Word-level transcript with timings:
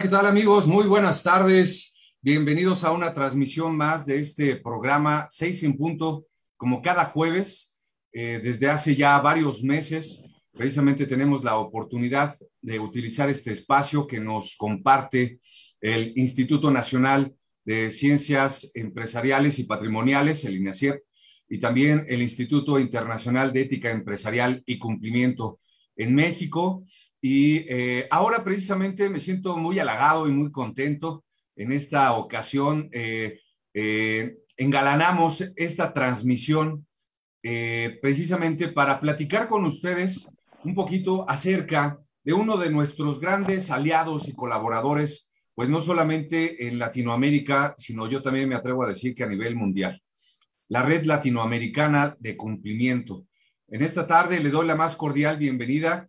¿Qué 0.00 0.06
tal 0.06 0.26
amigos? 0.26 0.68
Muy 0.68 0.86
buenas 0.86 1.24
tardes. 1.24 1.96
Bienvenidos 2.22 2.84
a 2.84 2.92
una 2.92 3.12
transmisión 3.12 3.76
más 3.76 4.06
de 4.06 4.20
este 4.20 4.54
programa 4.54 5.26
6 5.28 5.64
en 5.64 5.76
punto, 5.76 6.24
como 6.56 6.80
cada 6.82 7.06
jueves, 7.06 7.76
eh, 8.12 8.40
desde 8.40 8.68
hace 8.68 8.94
ya 8.94 9.18
varios 9.18 9.64
meses. 9.64 10.24
Precisamente 10.52 11.04
tenemos 11.04 11.42
la 11.42 11.56
oportunidad 11.56 12.36
de 12.62 12.78
utilizar 12.78 13.28
este 13.28 13.50
espacio 13.50 14.06
que 14.06 14.20
nos 14.20 14.54
comparte 14.56 15.40
el 15.80 16.12
Instituto 16.14 16.70
Nacional 16.70 17.34
de 17.64 17.90
Ciencias 17.90 18.70
Empresariales 18.74 19.58
y 19.58 19.64
Patrimoniales, 19.64 20.44
el 20.44 20.58
INACIEP, 20.58 21.02
y 21.48 21.58
también 21.58 22.06
el 22.08 22.22
Instituto 22.22 22.78
Internacional 22.78 23.52
de 23.52 23.62
Ética 23.62 23.90
Empresarial 23.90 24.62
y 24.64 24.78
Cumplimiento 24.78 25.58
en 25.98 26.14
México. 26.14 26.84
Y 27.20 27.66
eh, 27.68 28.06
ahora 28.10 28.42
precisamente 28.42 29.10
me 29.10 29.20
siento 29.20 29.58
muy 29.58 29.78
halagado 29.78 30.26
y 30.28 30.32
muy 30.32 30.50
contento. 30.50 31.24
En 31.56 31.72
esta 31.72 32.12
ocasión 32.14 32.88
eh, 32.92 33.40
eh, 33.74 34.38
engalanamos 34.56 35.44
esta 35.56 35.92
transmisión 35.92 36.86
precisamente 38.02 38.68
para 38.68 39.00
platicar 39.00 39.48
con 39.48 39.64
ustedes 39.64 40.28
un 40.64 40.74
poquito 40.74 41.24
acerca 41.30 41.98
de 42.22 42.34
uno 42.34 42.58
de 42.58 42.68
nuestros 42.68 43.20
grandes 43.20 43.70
aliados 43.70 44.28
y 44.28 44.34
colaboradores, 44.34 45.30
pues 45.54 45.70
no 45.70 45.80
solamente 45.80 46.68
en 46.68 46.78
Latinoamérica, 46.78 47.74
sino 47.78 48.06
yo 48.06 48.20
también 48.22 48.50
me 48.50 48.54
atrevo 48.54 48.82
a 48.82 48.88
decir 48.88 49.14
que 49.14 49.24
a 49.24 49.28
nivel 49.28 49.56
mundial, 49.56 50.02
la 50.68 50.82
Red 50.82 51.06
Latinoamericana 51.06 52.16
de 52.18 52.36
Cumplimiento. 52.36 53.27
En 53.70 53.82
esta 53.82 54.06
tarde 54.06 54.40
le 54.40 54.48
doy 54.48 54.66
la 54.66 54.76
más 54.76 54.96
cordial 54.96 55.36
bienvenida 55.36 56.08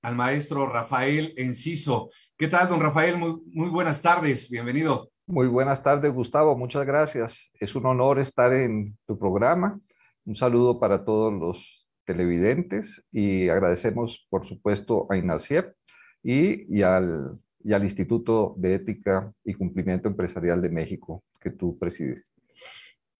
al 0.00 0.14
maestro 0.14 0.68
Rafael 0.68 1.34
Enciso. 1.36 2.10
¿Qué 2.36 2.46
tal, 2.46 2.68
don 2.68 2.80
Rafael? 2.80 3.18
Muy, 3.18 3.42
muy 3.46 3.68
buenas 3.68 4.00
tardes, 4.00 4.48
bienvenido. 4.48 5.10
Muy 5.26 5.48
buenas 5.48 5.82
tardes, 5.82 6.14
Gustavo, 6.14 6.56
muchas 6.56 6.86
gracias. 6.86 7.50
Es 7.54 7.74
un 7.74 7.84
honor 7.84 8.20
estar 8.20 8.52
en 8.52 8.96
tu 9.08 9.18
programa. 9.18 9.80
Un 10.24 10.36
saludo 10.36 10.78
para 10.78 11.04
todos 11.04 11.32
los 11.32 11.88
televidentes 12.04 13.04
y 13.10 13.48
agradecemos, 13.48 14.28
por 14.30 14.46
supuesto, 14.46 15.08
a 15.10 15.16
INACIEP 15.16 15.74
y, 16.22 16.80
al 16.82 17.40
Instituto 17.64 18.54
de 18.56 18.76
Ética 18.76 19.32
y 19.44 19.54
Cumplimiento 19.54 20.06
Empresarial 20.06 20.62
de 20.62 20.70
México 20.70 21.24
que 21.40 21.50
tú 21.50 21.76
presides. 21.76 22.24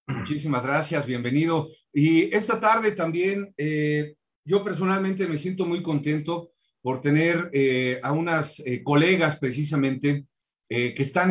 Muchísimas 0.09 0.65
gracias, 0.65 1.05
bienvenido. 1.05 1.69
Y 1.93 2.35
esta 2.35 2.59
tarde 2.59 2.93
también 2.93 3.53
eh, 3.59 4.15
yo 4.43 4.65
personalmente 4.65 5.27
me 5.27 5.37
siento 5.37 5.67
muy 5.67 5.83
contento 5.83 6.53
por 6.81 7.03
tener 7.03 7.51
eh, 7.53 8.01
a 8.03 8.13
unas 8.13 8.61
eh, 8.61 8.83
colegas 8.83 9.37
precisamente 9.37 10.25
que 10.71 10.97
están 10.99 11.31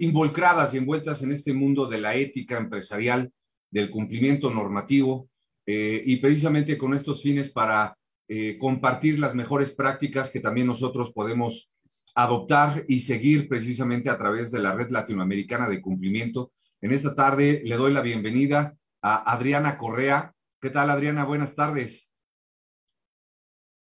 involucradas 0.00 0.72
y 0.72 0.78
envueltas 0.78 1.22
en 1.22 1.30
este 1.30 1.52
mundo 1.52 1.86
de 1.88 2.00
la 2.00 2.14
ética 2.14 2.56
empresarial, 2.56 3.30
del 3.70 3.90
cumplimiento 3.90 4.50
normativo 4.50 5.28
y 5.66 6.16
precisamente 6.16 6.78
con 6.78 6.94
estos 6.94 7.20
fines 7.20 7.50
para 7.50 7.98
compartir 8.58 9.18
las 9.18 9.34
mejores 9.34 9.72
prácticas 9.72 10.30
que 10.30 10.40
también 10.40 10.68
nosotros 10.68 11.12
podemos 11.12 11.70
adoptar 12.14 12.86
y 12.88 13.00
seguir 13.00 13.46
precisamente 13.46 14.08
a 14.08 14.16
través 14.16 14.50
de 14.50 14.60
la 14.60 14.72
Red 14.72 14.88
Latinoamericana 14.88 15.68
de 15.68 15.82
Cumplimiento 15.82 16.52
en 16.80 16.92
esta 16.92 17.14
tarde 17.14 17.60
le 17.64 17.76
doy 17.76 17.92
la 17.92 18.02
bienvenida 18.02 18.76
a 19.02 19.32
Adriana 19.32 19.78
Correa. 19.78 20.34
¿Qué 20.60 20.70
tal, 20.70 20.90
Adriana? 20.90 21.24
Buenas 21.24 21.54
tardes. 21.56 22.12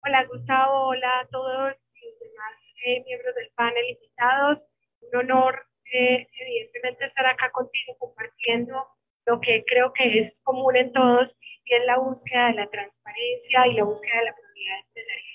Hola, 0.04 0.24
Gustavo. 0.26 0.88
Hola 0.88 1.20
a 1.20 1.28
todos 1.28 1.52
los 1.56 1.92
demás 2.20 2.74
eh, 2.86 3.02
miembros 3.04 3.34
del 3.34 3.50
panel 3.56 3.84
invitados. 3.88 4.68
Un 5.00 5.20
honor, 5.20 5.66
eh, 5.92 6.28
evidentemente, 6.40 7.06
estar 7.06 7.26
acá 7.26 7.50
contigo 7.50 7.96
compartiendo 7.98 8.86
lo 9.26 9.40
que 9.40 9.64
creo 9.66 9.92
que 9.92 10.18
es 10.18 10.40
común 10.44 10.76
en 10.76 10.92
todos 10.92 11.36
y 11.64 11.74
es 11.74 11.86
la 11.86 11.98
búsqueda 11.98 12.48
de 12.48 12.54
la 12.54 12.70
transparencia 12.70 13.66
y 13.66 13.74
la 13.74 13.84
búsqueda 13.84 14.18
de 14.18 14.24
la 14.26 14.34
comunidad 14.34 14.78
empresarial. 14.86 15.34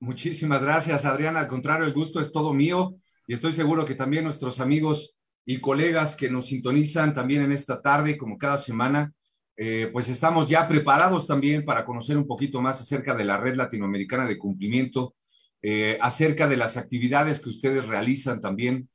Muchísimas 0.00 0.64
gracias, 0.64 1.04
Adriana. 1.04 1.40
Al 1.40 1.46
contrario, 1.46 1.86
el 1.86 1.94
gusto 1.94 2.20
es 2.20 2.32
todo 2.32 2.52
mío 2.52 2.96
y 3.26 3.34
estoy 3.34 3.52
seguro 3.52 3.84
que 3.84 3.94
también 3.94 4.24
nuestros 4.24 4.60
amigos 4.60 5.21
y 5.44 5.60
colegas 5.60 6.16
que 6.16 6.30
nos 6.30 6.48
sintonizan 6.48 7.14
también 7.14 7.42
en 7.42 7.52
esta 7.52 7.82
tarde, 7.82 8.16
como 8.16 8.38
cada 8.38 8.58
semana, 8.58 9.12
eh, 9.56 9.90
pues 9.92 10.08
estamos 10.08 10.48
ya 10.48 10.66
preparados 10.66 11.26
también 11.26 11.64
para 11.64 11.84
conocer 11.84 12.16
un 12.16 12.26
poquito 12.26 12.60
más 12.60 12.80
acerca 12.80 13.14
de 13.14 13.24
la 13.24 13.36
Red 13.36 13.56
Latinoamericana 13.56 14.26
de 14.26 14.38
Cumplimiento, 14.38 15.14
eh, 15.62 15.98
acerca 16.00 16.48
de 16.48 16.56
las 16.56 16.76
actividades 16.76 17.40
que 17.40 17.50
ustedes 17.50 17.86
realizan 17.86 18.40
también. 18.40 18.88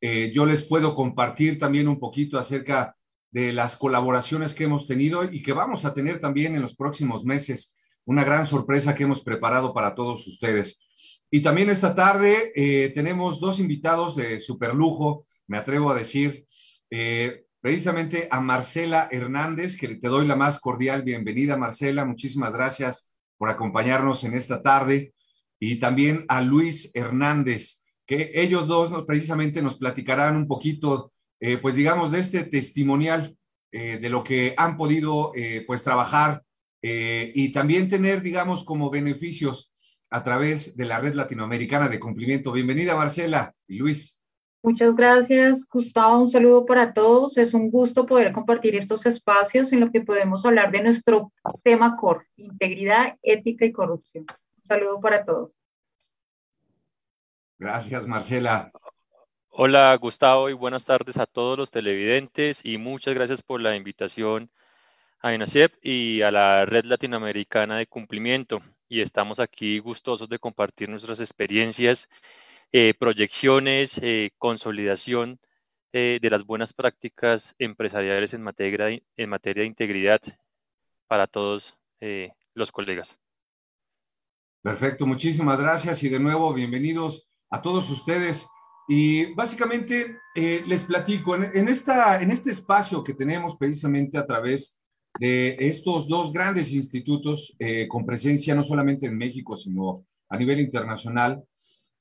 Eh, 0.00 0.30
yo 0.34 0.46
les 0.46 0.62
puedo 0.62 0.94
compartir 0.94 1.58
también 1.58 1.88
un 1.88 1.98
poquito 1.98 2.38
acerca 2.38 2.96
de 3.30 3.52
las 3.52 3.76
colaboraciones 3.76 4.54
que 4.54 4.64
hemos 4.64 4.86
tenido 4.86 5.24
y 5.24 5.42
que 5.42 5.52
vamos 5.52 5.84
a 5.84 5.92
tener 5.92 6.20
también 6.20 6.54
en 6.54 6.62
los 6.62 6.76
próximos 6.76 7.24
meses. 7.24 7.76
Una 8.04 8.24
gran 8.24 8.46
sorpresa 8.46 8.94
que 8.94 9.02
hemos 9.02 9.20
preparado 9.20 9.74
para 9.74 9.94
todos 9.94 10.26
ustedes. 10.26 10.86
Y 11.30 11.42
también 11.42 11.68
esta 11.68 11.94
tarde 11.94 12.52
tenemos 12.94 13.38
dos 13.38 13.60
invitados 13.60 14.16
de 14.16 14.40
super 14.40 14.74
lujo 14.74 15.26
me 15.48 15.58
atrevo 15.58 15.90
a 15.90 15.96
decir, 15.96 16.46
eh, 16.90 17.44
precisamente 17.60 18.28
a 18.30 18.40
Marcela 18.40 19.08
Hernández, 19.10 19.76
que 19.76 19.88
te 19.96 20.08
doy 20.08 20.26
la 20.26 20.36
más 20.36 20.60
cordial 20.60 21.02
bienvenida, 21.02 21.56
Marcela. 21.56 22.04
Muchísimas 22.04 22.52
gracias 22.52 23.12
por 23.38 23.50
acompañarnos 23.50 24.22
en 24.24 24.34
esta 24.34 24.62
tarde. 24.62 25.14
Y 25.58 25.80
también 25.80 26.24
a 26.28 26.42
Luis 26.42 26.92
Hernández, 26.94 27.82
que 28.06 28.30
ellos 28.34 28.68
dos 28.68 29.04
precisamente 29.06 29.60
nos 29.62 29.76
platicarán 29.76 30.36
un 30.36 30.46
poquito, 30.46 31.12
eh, 31.40 31.56
pues 31.56 31.74
digamos, 31.74 32.12
de 32.12 32.20
este 32.20 32.44
testimonial 32.44 33.36
eh, 33.72 33.98
de 33.98 34.08
lo 34.08 34.22
que 34.22 34.54
han 34.56 34.76
podido, 34.76 35.32
pues, 35.66 35.82
trabajar 35.82 36.42
y 36.80 37.52
también 37.52 37.88
tener, 37.88 38.22
digamos, 38.22 38.62
como 38.62 38.88
beneficios 38.88 39.74
a 40.10 40.22
través 40.22 40.76
de 40.76 40.84
la 40.84 41.00
red 41.00 41.14
latinoamericana 41.14 41.88
de 41.88 41.98
cumplimiento. 41.98 42.52
Bienvenida, 42.52 42.94
Marcela 42.94 43.52
y 43.66 43.78
Luis. 43.78 44.17
Muchas 44.62 44.96
gracias, 44.96 45.64
Gustavo. 45.68 46.20
Un 46.20 46.28
saludo 46.28 46.66
para 46.66 46.92
todos. 46.92 47.38
Es 47.38 47.54
un 47.54 47.70
gusto 47.70 48.06
poder 48.06 48.32
compartir 48.32 48.74
estos 48.74 49.06
espacios 49.06 49.72
en 49.72 49.80
los 49.80 49.90
que 49.90 50.00
podemos 50.00 50.44
hablar 50.44 50.72
de 50.72 50.82
nuestro 50.82 51.32
tema 51.62 51.94
core, 51.96 52.26
integridad, 52.36 53.16
ética 53.22 53.64
y 53.64 53.72
corrupción. 53.72 54.26
Un 54.56 54.64
saludo 54.64 55.00
para 55.00 55.24
todos. 55.24 55.52
Gracias, 57.58 58.06
Marcela. 58.06 58.72
Hola, 59.48 59.96
Gustavo, 59.96 60.48
y 60.48 60.52
buenas 60.52 60.84
tardes 60.84 61.18
a 61.18 61.26
todos 61.26 61.58
los 61.58 61.70
televidentes 61.70 62.60
y 62.64 62.78
muchas 62.78 63.14
gracias 63.14 63.42
por 63.42 63.60
la 63.60 63.74
invitación 63.74 64.50
a 65.20 65.34
INACEP 65.34 65.74
y 65.82 66.22
a 66.22 66.30
la 66.30 66.64
Red 66.64 66.84
Latinoamericana 66.84 67.78
de 67.78 67.86
Cumplimiento. 67.86 68.60
Y 68.88 69.00
estamos 69.00 69.40
aquí 69.40 69.80
gustosos 69.80 70.28
de 70.28 70.38
compartir 70.38 70.88
nuestras 70.88 71.18
experiencias 71.18 72.08
eh, 72.70 72.92
proyecciones, 72.98 73.98
eh, 74.02 74.32
consolidación 74.36 75.40
eh, 75.94 76.18
de 76.20 76.28
las 76.28 76.44
buenas 76.44 76.74
prácticas 76.74 77.54
empresariales 77.58 78.34
en 78.34 78.42
materia 78.42 78.84
de, 78.84 79.02
en 79.16 79.30
materia 79.30 79.62
de 79.62 79.68
integridad 79.68 80.20
para 81.06 81.26
todos 81.26 81.74
los 82.54 82.70
colegas. 82.70 83.18
Perfecto, 84.62 85.04
muchísimas 85.06 85.60
gracias 85.60 86.02
y 86.04 86.08
de 86.08 86.20
nuevo 86.20 86.52
bienvenidos 86.52 87.28
a 87.50 87.60
todos 87.60 87.90
ustedes. 87.90 88.46
Y 88.86 89.32
básicamente 89.34 90.18
les 90.36 90.84
platico, 90.84 91.34
en, 91.34 91.68
esta, 91.68 92.22
en 92.22 92.30
este 92.30 92.52
espacio 92.52 93.02
que 93.02 93.14
tenemos 93.14 93.56
precisamente 93.56 94.16
a 94.16 94.26
través 94.26 94.80
de 95.18 95.56
estos 95.58 96.06
dos 96.06 96.32
grandes 96.32 96.72
institutos 96.72 97.56
con 97.88 98.06
presencia 98.06 98.54
no 98.54 98.62
solamente 98.62 99.06
en 99.06 99.18
México, 99.18 99.56
sino 99.56 100.06
a 100.28 100.36
nivel 100.36 100.60
internacional, 100.60 101.42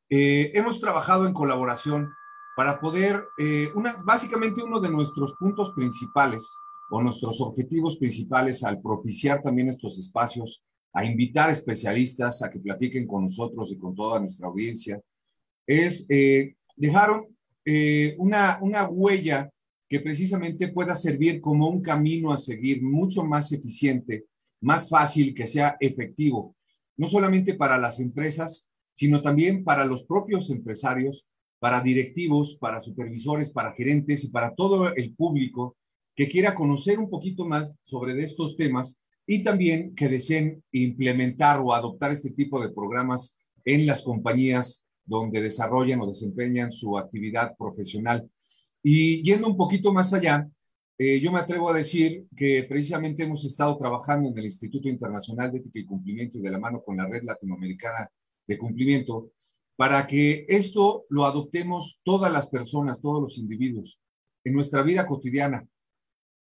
eh, 0.10 0.52
hemos 0.54 0.80
trabajado 0.80 1.28
en 1.28 1.34
colaboración 1.34 2.14
para 2.56 2.80
poder, 2.80 3.24
eh, 3.38 3.70
básicamente 4.04 4.64
uno 4.64 4.80
de 4.80 4.90
nuestros 4.90 5.36
puntos 5.40 5.74
principales 5.76 6.56
o 6.90 7.02
nuestros 7.02 7.42
objetivos 7.42 7.98
principales 7.98 8.64
al 8.64 8.82
propiciar 8.82 9.42
también 9.44 9.70
estos 9.70 10.00
espacios, 10.00 10.64
a 10.94 11.06
invitar 11.06 11.50
especialistas 11.50 12.42
a 12.42 12.50
que 12.50 12.60
platiquen 12.60 13.06
con 13.06 13.26
nosotros 13.26 13.72
y 13.72 13.78
con 13.78 13.94
toda 13.94 14.20
nuestra 14.20 14.48
audiencia, 14.48 15.00
es 15.68 16.08
eh, 16.10 16.56
dejar 16.76 17.22
una, 18.18 18.60
una 18.62 18.88
huella 18.88 19.50
que 19.90 20.00
precisamente 20.00 20.70
pueda 20.70 20.96
servir 20.96 21.42
como 21.42 21.68
un 21.68 21.82
camino 21.82 22.32
a 22.32 22.38
seguir 22.38 22.82
mucho 22.82 23.26
más 23.26 23.52
eficiente, 23.52 24.26
más 24.62 24.90
fácil, 24.90 25.34
que 25.34 25.48
sea 25.48 25.76
efectivo, 25.82 26.56
no 26.96 27.08
solamente 27.08 27.54
para 27.56 27.78
las 27.78 28.00
empresas, 28.00 28.67
sino 28.98 29.22
también 29.22 29.64
para 29.64 29.86
los 29.86 30.04
propios 30.04 30.50
empresarios, 30.50 31.30
para 31.60 31.82
directivos, 31.82 32.58
para 32.60 32.80
supervisores, 32.80 33.52
para 33.52 33.74
gerentes 33.74 34.24
y 34.24 34.32
para 34.32 34.56
todo 34.56 34.96
el 34.96 35.14
público 35.14 35.78
que 36.16 36.28
quiera 36.28 36.56
conocer 36.56 36.98
un 36.98 37.08
poquito 37.08 37.46
más 37.46 37.76
sobre 37.84 38.20
estos 38.24 38.58
temas 38.58 39.00
y 39.28 39.44
también 39.44 39.94
que 39.94 40.10
deseen 40.10 40.64
implementar 40.72 41.60
o 41.60 41.76
adoptar 41.76 42.12
este 42.12 42.32
tipo 42.32 42.60
de 42.60 42.72
programas 42.72 43.38
en 43.66 43.86
las 43.86 44.02
compañías 44.02 44.84
donde 45.06 45.44
desarrollan 45.44 46.02
o 46.02 46.08
desempeñan 46.08 46.72
su 46.72 46.98
actividad 46.98 47.56
profesional. 47.56 48.28
Y 48.82 49.22
yendo 49.22 49.48
un 49.48 49.58
poquito 49.58 49.94
más 49.94 50.12
allá, 50.12 50.50
eh, 50.98 51.20
yo 51.20 51.32
me 51.32 51.40
atrevo 51.40 51.70
a 51.70 51.78
decir 51.78 52.26
que 52.36 52.66
precisamente 52.68 53.26
hemos 53.26 53.46
estado 53.46 53.78
trabajando 53.78 54.30
en 54.30 54.38
el 54.40 54.46
Instituto 54.46 54.90
Internacional 54.90 55.52
de 55.52 55.60
Ética 55.60 55.78
y 55.78 55.86
Cumplimiento 55.86 56.40
y 56.40 56.42
de 56.42 56.50
la 56.50 56.58
mano 56.58 56.82
con 56.82 56.98
la 56.98 57.08
Red 57.08 57.22
Latinoamericana 57.26 58.10
de 58.48 58.58
Cumplimiento, 58.58 59.32
para 59.76 60.08
que 60.08 60.46
esto 60.50 61.06
lo 61.10 61.26
adoptemos 61.26 62.02
todas 62.04 62.32
las 62.32 62.48
personas, 62.48 63.02
todos 63.02 63.22
los 63.22 63.38
individuos, 63.38 64.02
en 64.44 64.54
nuestra 64.54 64.82
vida 64.82 65.06
cotidiana, 65.06 65.68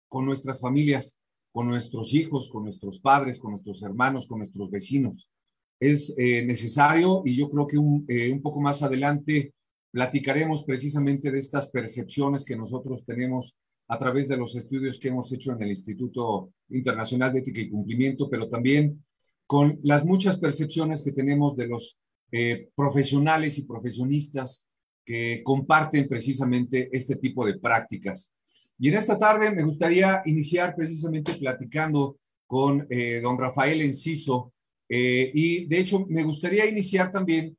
con 0.07 0.25
nuestras 0.25 0.59
familias, 0.59 1.19
con 1.51 1.67
nuestros 1.67 2.13
hijos, 2.13 2.49
con 2.49 2.63
nuestros 2.63 2.99
padres, 2.99 3.39
con 3.39 3.51
nuestros 3.51 3.81
hermanos, 3.83 4.27
con 4.27 4.39
nuestros 4.39 4.69
vecinos. 4.69 5.31
Es 5.79 6.15
eh, 6.17 6.45
necesario 6.45 7.23
y 7.25 7.35
yo 7.35 7.49
creo 7.49 7.67
que 7.67 7.77
un, 7.77 8.05
eh, 8.07 8.31
un 8.31 8.41
poco 8.41 8.61
más 8.61 8.83
adelante 8.83 9.53
platicaremos 9.91 10.63
precisamente 10.63 11.31
de 11.31 11.39
estas 11.39 11.69
percepciones 11.69 12.45
que 12.45 12.55
nosotros 12.55 13.05
tenemos 13.05 13.57
a 13.87 13.97
través 13.97 14.27
de 14.27 14.37
los 14.37 14.55
estudios 14.55 14.99
que 14.99 15.07
hemos 15.07 15.31
hecho 15.31 15.51
en 15.51 15.63
el 15.63 15.69
Instituto 15.69 16.51
Internacional 16.69 17.33
de 17.33 17.39
Ética 17.39 17.61
y 17.61 17.69
Cumplimiento, 17.69 18.29
pero 18.29 18.47
también 18.47 19.03
con 19.49 19.79
las 19.81 20.05
muchas 20.05 20.37
percepciones 20.37 21.01
que 21.01 21.11
tenemos 21.11 21.57
de 21.57 21.67
los 21.67 21.99
eh, 22.31 22.69
profesionales 22.75 23.57
y 23.57 23.63
profesionistas 23.63 24.67
que 25.03 25.41
comparten 25.43 26.07
precisamente 26.07 26.87
este 26.91 27.15
tipo 27.15 27.43
de 27.43 27.57
prácticas. 27.57 28.31
Y 28.77 28.89
en 28.89 28.93
esta 28.93 29.17
tarde 29.17 29.49
me 29.49 29.63
gustaría 29.63 30.21
iniciar 30.25 30.75
precisamente 30.75 31.33
platicando 31.33 32.19
con 32.45 32.85
eh, 32.91 33.21
don 33.23 33.39
Rafael 33.39 33.81
Enciso. 33.81 34.53
Eh, 34.87 35.31
y 35.33 35.65
de 35.65 35.79
hecho, 35.79 36.05
me 36.07 36.21
gustaría 36.21 36.67
iniciar 36.67 37.11
también, 37.11 37.57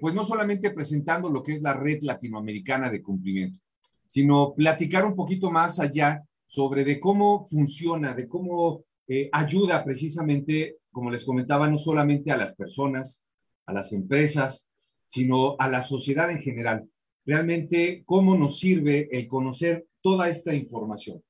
pues 0.00 0.14
no 0.14 0.26
solamente 0.26 0.72
presentando 0.72 1.30
lo 1.30 1.42
que 1.42 1.52
es 1.52 1.62
la 1.62 1.72
red 1.72 2.00
latinoamericana 2.02 2.90
de 2.90 3.00
cumplimiento, 3.00 3.58
sino 4.06 4.52
platicar 4.54 5.06
un 5.06 5.16
poquito 5.16 5.50
más 5.50 5.80
allá 5.80 6.22
sobre 6.46 6.84
de 6.84 7.00
cómo 7.00 7.46
funciona, 7.48 8.12
de 8.12 8.28
cómo 8.28 8.84
ayuda 9.32 9.82
precisamente, 9.82 10.76
como 10.98 11.12
les 11.12 11.24
comentaba, 11.24 11.70
no 11.70 11.78
solamente 11.78 12.32
a 12.32 12.36
las 12.36 12.56
personas, 12.56 13.22
a 13.66 13.72
las 13.72 13.92
empresas, 13.92 14.68
sino 15.06 15.54
a 15.60 15.68
la 15.68 15.80
sociedad 15.80 16.28
en 16.28 16.42
general. 16.42 16.90
Realmente, 17.24 18.02
¿cómo 18.04 18.36
nos 18.36 18.58
sirve 18.58 19.08
el 19.12 19.28
conocer 19.28 19.86
toda 20.02 20.28
esta 20.28 20.56
información? 20.56 21.22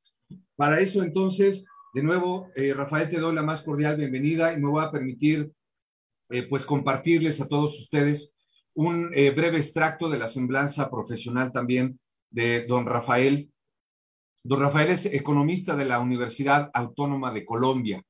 Para 0.57 0.81
eso, 0.81 1.03
entonces, 1.03 1.67
de 1.93 2.03
nuevo, 2.03 2.49
eh, 2.57 2.73
Rafael, 2.73 3.11
te 3.11 3.19
doy 3.19 3.35
la 3.35 3.43
más 3.43 3.61
cordial 3.61 3.99
bienvenida 3.99 4.55
y 4.55 4.57
me 4.59 4.71
voy 4.71 4.83
a 4.83 4.91
permitir, 4.91 5.53
eh, 6.31 6.45
pues, 6.49 6.65
compartirles 6.65 7.43
a 7.43 7.47
todos 7.47 7.79
ustedes 7.79 8.35
un 8.73 9.11
eh, 9.13 9.33
breve 9.33 9.59
extracto 9.59 10.09
de 10.09 10.19
la 10.19 10.29
semblanza 10.29 10.91
profesional 10.91 11.53
también 11.53 12.01
de 12.31 12.65
don 12.65 12.87
Rafael. 12.87 13.53
Don 14.43 14.61
Rafael 14.61 14.89
es 14.89 15.05
economista 15.05 15.77
de 15.77 15.85
la 15.85 16.01
Universidad 16.01 16.71
Autónoma 16.73 17.33
de 17.33 17.45
Colombia, 17.45 18.03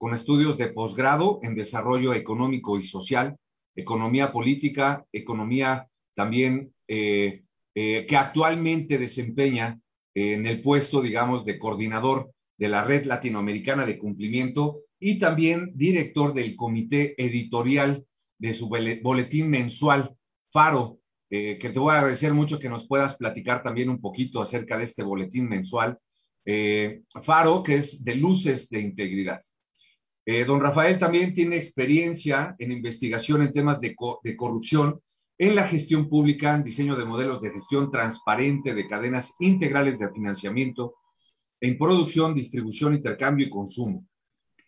con 0.00 0.14
estudios 0.14 0.56
de 0.56 0.68
posgrado 0.68 1.40
en 1.42 1.54
desarrollo 1.54 2.14
económico 2.14 2.78
y 2.78 2.82
social 2.82 3.36
economía 3.76 4.32
política, 4.32 5.04
economía 5.12 5.88
también 6.14 6.72
eh, 6.88 7.42
eh, 7.74 8.06
que 8.08 8.16
actualmente 8.16 8.96
desempeña 8.96 9.78
en 10.14 10.46
el 10.46 10.62
puesto, 10.62 11.02
digamos, 11.02 11.44
de 11.44 11.58
coordinador 11.58 12.32
de 12.56 12.70
la 12.70 12.82
Red 12.82 13.04
Latinoamericana 13.04 13.84
de 13.84 13.98
Cumplimiento 13.98 14.80
y 14.98 15.18
también 15.18 15.72
director 15.74 16.32
del 16.32 16.56
comité 16.56 17.14
editorial 17.22 18.06
de 18.38 18.54
su 18.54 18.70
boletín 19.02 19.50
mensual, 19.50 20.16
Faro, 20.48 20.98
eh, 21.28 21.58
que 21.58 21.68
te 21.68 21.78
voy 21.78 21.92
a 21.92 21.98
agradecer 21.98 22.32
mucho 22.32 22.58
que 22.58 22.70
nos 22.70 22.88
puedas 22.88 23.16
platicar 23.16 23.62
también 23.62 23.90
un 23.90 24.00
poquito 24.00 24.40
acerca 24.40 24.78
de 24.78 24.84
este 24.84 25.02
boletín 25.02 25.46
mensual. 25.46 25.98
Faro, 27.22 27.62
que 27.62 27.76
es 27.76 28.02
de 28.02 28.16
luces 28.16 28.70
de 28.70 28.80
integridad. 28.80 29.40
Eh, 30.32 30.44
don 30.44 30.60
Rafael 30.60 30.96
también 30.96 31.34
tiene 31.34 31.56
experiencia 31.56 32.54
en 32.60 32.70
investigación 32.70 33.42
en 33.42 33.52
temas 33.52 33.80
de, 33.80 33.96
corrupción 34.36 35.00
en 35.36 35.56
la 35.56 35.66
gestión 35.66 36.08
pública, 36.08 36.54
en 36.54 36.62
diseño 36.62 36.94
de 36.94 37.04
modelos 37.04 37.42
de 37.42 37.50
gestión 37.50 37.90
transparente 37.90 38.72
de 38.72 38.86
cadenas 38.86 39.34
integrales 39.40 39.98
de 39.98 40.08
financiamiento, 40.08 40.94
en 41.60 41.76
producción, 41.76 42.32
distribución, 42.32 42.94
intercambio 42.94 43.44
y 43.44 43.50
consumo. 43.50 44.06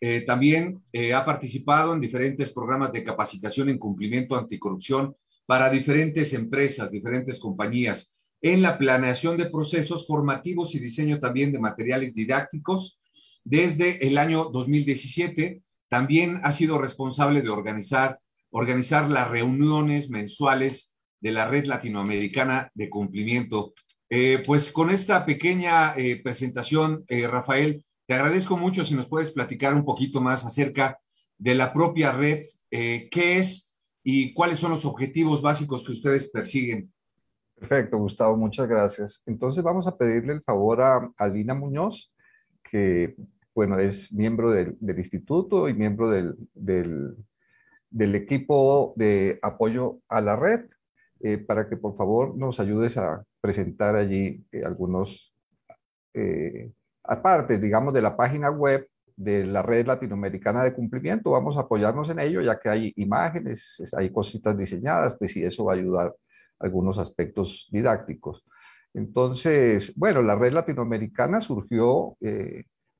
Eh, 0.01 0.25
también 0.27 0.83
eh, 0.91 1.13
ha 1.13 1.23
participado 1.23 1.93
en 1.93 2.01
diferentes 2.01 2.51
programas 2.51 2.91
de 2.91 3.05
capacitación 3.05 3.69
en 3.69 3.77
cumplimiento 3.77 4.35
anticorrupción 4.35 5.15
para 5.45 5.69
diferentes 5.69 6.33
empresas, 6.33 6.91
diferentes 6.91 7.39
compañías, 7.39 8.13
en 8.41 8.61
la 8.61 8.77
planeación 8.77 9.37
de 9.37 9.49
procesos 9.49 10.05
formativos 10.07 10.75
y 10.75 10.79
diseño 10.79 11.21
también 11.21 11.53
de 11.53 11.59
materiales 11.59 12.13
didácticos 12.13 12.99
desde 13.43 14.07
el 14.07 14.17
año 14.17 14.45
2017. 14.45 15.61
También 15.89 16.41
ha 16.43 16.51
sido 16.51 16.79
responsable 16.79 17.41
de 17.41 17.49
organizar, 17.49 18.17
organizar 18.49 19.09
las 19.09 19.29
reuniones 19.29 20.09
mensuales 20.09 20.93
de 21.21 21.31
la 21.31 21.47
Red 21.47 21.65
Latinoamericana 21.65 22.71
de 22.73 22.89
Cumplimiento. 22.89 23.73
Eh, 24.09 24.43
pues 24.45 24.71
con 24.71 24.89
esta 24.89 25.25
pequeña 25.25 25.95
eh, 25.95 26.21
presentación, 26.21 27.05
eh, 27.07 27.27
Rafael, 27.27 27.83
te 28.05 28.13
agradezco 28.13 28.57
mucho 28.57 28.83
si 28.83 28.93
nos 28.93 29.07
puedes 29.07 29.31
platicar 29.31 29.73
un 29.73 29.85
poquito 29.85 30.21
más 30.21 30.45
acerca 30.45 30.99
de 31.37 31.55
la 31.55 31.73
propia 31.73 32.11
red, 32.11 32.43
qué 32.69 33.37
es 33.37 33.73
y 34.03 34.33
cuáles 34.33 34.59
son 34.59 34.71
los 34.71 34.85
objetivos 34.85 35.41
básicos 35.41 35.83
que 35.83 35.93
ustedes 35.93 36.29
persiguen. 36.29 36.93
Perfecto, 37.55 37.97
Gustavo, 37.97 38.35
muchas 38.35 38.67
gracias. 38.67 39.23
Entonces 39.25 39.63
vamos 39.63 39.87
a 39.87 39.97
pedirle 39.97 40.33
el 40.33 40.43
favor 40.43 40.81
a 40.81 41.09
Alina 41.17 41.53
Muñoz, 41.53 42.11
que 42.61 43.15
bueno, 43.55 43.77
es 43.79 44.11
miembro 44.11 44.51
del, 44.51 44.77
instituto 44.97 45.69
y 45.69 45.73
miembro 45.73 46.09
del, 46.09 46.35
del, 46.53 48.15
equipo 48.15 48.93
de 48.95 49.39
apoyo 49.41 49.99
a 50.09 50.21
la 50.21 50.35
red, 50.35 50.65
eh, 51.19 51.37
para 51.37 51.69
que 51.69 51.77
por 51.77 51.95
favor 51.95 52.35
nos 52.35 52.59
ayudes 52.59 52.97
a 52.97 53.23
presentar 53.41 53.95
allí 53.95 54.45
eh, 54.51 54.63
algunos, 54.65 55.33
eh, 56.13 56.71
aparte, 57.03 57.59
digamos, 57.59 57.93
de 57.93 58.01
la 58.01 58.17
página 58.17 58.49
web 58.49 58.87
de 59.15 59.45
la 59.45 59.61
red 59.61 59.85
latinoamericana 59.85 60.63
de 60.63 60.73
cumplimiento, 60.73 61.31
vamos 61.31 61.55
a 61.57 61.61
apoyarnos 61.61 62.09
en 62.09 62.19
ello, 62.19 62.41
ya 62.41 62.59
que 62.59 62.69
hay 62.69 62.93
imágenes, 62.95 63.81
hay 63.95 64.11
cositas 64.11 64.57
diseñadas, 64.57 65.15
pues 65.19 65.35
y 65.37 65.43
eso 65.43 65.65
va 65.65 65.73
a 65.73 65.75
ayudar 65.75 66.15
algunos 66.59 66.97
aspectos 66.97 67.67
didácticos. 67.71 68.43
Entonces, 68.95 69.93
bueno, 69.95 70.21
la 70.21 70.35
red 70.35 70.53
latinoamericana 70.53 71.41
surgió 71.41 72.15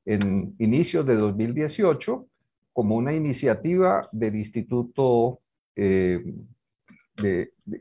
en 0.05 0.55
inicios 0.59 1.05
de 1.05 1.15
2018 1.15 2.27
como 2.73 2.95
una 2.95 3.13
iniciativa 3.13 4.09
del 4.11 4.35
Instituto, 4.35 5.39
eh, 5.75 6.23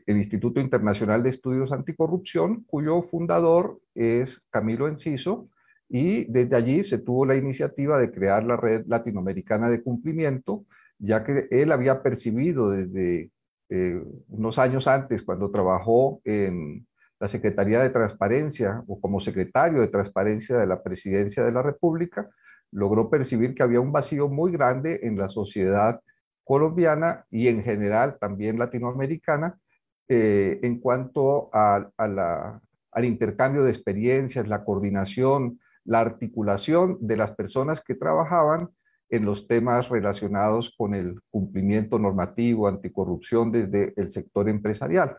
Instituto 0.07 0.59
Internacional 0.59 1.23
de 1.23 1.29
Estudios 1.31 1.71
Anticorrupción, 1.71 2.63
cuyo 2.65 3.01
fundador 3.01 3.79
es 3.95 4.45
Camilo 4.51 4.87
Enciso, 4.87 5.49
y 5.89 6.25
desde 6.25 6.55
allí 6.55 6.83
se 6.83 6.99
tuvo 6.99 7.25
la 7.25 7.35
iniciativa 7.35 7.99
de 7.99 8.11
crear 8.11 8.43
la 8.43 8.55
Red 8.55 8.85
Latinoamericana 8.87 9.69
de 9.69 9.81
Cumplimiento, 9.81 10.65
ya 10.99 11.23
que 11.23 11.47
él 11.51 11.71
había 11.71 12.01
percibido 12.01 12.69
desde 12.69 13.31
eh, 13.69 14.03
unos 14.29 14.59
años 14.59 14.87
antes, 14.87 15.23
cuando 15.23 15.51
trabajó 15.51 16.21
en 16.23 16.85
la 17.23 17.29
Secretaría 17.29 17.79
de 17.79 17.89
Transparencia 17.89 18.83
o 18.85 18.99
como 18.99 19.21
secretario 19.21 19.79
de 19.79 19.87
Transparencia 19.87 20.57
de 20.57 20.67
la 20.67 20.83
Presidencia 20.83 21.41
de 21.41 21.53
la 21.53 21.61
República, 21.61 22.29
logró 22.69 23.09
percibir 23.09 23.55
que 23.55 23.63
había 23.63 23.79
un 23.79 23.93
vacío 23.93 24.27
muy 24.27 24.51
grande 24.51 24.99
en 25.03 25.17
la 25.17 25.29
sociedad 25.29 26.01
colombiana 26.43 27.23
y 27.31 27.47
en 27.47 27.63
general 27.63 28.17
también 28.19 28.59
latinoamericana 28.59 29.57
eh, 30.09 30.59
en 30.63 30.81
cuanto 30.81 31.49
al 31.53 33.05
intercambio 33.05 33.63
de 33.63 33.71
experiencias, 33.71 34.45
la 34.49 34.65
coordinación, 34.65 35.61
la 35.85 36.01
articulación 36.01 36.97
de 36.99 37.15
las 37.15 37.31
personas 37.35 37.81
que 37.81 37.95
trabajaban 37.95 38.67
en 39.09 39.23
los 39.23 39.47
temas 39.47 39.87
relacionados 39.87 40.75
con 40.77 40.93
el 40.93 41.21
cumplimiento 41.31 41.97
normativo, 41.97 42.67
anticorrupción 42.67 43.49
desde 43.49 43.93
el 43.95 44.11
sector 44.11 44.49
empresarial 44.49 45.15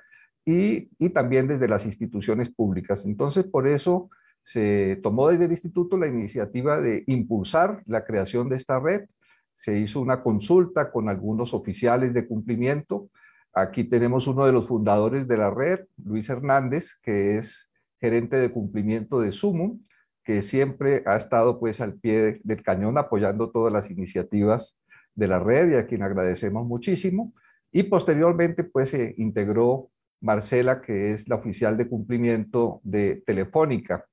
y, 0.46 1.08
también 1.10 1.48
desde 1.48 1.68
las 1.68 1.86
instituciones 1.86 2.50
públicas. 2.50 3.06
Entonces, 3.06 3.44
por 3.44 3.66
eso 3.66 4.10
se 4.42 5.00
tomó 5.02 5.28
desde 5.28 5.46
el 5.46 5.52
instituto 5.52 5.96
la 5.96 6.06
iniciativa 6.06 6.80
de 6.80 7.04
impulsar 7.06 7.82
la 7.86 8.04
creación 8.04 8.48
de 8.48 8.56
esta 8.56 8.78
red. 8.78 9.06
Se 9.54 9.78
hizo 9.78 10.00
una 10.00 10.22
consulta 10.22 10.90
con 10.90 11.08
algunos 11.08 11.54
oficiales 11.54 12.12
de 12.12 12.26
cumplimiento. 12.26 13.08
Aquí 13.54 13.84
tenemos 13.84 14.26
uno 14.26 14.44
de 14.44 14.52
los 14.52 14.66
fundadores 14.66 15.26
de 15.28 15.36
la 15.36 15.50
red, 15.50 15.80
Luis 16.04 16.28
Hernández, 16.28 16.98
que 17.02 17.38
es 17.38 17.70
gerente 18.00 18.36
de 18.36 18.52
cumplimiento 18.52 19.20
de 19.20 19.32
Sumum, 19.32 19.80
que 20.24 20.42
siempre 20.42 21.02
ha 21.06 21.16
estado 21.16 21.58
pues 21.58 21.80
al 21.80 21.94
pie 21.94 22.40
del 22.42 22.62
cañón 22.62 22.98
apoyando 22.98 23.50
todas 23.50 23.72
las 23.72 23.90
iniciativas 23.90 24.76
de 25.14 25.28
la 25.28 25.38
red 25.38 25.70
y 25.70 25.76
a 25.76 25.86
quien 25.86 26.02
agradecemos 26.02 26.66
muchísimo. 26.66 27.32
Y 27.72 27.84
posteriormente, 27.84 28.64
pues 28.64 28.90
se 28.90 29.14
integró 29.16 29.90
Marcela, 30.24 30.80
que 30.80 31.12
es 31.12 31.28
la 31.28 31.36
oficial 31.36 31.76
de 31.76 31.86
cumplimiento 31.86 32.80
de 32.82 33.22
Telefónica, 33.26 34.06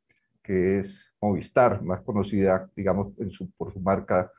que 0.43 0.79
es 0.79 1.15
Movistar, 1.21 1.81
más 1.81 2.01
conocida, 2.01 2.69
digamos, 2.75 3.13
por 3.57 3.71
su 3.71 3.79
marca 3.79 4.29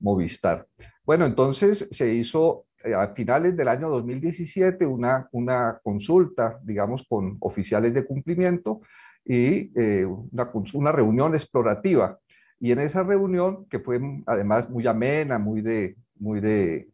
Movistar. 0.00 0.66
Bueno, 1.04 1.26
entonces 1.26 1.88
se 1.92 2.12
hizo 2.12 2.64
eh, 2.82 2.94
a 2.94 3.14
finales 3.14 3.56
del 3.56 3.68
año 3.68 3.88
2017 3.90 4.84
una, 4.86 5.28
una 5.30 5.78
consulta, 5.84 6.58
digamos, 6.64 7.06
con 7.08 7.36
oficiales 7.40 7.94
de 7.94 8.04
cumplimiento 8.04 8.80
y 9.24 9.70
eh, 9.80 10.04
una, 10.04 10.50
una, 10.74 10.90
reunión 10.90 11.34
explorativa. 11.34 12.18
Y 12.58 12.72
en 12.72 12.80
esa 12.80 13.04
reunión, 13.04 13.66
que 13.66 13.78
fue 13.78 14.00
además 14.26 14.68
muy 14.68 14.86
amena, 14.86 15.38
muy 15.38 15.60
de, 15.60 15.96
muy 16.18 16.40
de, 16.40 16.88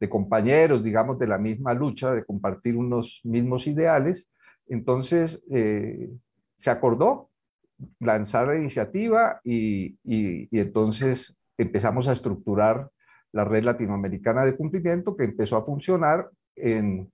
de 0.00 0.08
compañeros, 0.08 0.82
digamos, 0.82 1.18
de 1.18 1.26
la 1.26 1.38
misma 1.38 1.74
lucha, 1.74 2.12
de 2.12 2.24
compartir 2.24 2.76
unos 2.76 3.20
mismos 3.22 3.66
ideales, 3.66 4.30
entonces 4.66 5.42
eh, 5.50 6.10
se 6.56 6.70
acordó 6.70 7.28
lanzar 7.98 8.48
la 8.48 8.58
iniciativa 8.58 9.40
y, 9.44 9.98
y, 10.04 10.48
entonces 10.58 11.36
empezamos 11.58 12.08
a 12.08 12.12
estructurar 12.12 12.90
la 13.32 13.44
red 13.44 13.62
latinoamericana 13.62 14.44
de 14.44 14.56
cumplimiento 14.56 15.16
que 15.16 15.24
empezó 15.24 15.56
a 15.56 15.64
funcionar 15.64 16.28
en, 16.56 17.10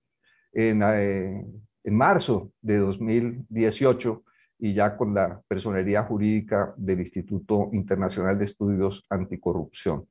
en, 0.53 0.81
eh, 0.83 1.45
en, 1.83 1.95
marzo 1.95 2.51
de 2.61 2.77
2018 2.77 4.23
y 4.59 4.73
ya 4.73 4.97
con 4.97 5.13
la 5.13 5.41
personería 5.47 6.03
jurídica 6.03 6.73
del 6.77 7.01
Instituto 7.01 7.69
Internacional 7.73 8.37
de 8.39 8.45
Estudios 8.45 9.05
Anticorrupción. 9.09 10.07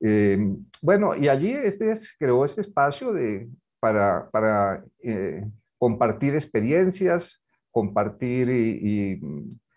Eh, 0.00 0.38
bueno, 0.82 1.16
y 1.16 1.28
allí 1.28 1.52
este 1.52 1.94
creó 2.18 2.44
este 2.44 2.60
espacio 2.60 3.12
de, 3.12 3.48
para, 3.80 4.84
eh, 5.02 5.44
compartir 5.78 6.34
experiencias, 6.34 7.42
compartir 7.70 8.48
y, 8.48 9.14
y, 9.14 9.20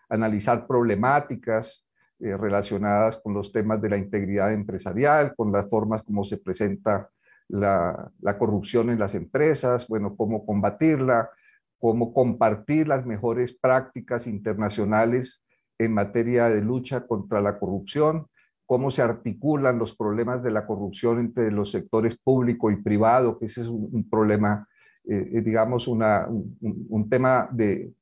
analizar 0.08 0.66
problemáticas, 0.66 1.86
eh, 2.22 2.36
relacionadas 2.36 3.16
con 3.22 3.32
los 3.32 3.50
temas 3.50 3.80
de 3.80 3.88
la 3.88 3.96
integridad 3.96 4.52
empresarial, 4.52 5.34
con 5.34 5.52
las 5.52 5.68
formas 5.70 6.02
como 6.02 6.24
se 6.24 6.36
presenta 6.36 7.08
la, 7.48 8.10
la, 8.20 8.36
corrupción 8.36 8.90
en 8.90 8.98
las 8.98 9.14
empresas, 9.14 9.88
bueno, 9.88 10.14
cómo 10.16 10.44
combatirla, 10.44 11.30
cómo 11.78 12.12
compartir 12.12 12.88
las 12.88 13.06
mejores 13.06 13.56
prácticas 13.56 14.26
internacionales 14.26 15.46
en 15.78 15.94
materia 15.94 16.50
de 16.50 16.60
lucha 16.60 17.06
contra 17.06 17.40
la 17.40 17.58
corrupción, 17.58 18.26
cómo 18.70 18.92
se 18.92 19.02
articulan 19.02 19.80
los 19.80 19.96
problemas 19.96 20.44
de 20.44 20.52
la 20.52 20.64
corrupción 20.64 21.18
entre 21.18 21.50
los 21.50 21.72
sectores 21.72 22.16
público 22.16 22.70
y 22.70 22.76
privado, 22.76 23.36
que 23.36 23.46
ese 23.46 23.62
es 23.62 23.66
un, 23.66 24.08
problema, 24.08 24.68
eh, 25.08 25.28
eh 25.34 25.40
digamos, 25.40 25.88
un, 25.88 27.08
tema 27.10 27.48
de 27.50 27.92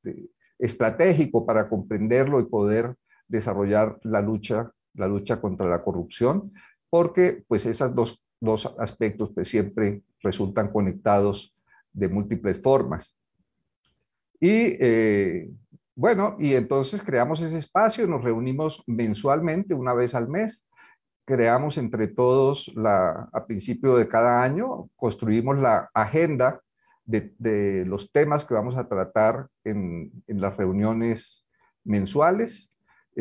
estratégico 0.59 1.43
para 1.43 1.67
comprenderlo 1.67 2.39
y 2.39 2.45
poder 2.45 2.93
desarrollar 3.27 3.97
la 4.03 4.21
lucha, 4.21 4.71
la 4.93 5.07
lucha 5.07 5.41
contra 5.41 5.67
la 5.67 5.81
corrupción, 5.81 6.53
porque 6.87 7.43
pues 7.47 7.65
esos 7.65 7.95
dos, 7.95 8.23
dos 8.39 8.71
aspectos 8.77 9.31
pues 9.33 9.47
siempre 9.47 10.03
resultan 10.21 10.71
conectados 10.71 11.51
de 11.91 12.09
múltiples 12.09 12.61
formas. 12.61 13.17
Y 14.39 14.77
eh, 14.79 15.49
bueno, 15.99 16.35
y 16.39 16.55
entonces 16.55 17.01
creamos 17.01 17.41
ese 17.41 17.57
espacio, 17.57 18.07
nos 18.07 18.23
reunimos 18.23 18.83
mensualmente, 18.87 19.73
una 19.73 19.93
vez 19.93 20.15
al 20.15 20.29
mes, 20.29 20.65
creamos 21.25 21.77
entre 21.77 22.07
todos 22.07 22.71
la, 22.75 23.29
a 23.33 23.45
principio 23.45 23.95
de 23.95 24.07
cada 24.07 24.41
año, 24.41 24.89
construimos 24.95 25.57
la 25.57 25.89
agenda 25.93 26.61
de, 27.05 27.85
los 27.85 28.11
temas 28.11 28.45
que 28.45 28.53
vamos 28.53 28.77
a 28.77 28.87
tratar 28.87 29.47
en, 29.63 30.11
en 30.27 30.41
las 30.41 30.55
reuniones 30.55 31.45
mensuales 31.83 32.69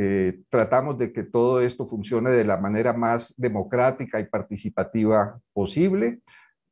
eh, 0.00 0.42
tratamos 0.48 0.96
de 0.96 1.12
que 1.12 1.24
todo 1.24 1.60
esto 1.60 1.84
funcione 1.84 2.30
de 2.30 2.44
la 2.44 2.56
manera 2.56 2.92
más 2.92 3.34
democrática 3.36 4.20
y 4.20 4.26
participativa 4.26 5.40
posible. 5.52 6.20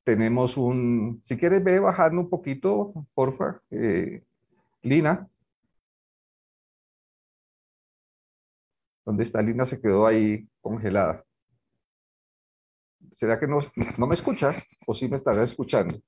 Tenemos 0.05 0.57
un, 0.57 1.23
si 1.25 1.37
quieres 1.37 1.65
ve 1.65 1.81
bajando 1.81 2.21
un 2.21 2.31
poquito, 2.31 2.93
porfa, 3.15 3.61
eh, 3.73 4.23
Lina. 4.83 5.27
¿Dónde 9.07 9.23
está 9.23 9.41
Lina? 9.41 9.65
Se 9.65 9.81
quedó 9.81 10.05
ahí 10.05 10.49
congelada. 10.61 11.25
¿Será 13.15 13.39
que 13.39 13.47
no, 13.47 13.61
no 13.99 14.07
me 14.09 14.15
escucha? 14.15 14.51
¿O 14.85 14.93
sí 14.93 15.09
me 15.09 15.17
estará 15.17 15.45
escuchando? 15.45 16.01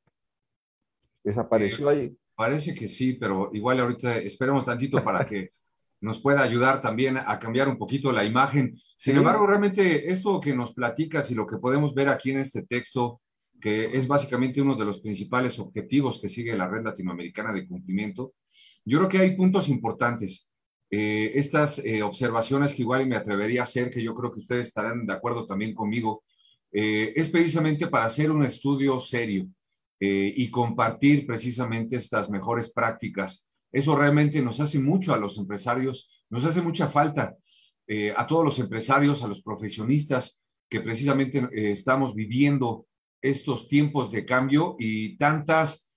Desapareció 1.22 1.88
ahí. 1.88 2.16
Parece 2.34 2.74
que 2.74 2.88
sí, 2.88 3.14
pero 3.14 3.50
igual 3.52 3.78
ahorita 3.80 4.18
esperemos 4.18 4.64
tantito 4.64 5.02
para 5.02 5.24
que 5.24 5.52
nos 6.00 6.20
pueda 6.20 6.42
ayudar 6.42 6.82
también 6.82 7.16
a 7.16 7.38
cambiar 7.38 7.68
un 7.68 7.78
poquito 7.78 8.10
la 8.12 8.24
imagen. 8.24 8.76
Sin 8.96 9.14
sí. 9.14 9.18
embargo, 9.18 9.46
realmente 9.46 10.10
esto 10.12 10.40
que 10.40 10.54
nos 10.54 10.72
platicas 10.72 11.30
y 11.30 11.34
lo 11.34 11.46
que 11.46 11.58
podemos 11.58 11.94
ver 11.94 12.08
aquí 12.08 12.30
en 12.30 12.38
este 12.38 12.62
texto, 12.62 13.20
que 13.60 13.96
es 13.96 14.06
básicamente 14.08 14.60
uno 14.60 14.74
de 14.74 14.84
los 14.84 15.00
principales 15.00 15.58
objetivos 15.58 16.20
que 16.20 16.28
sigue 16.28 16.56
la 16.56 16.68
red 16.68 16.84
latinoamericana 16.84 17.52
de 17.52 17.66
cumplimiento, 17.66 18.34
yo 18.84 18.98
creo 18.98 19.08
que 19.08 19.18
hay 19.18 19.36
puntos 19.36 19.68
importantes. 19.68 20.50
Eh, 20.90 21.32
estas 21.34 21.80
eh, 21.80 22.02
observaciones 22.02 22.72
que 22.72 22.82
igual 22.82 23.06
me 23.06 23.16
atrevería 23.16 23.60
a 23.60 23.64
hacer, 23.64 23.90
que 23.90 24.02
yo 24.02 24.14
creo 24.14 24.32
que 24.32 24.38
ustedes 24.38 24.68
estarán 24.68 25.06
de 25.06 25.12
acuerdo 25.12 25.46
también 25.46 25.74
conmigo, 25.74 26.24
eh, 26.72 27.12
es 27.14 27.28
precisamente 27.28 27.86
para 27.88 28.06
hacer 28.06 28.30
un 28.30 28.42
estudio 28.42 28.98
serio 29.00 29.46
eh, 30.00 30.32
y 30.34 30.50
compartir 30.50 31.26
precisamente 31.26 31.96
estas 31.96 32.30
mejores 32.30 32.72
prácticas. 32.72 33.48
Eso 33.70 33.96
realmente 33.96 34.40
nos 34.40 34.60
hace 34.60 34.78
mucho 34.78 35.12
a 35.12 35.18
los 35.18 35.36
empresarios, 35.36 36.10
nos 36.30 36.44
hace 36.44 36.62
mucha 36.62 36.88
falta 36.88 37.36
a 38.16 38.26
todos 38.26 38.44
los 38.44 38.58
empresarios, 38.58 39.22
a 39.22 39.28
los 39.28 39.40
profesionistas 39.40 40.44
que 40.68 40.82
precisamente 40.82 41.48
estamos 41.72 42.14
viviendo 42.14 42.86
estos 43.22 43.66
tiempos 43.66 44.12
de 44.12 44.26
cambio 44.26 44.76
y 44.78 45.16
tantas, 45.16 45.87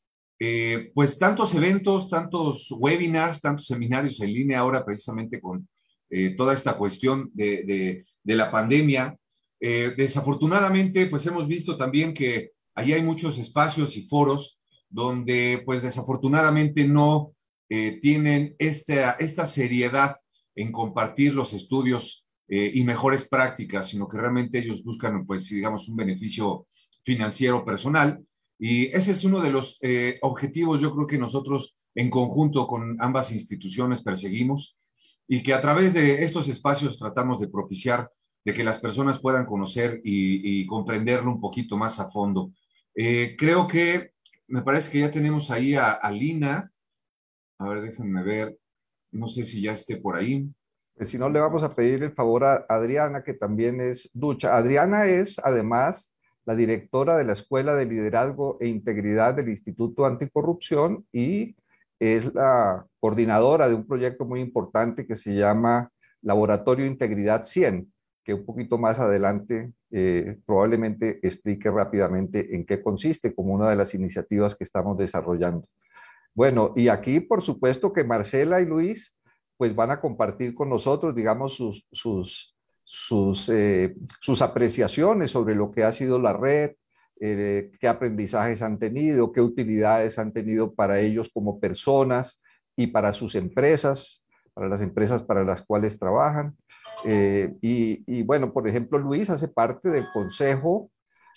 eh, 0.43 0.89
pues 0.95 1.19
tantos 1.19 1.53
eventos, 1.53 2.09
tantos 2.09 2.71
webinars, 2.71 3.41
tantos 3.41 3.67
seminarios 3.67 4.19
en 4.21 4.33
línea 4.33 4.57
ahora 4.57 4.83
precisamente 4.83 5.39
con 5.39 5.69
eh, 6.09 6.31
toda 6.31 6.55
esta 6.55 6.73
cuestión 6.73 7.29
de, 7.35 8.03
la 8.23 8.49
pandemia. 8.49 9.15
Eh, 9.59 9.93
desafortunadamente, 9.95 11.05
pues 11.05 11.27
hemos 11.27 11.47
visto 11.47 11.77
también 11.77 12.11
que 12.15 12.53
ahí 12.73 12.91
hay 12.91 13.03
muchos 13.03 13.37
espacios 13.37 13.95
y 13.95 14.07
foros 14.07 14.59
donde 14.89 15.61
pues 15.63 15.83
desafortunadamente 15.83 16.87
no 16.87 17.33
tienen 18.01 18.55
esta, 18.57 19.11
esta 19.11 19.45
seriedad 19.45 20.17
en 20.55 20.71
compartir 20.71 21.35
los 21.35 21.53
estudios 21.53 22.27
y 22.49 22.83
mejores 22.83 23.29
prácticas, 23.29 23.89
sino 23.89 24.09
que 24.09 24.17
realmente 24.17 24.57
ellos 24.57 24.83
buscan, 24.83 25.25
pues, 25.25 25.47
digamos, 25.47 25.87
un 25.87 25.95
beneficio 25.95 26.67
financiero 27.03 27.63
personal. 27.63 28.19
Y 28.63 28.95
ese 28.95 29.13
es 29.13 29.23
uno 29.23 29.41
de 29.41 29.49
los 29.49 29.79
eh, 29.81 30.19
objetivos, 30.21 30.79
yo 30.81 30.93
creo 30.93 31.07
que 31.07 31.17
nosotros 31.17 31.79
en 31.95 32.11
conjunto 32.11 32.67
con 32.67 32.95
ambas 32.99 33.31
instituciones 33.31 34.03
perseguimos 34.03 34.79
y 35.27 35.41
que 35.41 35.55
a 35.55 35.61
través 35.61 35.95
de 35.95 36.23
estos 36.23 36.47
espacios 36.47 36.99
tratamos 36.99 37.39
de 37.39 37.47
propiciar 37.47 38.11
de 38.45 38.53
que 38.53 38.63
las 38.63 38.77
personas 38.77 39.19
puedan 39.19 39.47
conocer 39.47 39.99
y, 40.03 40.63
comprenderlo 40.67 41.31
un 41.31 41.41
poquito 41.41 41.75
más 41.75 41.99
a 41.99 42.09
fondo. 42.09 42.51
Eh, 42.93 43.35
creo 43.35 43.65
que 43.65 44.11
me 44.47 44.61
parece 44.61 44.91
que 44.91 44.99
ya 44.99 45.09
tenemos 45.09 45.49
ahí 45.49 45.73
a, 45.73 45.93
a 45.93 46.11
Lina. 46.11 46.71
A 47.57 47.67
ver, 47.67 47.81
déjenme 47.81 48.21
ver. 48.21 48.59
No 49.11 49.27
sé 49.27 49.43
si 49.43 49.59
ya 49.59 49.71
esté 49.71 49.97
por 49.97 50.17
ahí. 50.17 50.47
Si 51.01 51.17
no, 51.17 51.29
le 51.29 51.39
vamos 51.39 51.63
a 51.63 51.73
pedir 51.73 52.03
el 52.03 52.13
favor 52.13 52.43
a 52.43 52.65
Adriana, 52.69 53.23
que 53.23 53.33
también 53.33 53.81
es 53.81 54.07
ducha. 54.13 54.55
Adriana 54.55 55.07
es, 55.07 55.39
además, 55.39 56.10
la 56.51 56.57
directora 56.57 57.15
de 57.15 57.23
la 57.23 57.31
Escuela 57.31 57.75
de 57.75 57.85
Liderazgo 57.85 58.57
e 58.59 58.67
Integridad 58.67 59.35
del 59.35 59.47
Instituto 59.47 60.05
Anticorrupción 60.05 61.05
y 61.13 61.55
es 61.97 62.33
la 62.33 62.85
coordinadora 62.99 63.69
de 63.69 63.75
un 63.75 63.87
proyecto 63.87 64.25
muy 64.25 64.41
importante 64.41 65.07
que 65.07 65.15
se 65.15 65.33
llama 65.33 65.89
Laboratorio 66.21 66.85
Integridad 66.85 67.45
100, 67.45 67.89
que 68.25 68.33
un 68.33 68.45
poquito 68.45 68.77
más 68.77 68.99
adelante 68.99 69.71
eh, 69.91 70.39
probablemente 70.45 71.25
explique 71.25 71.71
rápidamente 71.71 72.53
en 72.53 72.65
qué 72.65 72.81
consiste 72.83 73.33
como 73.33 73.53
una 73.53 73.69
de 73.69 73.77
las 73.77 73.93
iniciativas 73.93 74.53
que 74.53 74.65
estamos 74.65 74.97
desarrollando. 74.97 75.65
Bueno, 76.35 76.73
y 76.75 76.89
aquí 76.89 77.21
por 77.21 77.41
supuesto 77.41 77.93
que 77.93 78.03
Marcela 78.03 78.59
y 78.59 78.65
Luis 78.65 79.17
pues 79.55 79.73
van 79.73 79.91
a 79.91 80.01
compartir 80.01 80.53
con 80.53 80.67
nosotros, 80.67 81.15
digamos, 81.15 81.53
sus, 81.53 81.87
sus, 81.93 82.57
sus, 82.93 83.47
eh, 83.47 83.95
sus 84.19 84.41
apreciaciones 84.41 85.31
sobre 85.31 85.55
lo 85.55 85.71
que 85.71 85.85
ha 85.85 85.93
sido 85.93 86.19
la 86.19 86.33
red, 86.33 86.71
eh, 87.21 87.71
qué 87.79 87.87
aprendizajes 87.87 88.61
han 88.61 88.79
tenido, 88.79 89.31
qué 89.31 89.39
utilidades 89.39 90.19
han 90.19 90.33
tenido 90.33 90.73
para 90.73 90.99
ellos 90.99 91.29
como 91.33 91.61
personas 91.61 92.41
y 92.75 92.87
para 92.87 93.13
sus 93.13 93.35
empresas, 93.35 94.25
para 94.53 94.67
las 94.67 94.81
empresas 94.81 95.23
para 95.23 95.45
las 95.45 95.61
cuales 95.61 95.97
trabajan. 95.97 96.57
Eh, 97.05 97.53
y, 97.61 98.23
bueno, 98.23 98.51
por 98.51 98.67
ejemplo, 98.67 98.99
Luis 98.99 99.29
hace 99.29 99.47
parte 99.47 99.89
del 99.89 100.11
consejo 100.11 100.91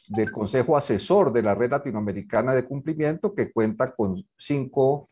del 0.08 0.32
Consejo 0.32 0.76
Asesor 0.76 1.32
de 1.32 1.42
la 1.42 1.54
Red 1.54 1.70
Latinoamericana 1.70 2.52
de 2.52 2.66
Cumplimiento, 2.66 3.32
que 3.32 3.50
cuenta 3.52 3.94
con 3.94 4.22
cinco 4.36 5.08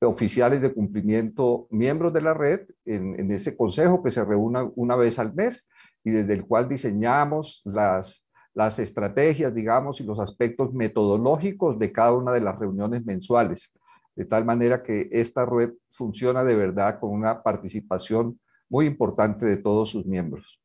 oficiales 0.00 0.62
de 0.62 0.72
cumplimiento, 0.72 1.66
miembros 1.70 2.12
de 2.14 2.22
la 2.22 2.32
red, 2.32 2.60
en, 2.86 3.30
ese 3.30 3.54
consejo 3.54 4.02
que 4.02 4.10
se 4.10 4.24
reúne 4.24 4.70
una 4.76 4.96
vez 4.96 5.18
al 5.18 5.34
mes 5.34 5.68
y 6.04 6.10
desde 6.10 6.34
el 6.34 6.46
cual 6.46 6.68
diseñamos 6.68 7.62
las, 7.64 8.26
las 8.54 8.78
estrategias, 8.78 9.54
digamos, 9.54 10.00
y 10.00 10.04
los 10.04 10.18
aspectos 10.20 10.72
metodológicos 10.72 11.78
de 11.78 11.92
cada 11.92 12.12
una 12.12 12.32
de 12.32 12.40
las 12.40 12.58
reuniones 12.58 13.04
mensuales, 13.04 13.72
de 14.16 14.24
tal 14.24 14.44
manera 14.44 14.82
que 14.82 15.08
esta 15.12 15.44
red 15.46 15.72
funciona 15.90 16.44
de 16.44 16.54
verdad 16.54 16.98
con 16.98 17.10
una 17.10 17.42
participación 17.42 18.40
muy 18.68 18.86
importante 18.86 19.44
de 19.46 19.56
todos 19.56 19.90
sus 19.90 20.06
miembros. 20.06 20.60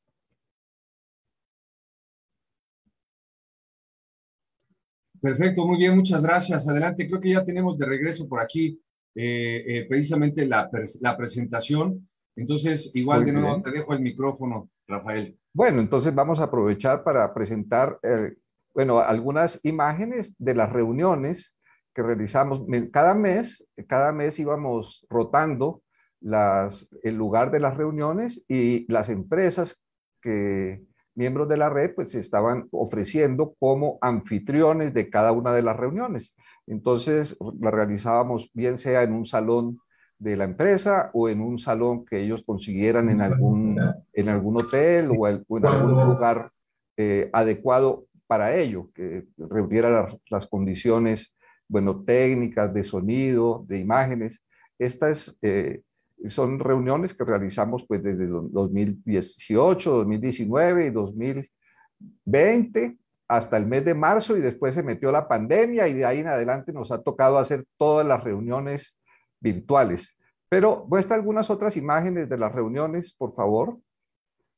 Perfecto, 5.21 5.65
muy 5.65 5.79
bien, 5.79 5.95
muchas 5.95 6.21
gracias. 6.21 6.67
Adelante, 6.67 7.07
creo 7.07 7.19
que 7.19 7.31
ya 7.31 7.43
tenemos 7.43 7.77
de 7.79 7.85
regreso 7.87 8.29
por 8.29 8.39
aquí 8.39 8.79
eh, 9.15 9.63
eh, 9.65 9.85
precisamente 9.89 10.45
la, 10.45 10.69
la, 11.01 11.17
presentación. 11.17 12.07
Entonces, 12.35 12.91
igual 12.93 13.25
de 13.25 13.33
nuevo 13.33 13.59
te 13.63 13.71
dejo 13.71 13.93
el 13.93 14.01
micrófono, 14.01 14.69
Rafael. 14.87 15.37
Bueno, 15.53 15.81
entonces 15.81 16.13
vamos 16.13 16.39
a 16.39 16.45
aprovechar 16.45 17.03
para 17.03 17.33
presentar, 17.33 17.99
eh, 18.03 18.35
bueno, 18.73 18.99
algunas 18.99 19.59
imágenes 19.63 20.35
de 20.37 20.53
las 20.53 20.71
reuniones 20.71 21.57
que 21.93 22.03
realizamos 22.03 22.61
cada 22.91 23.13
mes. 23.13 23.67
Cada 23.87 24.11
mes 24.11 24.37
íbamos 24.37 25.05
rotando 25.09 25.81
el 26.21 27.15
lugar 27.15 27.51
de 27.51 27.59
las 27.59 27.77
reuniones 27.77 28.45
y 28.49 28.91
las 28.91 29.09
empresas 29.09 29.83
que 30.21 30.83
miembros 31.15 31.47
de 31.47 31.57
la 31.57 31.69
red 31.69 31.93
pues 31.95 32.11
se 32.11 32.19
estaban 32.19 32.67
ofreciendo 32.71 33.55
como 33.59 33.97
anfitriones 34.01 34.93
de 34.93 35.09
cada 35.09 35.31
una 35.31 35.53
de 35.53 35.61
las 35.61 35.77
reuniones. 35.77 36.35
Entonces 36.67 37.37
la 37.59 37.71
realizábamos 37.71 38.49
bien 38.53 38.77
sea 38.77 39.03
en 39.03 39.13
un 39.13 39.25
salón 39.25 39.79
de 40.17 40.37
la 40.37 40.45
empresa 40.45 41.11
o 41.13 41.29
en 41.29 41.41
un 41.41 41.59
salón 41.59 42.05
que 42.05 42.21
ellos 42.21 42.41
consiguieran 42.45 43.09
en 43.09 43.21
algún, 43.21 43.77
en 44.13 44.29
algún 44.29 44.57
hotel 44.57 45.11
o, 45.15 45.27
en 45.27 45.43
algún 45.65 46.05
lugar 46.05 46.51
eh, 46.97 47.29
adecuado 47.33 48.05
para 48.27 48.55
ello, 48.55 48.89
que 48.93 49.25
reuniera 49.37 50.17
las, 50.29 50.47
condiciones, 50.47 51.35
bueno, 51.67 52.03
técnicas, 52.03 52.73
de 52.73 52.83
sonido, 52.83 53.65
de 53.67 53.79
imágenes. 53.79 54.41
Estas 54.79 55.37
eh, 55.41 55.81
son 56.27 56.59
reuniones 56.59 57.13
que 57.13 57.23
realizamos 57.23 57.85
pues 57.87 58.01
desde 58.01 58.25
2018, 58.27 59.91
2019 59.91 60.87
y 60.87 60.89
2020 60.89 62.97
hasta 63.27 63.57
el 63.57 63.65
mes 63.65 63.83
de 63.85 63.93
marzo 63.93 64.37
y 64.37 64.41
después 64.41 64.75
se 64.75 64.83
metió 64.83 65.11
la 65.11 65.27
pandemia 65.27 65.87
y 65.87 65.93
de 65.93 66.05
ahí 66.05 66.19
en 66.19 66.27
adelante 66.27 66.71
nos 66.71 66.91
ha 66.91 67.01
tocado 67.01 67.39
hacer 67.39 67.65
todas 67.77 68.05
las 68.05 68.23
reuniones 68.23 68.97
virtuales. 69.45 70.17
Pero 70.49 70.85
muestra 70.89 71.15
algunas 71.15 71.49
otras 71.49 71.77
imágenes 71.77 72.27
de 72.29 72.37
las 72.37 72.51
reuniones, 72.51 73.13
por 73.13 73.35
favor, 73.35 73.77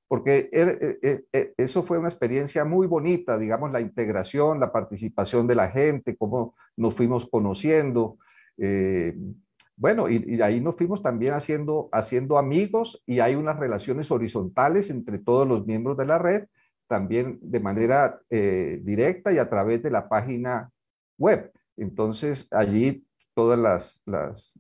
porque 0.08 0.50
er, 0.54 0.98
er, 1.02 1.26
er, 1.32 1.54
eso 1.58 1.84
fue 1.84 1.98
una 1.98 2.08
experiencia 2.08 2.64
muy 2.64 2.88
bonita, 2.88 3.38
digamos, 3.38 3.72
la 3.72 3.82
integración, 3.82 4.60
la 4.60 4.72
participación 4.72 5.48
de 5.48 5.56
la 5.56 5.70
gente, 5.70 6.16
cómo 6.16 6.56
nos 6.78 6.94
fuimos 6.94 7.30
conociendo. 7.30 8.18
Eh, 8.58 9.18
bueno, 9.76 10.10
y, 10.10 10.42
ahí 10.42 10.62
nos 10.62 10.76
fuimos 10.76 11.04
también 11.04 11.34
haciendo, 11.34 11.90
haciendo 11.92 12.38
amigos 12.38 13.04
y 13.06 13.20
hay 13.20 13.36
unas 13.36 13.60
relaciones 13.60 14.10
horizontales 14.10 14.90
entre 14.90 15.20
todos 15.20 15.48
los 15.48 15.68
miembros 15.68 15.98
de 15.98 16.06
la 16.06 16.18
red, 16.18 16.48
también 16.88 17.38
de 17.42 17.60
manera 17.60 18.20
eh, 18.30 18.80
directa 18.84 19.34
y 19.34 19.38
a 19.40 19.50
través 19.50 19.84
de 19.84 19.92
la 19.92 20.08
página 20.08 20.72
web. 21.18 21.52
Entonces, 21.76 22.48
allí 22.52 23.06
todas 23.36 23.60
las, 23.60 24.02
las 24.06 24.58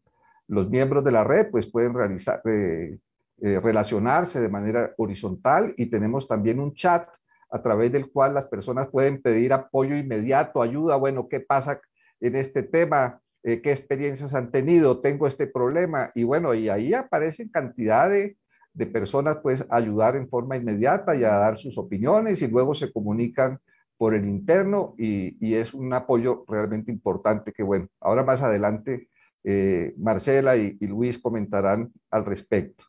los 0.47 0.69
miembros 0.69 1.03
de 1.03 1.11
la 1.11 1.23
red 1.23 1.49
pues 1.51 1.67
pueden 1.67 1.93
realizar, 1.93 2.41
eh, 2.45 2.97
eh, 3.41 3.59
relacionarse 3.59 4.41
de 4.41 4.49
manera 4.49 4.93
horizontal 4.97 5.73
y 5.77 5.87
tenemos 5.87 6.27
también 6.27 6.59
un 6.59 6.73
chat 6.73 7.07
a 7.49 7.61
través 7.61 7.91
del 7.91 8.09
cual 8.09 8.33
las 8.33 8.45
personas 8.45 8.87
pueden 8.89 9.21
pedir 9.21 9.53
apoyo 9.53 9.95
inmediato, 9.95 10.61
ayuda, 10.61 10.95
bueno, 10.97 11.27
¿qué 11.29 11.39
pasa 11.39 11.79
en 12.19 12.35
este 12.35 12.63
tema? 12.63 13.21
Eh, 13.43 13.61
qué 13.61 13.71
experiencias 13.71 14.33
han 14.33 14.51
tenido, 14.51 14.99
tengo 15.01 15.27
este 15.27 15.47
problema 15.47 16.11
y 16.15 16.23
bueno, 16.23 16.53
y 16.53 16.67
ahí 16.69 16.93
aparecen 16.93 17.49
cantidad 17.49 18.09
de, 18.09 18.37
de 18.73 18.85
personas 18.87 19.37
pues 19.41 19.65
ayudar 19.69 20.15
en 20.15 20.27
forma 20.27 20.57
inmediata 20.57 21.15
y 21.15 21.23
a 21.23 21.29
dar 21.29 21.57
sus 21.57 21.77
opiniones 21.77 22.41
y 22.41 22.47
luego 22.47 22.73
se 22.73 22.91
comunican 22.91 23.59
por 23.97 24.13
el 24.13 24.27
interno 24.27 24.95
y, 24.97 25.37
y 25.45 25.55
es 25.55 25.73
un 25.73 25.93
apoyo 25.93 26.43
realmente 26.47 26.91
importante 26.91 27.53
que 27.53 27.63
bueno, 27.63 27.87
ahora 27.99 28.23
más 28.23 28.41
adelante 28.41 29.09
eh, 29.49 29.93
Marcela 29.97 30.57
y, 30.57 30.77
Luis 30.81 31.17
comentarán 31.21 31.91
al 32.11 32.25
respecto. 32.25 32.83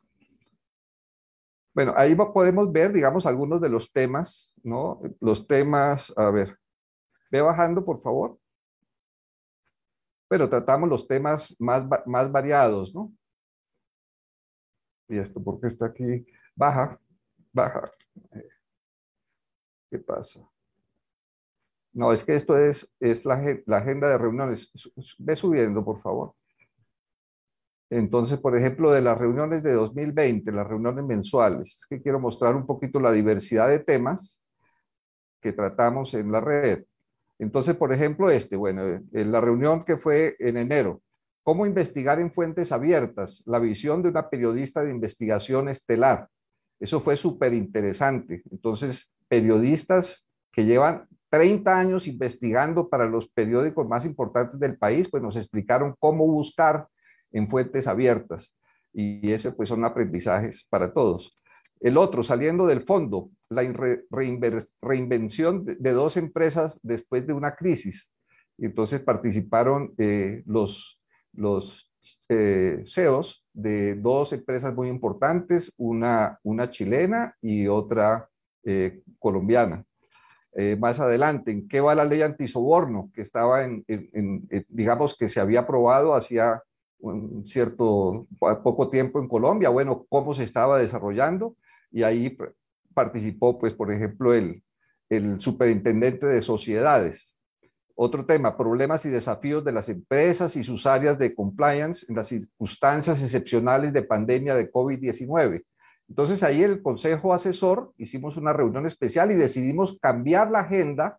Bueno, 1.72 1.94
ahí 1.96 2.16
podemos 2.16 2.72
ver, 2.72 2.92
digamos, 2.92 3.24
algunos 3.26 3.60
de 3.60 3.68
los 3.68 3.92
temas, 3.92 4.54
¿no? 4.64 5.00
Los 5.20 5.46
temas, 5.46 6.12
a 6.16 6.30
ver, 6.30 6.58
ve 7.30 7.40
bajando, 7.40 7.84
por 7.84 8.00
favor 8.00 8.38
pero 10.28 10.48
tratamos 10.48 10.88
los 10.88 11.08
temas 11.08 11.56
más, 11.58 11.84
más 12.06 12.30
variados, 12.30 12.94
¿no? 12.94 13.12
Y 15.08 15.18
esto, 15.18 15.42
porque 15.42 15.68
está 15.68 15.86
aquí? 15.86 16.26
Baja, 16.54 17.00
baja. 17.50 17.90
¿Qué 19.90 19.98
pasa? 19.98 20.46
No, 21.94 22.12
es 22.12 22.22
que 22.22 22.36
esto 22.36 22.58
es, 22.58 22.94
es 23.00 23.24
la 23.24 23.36
agenda 23.78 24.08
de 24.08 24.18
reuniones. 24.18 24.70
Ve 25.18 25.34
subiendo, 25.34 25.82
por 25.82 26.02
favor. 26.02 26.34
Entonces, 27.90 28.38
por 28.38 28.56
ejemplo, 28.56 28.92
de 28.92 29.00
las 29.00 29.16
reuniones 29.16 29.62
de 29.62 29.72
2020, 29.72 30.52
las 30.52 30.66
reuniones 30.66 31.04
mensuales, 31.04 31.86
que 31.88 32.02
quiero 32.02 32.20
mostrar 32.20 32.54
un 32.54 32.66
poquito 32.66 33.00
la 33.00 33.12
diversidad 33.12 33.68
de 33.68 33.78
temas 33.78 34.40
que 35.40 35.52
tratamos 35.52 36.12
en 36.14 36.30
la 36.30 36.40
red. 36.40 36.84
Entonces, 37.38 37.76
por 37.76 37.92
ejemplo, 37.92 38.30
este, 38.30 38.56
bueno, 38.56 38.82
en 39.12 39.32
la 39.32 39.40
reunión 39.40 39.84
que 39.84 39.96
fue 39.96 40.36
en 40.38 40.56
enero, 40.56 41.00
¿cómo 41.42 41.64
investigar 41.64 42.20
en 42.20 42.32
fuentes 42.32 42.72
abiertas? 42.72 43.42
La 43.46 43.58
visión 43.58 44.02
de 44.02 44.10
una 44.10 44.28
periodista 44.28 44.82
de 44.82 44.90
investigación 44.90 45.68
estelar. 45.68 46.28
Eso 46.80 47.00
fue 47.00 47.16
súper 47.16 47.54
interesante. 47.54 48.42
Entonces, 48.50 49.14
periodistas 49.28 50.28
que 50.52 50.64
llevan 50.64 51.06
30 51.30 51.78
años 51.78 52.06
investigando 52.06 52.88
para 52.88 53.06
los 53.06 53.28
periódicos 53.28 53.88
más 53.88 54.04
importantes 54.04 54.58
del 54.58 54.76
país, 54.76 55.08
pues 55.10 55.22
nos 55.22 55.36
explicaron 55.36 55.94
cómo 55.98 56.26
buscar 56.26 56.86
en 57.32 57.48
fuentes 57.48 57.86
abiertas. 57.86 58.56
Y 58.92 59.32
ese 59.32 59.52
pues 59.52 59.68
son 59.68 59.84
aprendizajes 59.84 60.66
para 60.68 60.92
todos. 60.92 61.38
El 61.80 61.96
otro, 61.96 62.22
saliendo 62.22 62.66
del 62.66 62.82
fondo, 62.82 63.30
la 63.50 63.62
reinvención 64.80 65.64
de 65.64 65.92
dos 65.92 66.16
empresas 66.16 66.80
después 66.82 67.26
de 67.26 67.32
una 67.32 67.54
crisis. 67.54 68.12
Entonces 68.58 69.00
participaron 69.00 69.94
eh, 69.98 70.42
los, 70.46 71.00
los 71.32 71.92
eh, 72.28 72.82
CEOs 72.86 73.44
de 73.52 73.94
dos 73.94 74.32
empresas 74.32 74.74
muy 74.74 74.88
importantes, 74.88 75.72
una, 75.76 76.38
una 76.42 76.70
chilena 76.70 77.36
y 77.40 77.68
otra 77.68 78.28
eh, 78.64 79.02
colombiana. 79.18 79.84
más 80.78 80.98
adelante, 80.98 81.52
¿en 81.52 81.68
qué 81.68 81.80
va 81.80 81.94
la 81.94 82.04
ley 82.04 82.22
antisoborno? 82.22 83.10
Que 83.14 83.22
estaba 83.22 83.64
en, 83.64 83.84
en, 83.86 84.48
digamos 84.68 85.16
que 85.16 85.28
se 85.28 85.38
había 85.38 85.60
aprobado 85.60 86.16
hacía 86.16 86.60
un 87.00 87.46
cierto 87.46 88.26
poco 88.38 88.90
tiempo 88.90 89.20
en 89.20 89.28
Colombia. 89.28 89.68
Bueno, 89.68 90.04
¿cómo 90.08 90.34
se 90.34 90.44
estaba 90.44 90.78
desarrollando? 90.78 91.54
y 91.90 92.02
ahí 92.02 92.36
participó, 92.94 93.58
pues, 93.58 93.72
por 93.72 93.92
ejemplo, 93.92 94.34
el, 94.34 94.62
el 95.08 95.40
superintendente 95.40 96.26
de 96.26 96.42
sociedades. 96.42 97.34
Otro 97.94 98.24
tema, 98.24 98.56
problemas 98.56 99.04
y 99.06 99.10
desafíos 99.10 99.64
de 99.64 99.72
las 99.72 99.88
empresas 99.88 100.54
y 100.56 100.62
sus 100.62 100.86
áreas 100.86 101.18
de 101.18 101.34
compliance 101.34 102.06
en 102.08 102.16
las 102.16 102.28
circunstancias 102.28 103.20
excepcionales 103.22 103.92
de 103.92 104.02
pandemia 104.02 104.54
de 104.54 104.70
COVID-19. 104.70 105.64
Entonces 106.08 106.42
ahí 106.42 106.62
el 106.62 106.80
Consejo 106.80 107.34
Asesor 107.34 107.92
hicimos 107.98 108.36
una 108.36 108.52
reunión 108.52 108.86
especial 108.86 109.32
y 109.32 109.34
decidimos 109.34 109.98
cambiar 110.00 110.50
la 110.50 110.60
agenda 110.60 111.18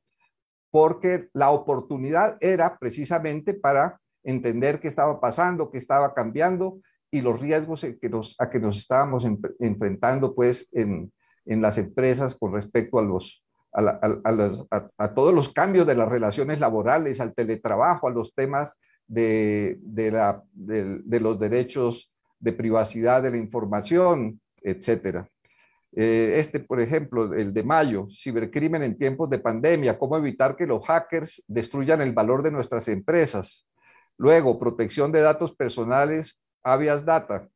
porque 0.72 1.30
la 1.34 1.52
oportunidad 1.52 2.38
era 2.40 2.78
precisamente 2.80 3.54
para 3.54 4.00
entender 4.24 4.80
qué 4.80 4.88
estaba 4.88 5.20
pasando, 5.20 5.72
qué 5.72 5.78
estaba 5.78 6.14
cambiando 6.14 6.80
y 7.12 7.22
los 7.22 7.40
riesgos 7.40 7.86
que 8.00 8.10
nos, 8.10 8.36
a 8.40 8.50
que 8.50 8.60
nos 8.60 8.78
estábamos 8.78 9.26
enfrentando 9.60 10.36
pues 10.36 10.68
en, 10.72 11.12
las 11.46 11.78
empresas 11.80 12.36
con 12.36 12.54
respecto 12.54 13.00
a, 13.00 13.02
los, 13.02 13.44
todos 15.16 15.34
los 15.34 15.52
cambios 15.52 15.88
de 15.88 15.96
las 15.96 16.08
relaciones 16.08 16.60
laborales, 16.60 17.20
al 17.20 17.34
teletrabajo, 17.34 18.08
a 18.08 18.12
los 18.12 18.36
temas 18.36 18.78
de, 19.08 19.80
la, 20.12 20.44
los 20.56 21.40
derechos 21.40 22.12
de 22.40 22.54
privacidad 22.54 23.24
de 23.24 23.32
la 23.32 23.38
información, 23.38 24.40
etcétera. 24.62 25.28
Eh, 25.92 26.36
este, 26.38 26.60
por 26.60 26.80
ejemplo, 26.80 27.34
el 27.34 27.52
de 27.52 27.64
mayo, 27.64 28.08
cibercrimen 28.12 28.84
en 28.84 28.98
tiempos 28.98 29.30
de 29.30 29.40
pandemia, 29.40 29.98
cómo 29.98 30.18
evitar 30.18 30.56
que 30.56 30.68
los 30.68 30.86
hackers 30.86 31.44
destruyan 31.48 32.02
el 32.02 32.14
valor 32.14 32.44
de 32.44 32.52
nuestras 32.52 32.88
empresas. 32.88 33.68
Luego, 34.20 34.60
protección 34.60 35.14
de 35.14 35.22
datos 35.22 35.56
personales, 35.56 36.44
habeas 36.62 37.06
data, 37.06 37.48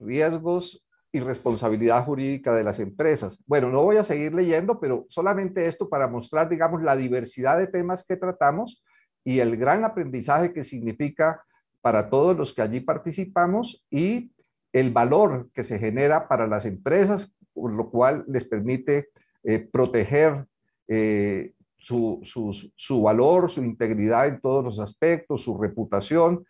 riesgos 0.00 0.84
y 1.12 1.20
responsabilidad 1.20 2.04
jurídica 2.04 2.52
de 2.56 2.64
las 2.64 2.80
empresas. 2.80 3.42
Bueno, 3.46 3.70
no 3.70 3.84
voy 3.84 3.96
a 3.96 4.02
seguir 4.02 4.34
leyendo, 4.34 4.80
pero 4.80 5.06
solamente 5.08 5.68
esto 5.68 5.88
para 5.88 6.08
mostrar, 6.08 6.48
digamos, 6.48 6.82
la 6.82 6.96
diversidad 6.96 7.56
de 7.56 7.68
temas 7.68 8.04
que 8.04 8.16
tratamos 8.16 8.82
y 9.22 9.38
el 9.38 9.56
gran 9.56 9.84
aprendizaje 9.84 10.52
que 10.52 10.64
significa 10.64 11.40
para 11.80 12.10
todos 12.10 12.36
los 12.36 12.52
que 12.52 12.62
allí 12.62 12.80
participamos 12.80 13.86
y 13.88 14.32
el 14.72 14.92
valor 14.92 15.50
que 15.54 15.62
se 15.62 15.78
genera 15.78 16.26
para 16.26 16.48
las 16.48 16.66
empresas, 16.66 17.38
lo 17.54 17.90
cual 17.90 18.24
les 18.26 18.44
permite 18.44 19.10
eh, 19.44 19.60
proteger 19.60 20.46
eh, 20.88 21.52
su, 21.86 22.72
su, 22.74 23.02
valor, 23.02 23.48
su 23.48 23.62
integridad 23.62 24.26
en 24.26 24.40
todos 24.40 24.64
los 24.64 24.80
aspectos, 24.80 25.42
su 25.42 25.56
reputación, 25.56 26.44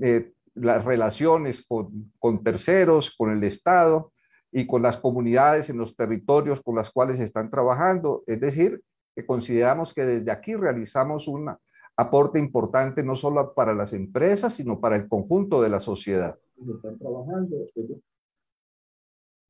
eh, 0.00 0.32
las 0.54 0.84
relaciones 0.84 1.66
con, 1.66 2.12
con, 2.20 2.44
terceros, 2.44 3.14
con 3.16 3.32
el 3.32 3.42
Estado 3.42 4.12
y 4.52 4.66
con 4.66 4.82
las 4.82 4.96
comunidades 4.96 5.68
en 5.68 5.78
los 5.78 5.96
territorios 5.96 6.62
con 6.62 6.76
las 6.76 6.90
cuales 6.90 7.18
están 7.18 7.50
trabajando. 7.50 8.22
Es 8.26 8.40
decir, 8.40 8.80
que 9.16 9.26
consideramos 9.26 9.92
que 9.92 10.04
desde 10.04 10.30
aquí 10.30 10.54
realizamos 10.54 11.26
un 11.26 11.50
aporte 11.96 12.38
importante 12.38 13.02
no 13.02 13.16
solo 13.16 13.52
para 13.54 13.74
las 13.74 13.92
empresas, 13.92 14.54
sino 14.54 14.78
para 14.78 14.94
el 14.94 15.08
conjunto 15.08 15.60
de 15.60 15.70
la 15.70 15.80
sociedad. 15.80 16.38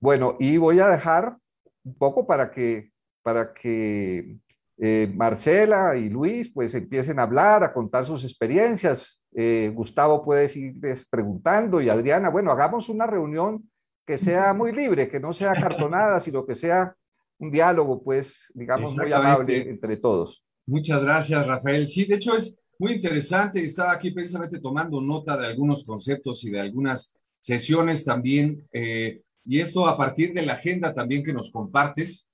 Bueno, 0.01 0.37
y 0.39 0.57
voy 0.57 0.81
a 0.81 0.89
dejar 0.89 1.37
un 1.85 1.95
poco 1.99 2.27
para 2.27 2.51
que, 2.51 2.91
para 3.23 3.53
que 3.53 4.39
eh, 4.81 5.13
Marcela 5.13 5.97
y 5.97 6.09
Luis 6.09 6.53
pues 6.53 6.73
empiecen 6.75 7.19
a 7.19 7.25
hablar, 7.25 7.65
a 7.65 7.73
contar 7.73 8.07
sus 8.07 8.23
experiencias. 8.23 9.21
Eh, 9.35 9.73
Gustavo 9.75 10.25
puede 10.25 10.49
seguirles 10.49 11.07
preguntando 11.09 11.81
y 11.81 11.89
Adriana, 11.89 12.31
bueno, 12.31 12.53
hagamos 12.53 12.89
una 12.89 13.07
reunión 13.07 13.69
que 14.07 14.19
sea 14.19 14.55
muy 14.55 14.73
libre, 14.73 15.09
que 15.09 15.19
no 15.19 15.33
sea 15.33 15.53
cartonada, 15.55 16.21
sino 16.21 16.47
que 16.47 16.55
sea 16.55 16.95
un 17.39 17.51
diálogo, 17.51 18.03
pues, 18.03 18.53
digamos, 18.55 18.97
muy 18.97 19.13
amable 19.13 19.69
entre 19.69 19.97
todos. 19.97 20.45
Muchas 20.67 21.03
gracias, 21.03 21.47
Rafael. 21.47 21.89
Sí, 21.89 22.05
de 22.05 22.17
hecho 22.17 22.37
es 22.37 22.59
muy 22.79 22.95
interesante. 22.95 23.63
Estaba 23.63 23.93
aquí 23.93 24.13
precisamente 24.13 24.61
tomando 24.61 25.01
nota 25.01 25.37
de 25.37 25.47
algunos 25.47 25.85
conceptos 25.85 26.45
y 26.45 26.51
de 26.51 26.61
algunas 26.61 27.17
sesiones 27.41 28.05
también, 28.05 28.67
eh, 28.73 29.23
y 29.45 29.61
esto 29.61 29.87
a 29.87 29.97
partir 29.97 30.35
de 30.35 30.45
la 30.45 30.55
agenda 30.55 30.95
también 30.95 31.25
que 31.25 31.33
nos 31.33 31.51
compartes. 31.51 32.29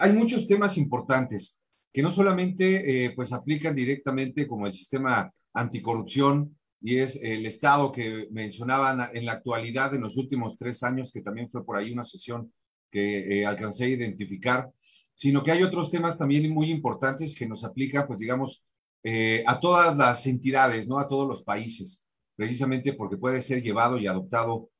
hay 0.00 0.12
muchos 0.12 0.46
temas 0.46 0.76
importantes 0.76 1.61
que 1.92 2.02
no 2.02 2.10
solamente 2.10 3.04
eh, 3.04 3.10
pues 3.10 3.32
aplican 3.32 3.76
directamente 3.76 4.46
como 4.46 4.66
el 4.66 4.72
sistema 4.72 5.32
anticorrupción 5.52 6.58
y 6.80 6.98
es 6.98 7.16
el 7.22 7.46
Estado 7.46 7.92
que 7.92 8.28
mencionaban 8.32 9.10
en 9.14 9.26
la 9.26 9.32
actualidad 9.32 9.94
en 9.94 10.00
los 10.00 10.16
últimos 10.16 10.56
tres 10.56 10.82
años, 10.82 11.12
que 11.12 11.20
también 11.20 11.48
fue 11.48 11.64
por 11.64 11.76
ahí 11.76 11.92
una 11.92 12.02
sesión 12.02 12.52
que 12.90 13.40
eh, 13.40 13.46
alcancé 13.46 13.84
a 13.84 13.88
identificar, 13.88 14.70
sino 15.14 15.44
que 15.44 15.52
hay 15.52 15.62
otros 15.62 15.90
temas 15.90 16.18
también 16.18 16.50
muy 16.52 16.70
importantes 16.70 17.38
que 17.38 17.46
nos 17.46 17.62
aplica, 17.62 18.06
pues 18.06 18.18
digamos, 18.18 18.66
eh, 19.04 19.44
a 19.46 19.60
todas 19.60 19.96
las 19.96 20.26
entidades, 20.26 20.88
¿no? 20.88 20.98
A 20.98 21.08
todos 21.08 21.28
los 21.28 21.42
países, 21.42 22.08
precisamente 22.34 22.94
porque 22.94 23.16
puede 23.16 23.42
ser 23.42 23.62
llevado 23.62 23.98
y 23.98 24.06
adoptado 24.06 24.70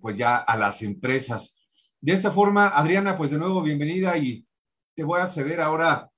pues 0.00 0.16
ya 0.16 0.38
a 0.38 0.56
las 0.56 0.82
empresas. 0.82 1.56
De 2.00 2.12
esta 2.12 2.32
forma, 2.32 2.66
Adriana, 2.66 3.16
pues 3.16 3.30
de 3.30 3.38
nuevo, 3.38 3.62
bienvenida 3.62 4.18
y 4.18 4.44
te 4.96 5.04
voy 5.04 5.20
a 5.20 5.28
ceder 5.28 5.60
ahora 5.60 6.10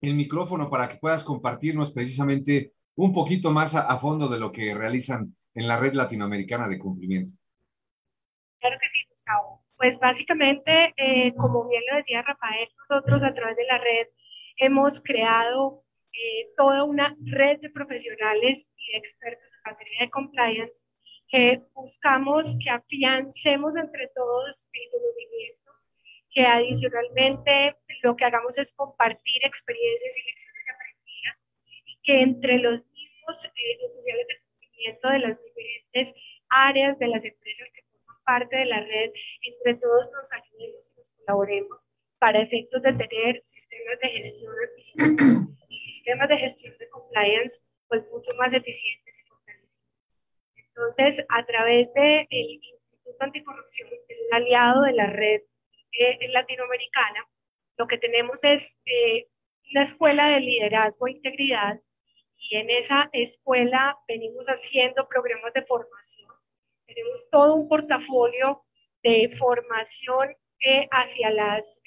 el 0.00 0.14
micrófono 0.14 0.70
para 0.70 0.88
que 0.88 0.96
puedas 0.96 1.22
compartirnos 1.24 1.92
precisamente 1.92 2.72
un 2.96 3.12
poquito 3.12 3.50
más 3.50 3.74
a, 3.74 3.96
fondo 3.98 4.28
de 4.28 4.38
lo 4.38 4.52
que 4.52 4.74
realizan 4.74 5.36
en 5.54 5.68
la 5.68 5.78
red 5.78 5.94
latinoamericana 5.94 6.68
de 6.68 6.78
cumplimiento. 6.78 7.32
Claro 8.58 8.76
que 8.80 8.88
sí, 8.90 9.06
Gustavo. 9.08 9.64
Pues 9.76 9.98
básicamente, 9.98 10.92
eh, 10.96 11.34
como 11.34 11.66
bien 11.68 11.82
lo 11.90 11.96
decía 11.96 12.22
Rafael, 12.22 12.68
nosotros 12.88 13.22
a 13.22 13.32
través 13.32 13.56
de 13.56 13.64
la 13.64 13.78
red 13.78 14.08
hemos 14.58 15.00
creado 15.00 15.84
eh, 16.12 16.50
toda 16.56 16.84
una 16.84 17.16
red 17.24 17.60
de 17.60 17.70
profesionales 17.70 18.70
y 18.76 18.92
de 18.92 18.98
expertos 18.98 19.48
en 19.64 19.72
materia 19.72 20.00
de 20.00 20.10
compliance 20.10 20.84
que 21.28 21.62
buscamos 21.74 22.56
que 22.62 22.70
afiancemos 22.70 23.76
entre 23.76 24.08
todos 24.14 24.68
el 24.72 24.90
conocimiento 24.90 25.69
que 26.30 26.46
adicionalmente 26.46 27.76
lo 28.02 28.16
que 28.16 28.24
hagamos 28.24 28.56
es 28.58 28.72
compartir 28.72 29.44
experiencias 29.44 30.16
y 30.16 30.26
lecciones 30.26 30.64
aprendidas 30.74 31.44
y 31.84 32.00
que 32.02 32.20
entre 32.20 32.58
los 32.58 32.84
mismos 32.92 33.44
eh, 33.44 33.78
oficiales 33.84 34.26
de 34.28 34.40
cumplimiento 34.40 35.08
de 35.08 35.18
las 35.18 35.38
diferentes 35.42 36.14
áreas 36.48 36.98
de 36.98 37.08
las 37.08 37.24
empresas 37.24 37.68
que 37.74 37.82
forman 37.90 38.22
parte 38.24 38.56
de 38.56 38.66
la 38.66 38.80
red, 38.80 39.12
entre 39.42 39.74
todos 39.74 40.06
nos 40.12 40.32
ayudemos 40.32 40.88
y 40.88 40.96
nos 40.96 41.10
colaboremos 41.12 41.88
para 42.18 42.40
efectos 42.40 42.82
de 42.82 42.92
tener 42.92 43.40
sistemas 43.44 43.98
de 44.02 44.08
gestión 44.08 45.56
y 45.68 45.78
sistemas 45.78 46.28
de 46.28 46.36
gestión 46.38 46.76
de 46.78 46.88
compliance 46.90 47.62
pues 47.88 48.04
mucho 48.12 48.32
más 48.34 48.52
eficientes 48.52 49.18
y 49.18 49.28
fortalecidos. 49.28 49.80
Entonces, 50.54 51.24
a 51.28 51.44
través 51.44 51.92
del 51.94 52.26
Instituto 52.30 53.16
Anticorrupción, 53.18 53.88
que 54.06 54.14
es 54.14 54.20
un 54.28 54.34
aliado 54.34 54.82
de 54.82 54.92
la 54.92 55.06
red 55.06 55.40
eh, 55.92 56.28
latinoamericana, 56.28 57.26
lo 57.76 57.86
que 57.86 57.98
tenemos 57.98 58.42
es 58.44 58.78
eh, 58.84 59.26
una 59.72 59.82
escuela 59.82 60.28
de 60.28 60.40
liderazgo 60.40 61.06
e 61.06 61.12
integridad 61.12 61.80
y 62.36 62.56
en 62.56 62.70
esa 62.70 63.08
escuela 63.12 63.98
venimos 64.08 64.46
haciendo 64.46 65.06
programas 65.08 65.52
de 65.52 65.62
formación. 65.62 66.30
Tenemos 66.86 67.28
todo 67.30 67.54
un 67.54 67.68
portafolio 67.68 68.64
de 69.02 69.28
formación 69.38 70.36
eh, 70.60 70.88
hacia 70.90 71.30
las 71.30 71.80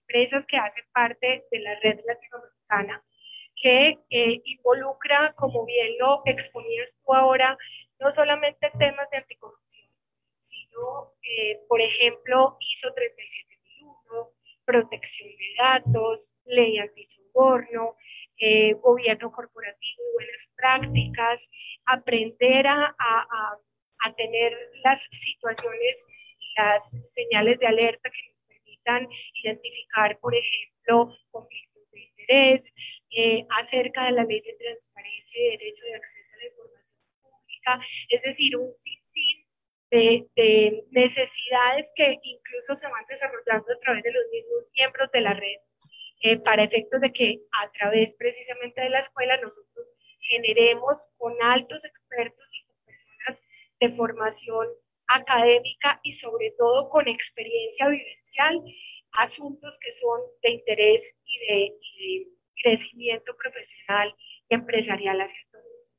empresas 0.00 0.46
que 0.46 0.56
hacen 0.56 0.84
parte 0.92 1.44
de 1.50 1.58
la 1.60 1.74
red 1.80 1.98
latinoamericana 2.06 3.04
que 3.54 3.98
involucra, 4.44 5.34
como 5.34 5.64
bien 5.66 5.92
lo 5.98 6.22
exponías 6.24 6.98
tú 7.04 7.14
ahora, 7.14 7.56
no 8.00 8.10
solamente 8.10 8.72
temas 8.78 9.08
de 9.10 9.18
anticorrupción, 9.18 9.81
eh, 11.22 11.60
por 11.68 11.80
ejemplo, 11.80 12.56
ISO 12.60 12.92
37001, 12.94 14.30
protección 14.64 15.28
de 15.28 15.54
datos, 15.58 16.34
ley 16.44 16.78
antisoborno, 16.78 17.96
eh, 18.38 18.74
gobierno 18.74 19.30
corporativo 19.30 20.02
y 20.02 20.14
buenas 20.14 20.50
prácticas, 20.56 21.50
aprender 21.86 22.66
a, 22.66 22.94
a, 22.98 23.58
a, 24.04 24.14
tener 24.14 24.52
las 24.84 25.06
situaciones 25.12 26.04
y 26.38 26.54
las 26.56 26.90
señales 27.06 27.58
de 27.60 27.66
alerta 27.66 28.10
que 28.10 28.28
nos 28.28 28.42
permitan 28.42 29.08
identificar, 29.42 30.18
por 30.18 30.34
ejemplo, 30.34 31.14
conflictos 31.30 31.90
de 31.92 32.00
interés, 32.00 32.74
eh, 33.10 33.46
acerca 33.60 34.06
de 34.06 34.12
la 34.12 34.24
ley 34.24 34.40
de 34.40 34.54
transparencia 34.54 35.40
y 35.40 35.50
derecho 35.56 35.84
de 35.84 35.94
acceso 35.94 36.30
a 36.34 36.36
la 36.38 36.46
información 36.46 36.92
pública, 37.22 37.80
es 38.08 38.22
decir, 38.22 38.56
un 38.56 38.74
sinfín 39.92 40.30
de, 40.34 40.84
necesidades 40.90 41.92
que 41.94 42.18
incluso 42.22 42.74
se 42.74 42.88
van 42.88 43.04
desarrollando 43.08 43.72
a 43.72 43.78
través 43.80 44.02
de 44.02 44.12
los 44.12 44.24
mismos 44.32 44.64
miembros 44.74 45.10
de 45.12 45.20
la 45.20 45.34
red, 45.34 45.58
eh, 46.22 46.38
para 46.38 46.64
efectos 46.64 47.00
de 47.00 47.12
que 47.12 47.40
a 47.52 47.70
través 47.72 48.14
precisamente 48.14 48.80
de 48.80 48.90
la 48.90 49.00
escuela 49.00 49.36
nosotros 49.38 49.86
generemos 50.20 51.08
con 51.18 51.34
altos 51.42 51.84
expertos 51.84 52.50
y 52.54 52.64
con 52.64 52.76
personas 52.86 53.42
de 53.80 53.88
formación 53.90 54.68
académica 55.08 56.00
y 56.02 56.12
sobre 56.12 56.52
todo 56.56 56.88
con 56.88 57.08
experiencia 57.08 57.88
vivencial, 57.88 58.62
asuntos 59.12 59.78
que 59.80 59.90
son 59.90 60.20
de 60.42 60.50
interés 60.50 61.14
y 61.24 61.38
de, 61.46 62.28
crecimiento 62.62 63.34
profesional 63.36 64.14
y 64.48 64.54
empresarial 64.54 65.20
hacia 65.20 65.40
todos. 65.50 65.96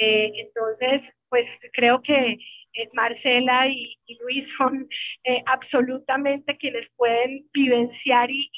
Eh, 0.00 0.30
entonces, 0.36 1.12
pues 1.28 1.58
creo 1.72 2.00
que 2.00 2.38
eh, 2.74 2.88
Marcela 2.92 3.66
y, 3.68 3.98
Luis 4.20 4.54
son 4.56 4.88
eh, 5.24 5.42
absolutamente 5.46 6.56
quienes 6.56 6.90
pueden 6.90 7.48
vivenciar 7.52 8.30
y, 8.30 8.50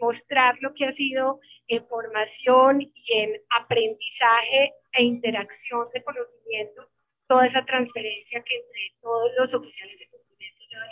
mostrar 0.00 0.56
lo 0.60 0.72
que 0.74 0.84
ha 0.84 0.92
sido 0.92 1.40
en 1.66 1.84
formación 1.88 2.82
y 2.82 2.92
en 3.14 3.32
aprendizaje 3.50 4.72
e 4.92 5.02
interacción 5.02 5.88
de 5.92 6.04
conocimiento, 6.04 6.88
toda 7.26 7.44
esa 7.46 7.64
transferencia 7.64 8.40
que 8.44 8.54
entre 8.54 8.96
todos 9.02 9.32
los 9.36 9.54
oficiales 9.54 9.98
de 9.98 10.08
cumplimiento 10.08 10.60
se 10.68 10.76
va 10.76 10.84
a 10.84 10.88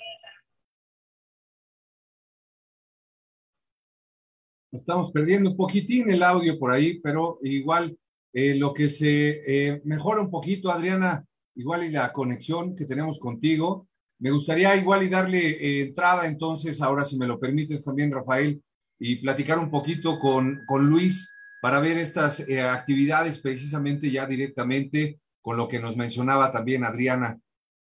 Estamos 4.73 5.13
perdiendo 5.13 5.51
un 5.51 5.57
poquitín 5.57 6.11
el 6.11 6.25
audio 6.25 6.59
por 6.59 6.73
ahí, 6.73 6.99
pero 6.99 7.39
igual 7.43 7.97
eh, 8.33 8.57
lo 8.57 8.75
que 8.75 8.89
se 8.89 9.81
mejora 9.85 10.21
un 10.21 10.33
poquito, 10.33 10.69
Adriana, 10.69 11.25
igual 11.57 11.85
y 11.85 11.91
la 11.91 12.13
conexión 12.13 12.75
que 12.77 12.85
tenemos 12.85 13.19
contigo, 13.19 13.89
Me 14.19 14.31
gustaría 14.31 14.75
igual 14.77 15.03
y 15.03 15.11
darle 15.11 15.39
eh, 15.39 15.83
entrada 15.83 16.27
entonces, 16.27 16.81
ahora 16.81 17.05
si 17.05 17.19
me 17.19 17.27
lo 17.27 17.39
permites 17.39 17.85
también, 17.85 18.11
Rafael, 18.11 18.63
y 18.99 19.17
platicar 19.17 19.59
un 19.59 19.71
poquito 19.71 20.19
con, 20.19 20.63
con 20.67 20.87
Luis 20.87 21.37
para 21.61 21.81
ver 21.81 21.99
estas 21.99 22.41
eh, 22.49 22.63
actividades 22.63 23.39
precisamente 23.41 24.11
ya 24.11 24.27
directamente 24.27 25.21
con 25.43 25.59
lo 25.59 25.69
que 25.69 25.81
nos 25.81 25.97
mencionaba 25.97 26.51
también 26.51 26.85
Adriana. 26.85 27.39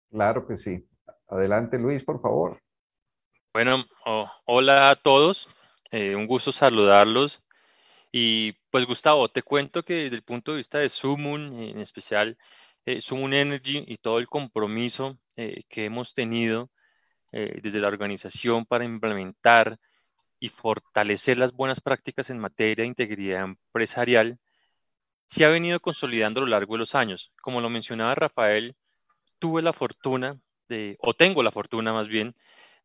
Claro 0.09 0.47
que 0.47 0.57
sí. 0.57 0.88
Adelante, 1.27 1.77
Luis, 1.77 2.03
por 2.03 2.19
favor. 2.21 2.59
Bueno, 3.53 3.86
hola 4.45 4.89
a 4.89 4.95
todos. 4.95 5.47
Eh, 5.91 6.15
un 6.15 6.25
gusto 6.25 6.51
saludarlos. 6.51 7.43
Y 8.12 8.53
pues 8.71 8.86
Gustavo, 8.86 9.29
te 9.29 9.43
cuento 9.43 9.83
que 9.83 9.93
desde 9.93 10.15
el 10.15 10.23
punto 10.23 10.51
de 10.51 10.57
vista 10.57 10.79
de 10.79 10.89
Sumun, 10.89 11.53
en 11.59 11.79
especial 11.79 12.38
eh, 12.85 13.01
Sumun 13.01 13.33
Energy 13.33 13.83
y 13.87 13.97
todo 13.97 14.19
el 14.19 14.27
compromiso 14.27 15.17
eh, 15.37 15.63
que 15.69 15.85
hemos 15.85 16.13
tenido 16.13 16.69
eh, 17.31 17.59
desde 17.61 17.79
la 17.79 17.87
organización 17.87 18.65
para 18.65 18.83
implementar 18.85 19.77
y 20.39 20.49
fortalecer 20.49 21.37
las 21.37 21.53
buenas 21.53 21.81
prácticas 21.81 22.29
en 22.29 22.39
materia 22.39 22.83
de 22.83 22.87
integridad 22.87 23.45
empresarial, 23.45 24.39
se 25.27 25.45
ha 25.45 25.49
venido 25.49 25.79
consolidando 25.79 26.41
a 26.41 26.43
lo 26.43 26.49
largo 26.49 26.75
de 26.75 26.79
los 26.79 26.95
años. 26.95 27.31
Como 27.41 27.61
lo 27.61 27.69
mencionaba 27.69 28.15
Rafael, 28.15 28.75
tuve 29.39 29.61
la 29.61 29.73
fortuna 29.73 30.39
de, 30.67 30.97
o 30.99 31.13
tengo 31.13 31.43
la 31.43 31.51
fortuna 31.51 31.93
más 31.93 32.07
bien, 32.07 32.35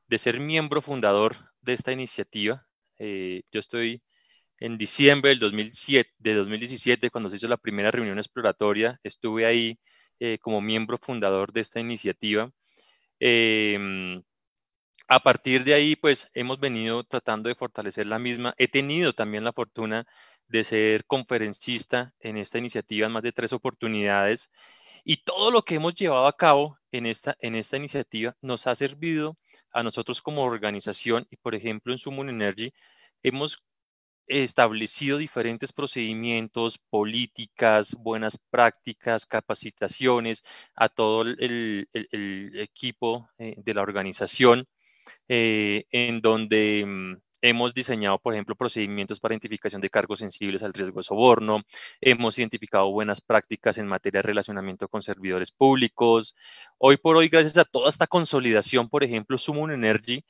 de 0.07 0.19
ser 0.19 0.41
miembro 0.41 0.81
fundador 0.81 1.37
de 1.61 1.75
esta 1.75 1.93
iniciativa. 1.93 2.67
yo 2.99 3.61
estoy 3.61 4.03
en 4.61 4.79
diciembre 4.79 5.31
del 5.31 5.39
2007, 5.41 6.11
de 6.19 6.35
2017, 6.35 7.11
cuando 7.11 7.31
se 7.31 7.37
hizo 7.37 7.49
la 7.49 7.57
primera 7.57 7.91
reunión 7.91 8.19
exploratoria, 8.19 9.01
estuve 9.03 9.47
ahí 9.47 9.79
eh, 10.21 10.39
como 10.41 10.61
miembro 10.61 10.99
fundador 10.99 11.53
de 11.53 11.61
esta 11.61 11.81
iniciativa. 11.81 12.51
Em, 13.21 14.23
a 15.09 15.21
partir 15.23 15.65
de 15.65 15.75
ahí, 15.75 15.97
pues 15.97 16.29
hemos 16.35 16.61
venido 16.61 17.05
tratando 17.05 17.49
de 17.49 17.55
fortalecer 17.55 18.07
la 18.07 18.19
misma. 18.19 18.55
He 18.59 18.69
tenido 18.69 19.15
también 19.15 19.45
la 19.45 19.53
fortuna 19.53 20.07
de 20.49 20.65
ser 20.65 21.05
conferencista 21.07 22.15
en 22.21 22.37
esta 22.37 22.59
iniciativa 22.59 23.07
en 23.07 23.13
más 23.13 23.23
de 23.23 23.33
tres 23.33 23.53
oportunidades. 23.53 24.51
Y 25.05 25.19
todo 25.25 25.51
lo 25.51 25.63
que 25.63 25.77
hemos 25.77 25.95
llevado 25.95 26.27
a 26.27 26.37
cabo 26.37 26.79
en 26.93 27.07
esta, 27.07 27.37
en 27.41 27.55
esta 27.57 27.77
iniciativa 27.77 28.37
nos 28.43 28.67
ha 28.67 28.75
servido 28.75 29.39
a 29.73 29.83
nosotros 29.83 30.23
como 30.23 30.43
organización 30.45 31.27
y, 31.31 31.37
por 31.37 31.55
ejemplo, 31.55 31.93
en 31.93 31.99
Summon 31.99 32.29
Energy, 32.29 32.73
hemos 33.23 33.63
establecido 34.29 35.19
diferentes 35.19 35.73
procedimientos, 35.73 36.79
políticas, 36.79 37.95
buenas 37.95 38.39
prácticas, 38.51 39.27
capacitaciones 39.27 40.45
a 40.75 40.89
todo 40.89 41.23
el, 41.23 41.89
equipo 42.55 43.29
eh, 43.39 43.55
de 43.57 43.75
la 43.75 43.83
organización, 43.83 44.67
eh, 45.29 45.87
en 45.91 46.21
donde 46.21 46.85
mm, 46.87 47.15
hemos 47.43 47.75
diseñado, 47.75 48.19
por 48.19 48.35
ejemplo, 48.35 48.57
procedimientos 48.57 49.21
para 49.21 49.35
identificación 49.35 49.81
de 49.81 49.91
cargos 49.91 50.21
sensibles 50.21 50.63
al 50.63 50.73
riesgo 50.73 51.01
de 51.01 51.05
soborno, 51.05 51.63
hemos 52.01 52.39
identificado 52.39 52.91
buenas 52.91 53.21
prácticas 53.21 53.79
en 53.79 53.87
materia 53.87 54.19
de 54.19 54.29
relacionamiento 54.29 54.89
con 54.89 55.03
servidores 55.03 55.51
públicos. 55.53 56.35
Hoy 56.79 56.97
por 56.97 57.17
hoy, 57.17 57.29
gracias 57.29 57.57
a 57.57 57.65
toda 57.65 57.91
esta 57.91 58.07
consolidación, 58.07 58.89
por 58.89 59.05
ejemplo, 59.05 59.39
Summon 59.39 59.71
Energy, 59.71 60.25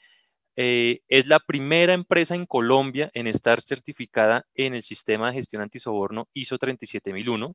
eh, 0.61 1.03
es 1.07 1.29
la 1.29 1.38
primera 1.38 1.92
empresa 1.92 2.35
en 2.35 2.44
Colombia 2.44 3.12
en 3.14 3.29
estar 3.29 3.62
certificada 3.62 4.44
en 4.57 4.75
el 4.75 4.83
sistema 4.83 5.29
de 5.29 5.35
gestión 5.35 5.62
antisoborno 5.62 6.29
ISO 6.35 6.59
37001. 6.59 7.55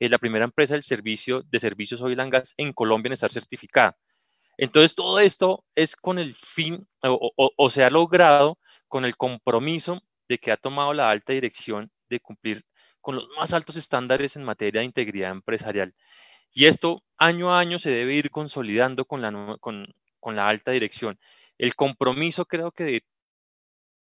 Es 0.00 0.10
la 0.10 0.18
primera 0.18 0.44
empresa 0.44 0.74
del 0.74 0.82
servicio 0.82 1.44
de 1.44 1.60
servicios 1.60 2.02
oil 2.02 2.18
and 2.18 2.32
gas 2.32 2.52
en 2.56 2.72
Colombia 2.72 3.10
en 3.10 3.12
estar 3.12 3.30
certificada. 3.30 3.96
Entonces, 4.56 4.96
todo 4.96 5.20
esto 5.20 5.64
es 5.76 5.94
con 5.94 6.18
el 6.18 6.34
fin, 6.34 6.88
o, 7.04 7.70
se 7.70 7.84
ha 7.84 7.90
logrado 7.90 8.58
con 8.88 9.04
el 9.04 9.16
compromiso 9.16 10.02
de 10.28 10.38
que 10.38 10.50
ha 10.50 10.56
tomado 10.56 10.94
la 10.94 11.10
alta 11.10 11.32
dirección 11.32 11.92
de 12.10 12.18
cumplir 12.18 12.64
con 13.00 13.14
los 13.14 13.28
más 13.36 13.52
altos 13.52 13.76
estándares 13.76 14.34
en 14.34 14.42
materia 14.42 14.80
de 14.80 14.86
integridad 14.86 15.30
empresarial. 15.30 15.94
Y 16.52 16.64
esto 16.64 17.04
año 17.18 17.54
a 17.54 17.60
año 17.60 17.78
se 17.78 17.90
debe 17.90 18.14
ir 18.14 18.30
consolidando 18.32 19.04
con 19.04 19.22
la, 19.22 19.58
con 19.60 20.36
la 20.36 20.48
alta 20.48 20.72
dirección. 20.72 21.20
El 21.62 21.76
compromiso 21.76 22.44
creo 22.44 22.72
que 22.72 23.04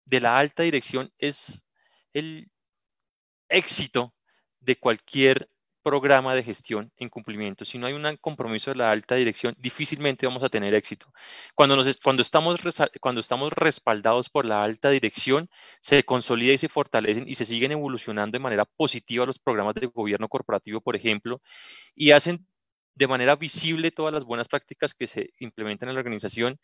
de, 0.06 0.20
la 0.20 0.38
alta 0.38 0.64
dirección 0.64 1.10
es 1.18 1.64
el 2.12 2.52
éxito 3.48 4.14
de 4.60 4.76
cualquier 4.76 5.50
programa 5.82 6.36
de 6.36 6.44
gestión 6.44 6.92
en 6.98 7.08
cumplimiento. 7.08 7.64
Si 7.64 7.78
no 7.78 7.88
hay 7.88 7.94
un 7.94 8.18
compromiso 8.18 8.72
de 8.72 8.76
la 8.76 8.92
alta 8.92 9.16
dirección, 9.16 9.56
difícilmente 9.58 10.28
vamos 10.28 10.44
a 10.44 10.50
tener 10.50 10.74
éxito. 10.74 11.14
Cuando, 11.54 11.78
nos, 11.78 11.98
cuando, 12.04 12.24
estamos, 12.24 12.60
cuando 13.00 13.22
estamos 13.22 13.54
respaldados 13.54 14.28
por 14.28 14.46
la 14.46 14.62
alta 14.62 14.90
dirección, 14.90 15.50
se 15.80 16.04
consolida 16.04 16.52
y 16.52 16.58
se 16.58 16.68
fortalecen 16.68 17.26
y 17.26 17.36
se 17.36 17.46
siguen 17.46 17.72
evolucionando 17.72 18.36
de 18.36 18.40
manera 18.44 18.66
positiva 18.66 19.26
los 19.26 19.40
programas 19.40 19.76
de 19.76 19.88
gobierno 19.88 20.28
corporativo, 20.28 20.82
por 20.82 20.98
ejemplo, 20.98 21.42
y 21.96 22.12
hacen 22.12 22.46
de 22.96 23.08
manera 23.08 23.38
visible 23.38 23.92
todas 23.92 24.14
las 24.14 24.26
buenas 24.26 24.50
prácticas 24.50 24.94
que 24.94 25.08
se 25.08 25.32
implementan 25.40 25.88
en 25.88 25.96
la 25.96 26.00
organización 26.00 26.60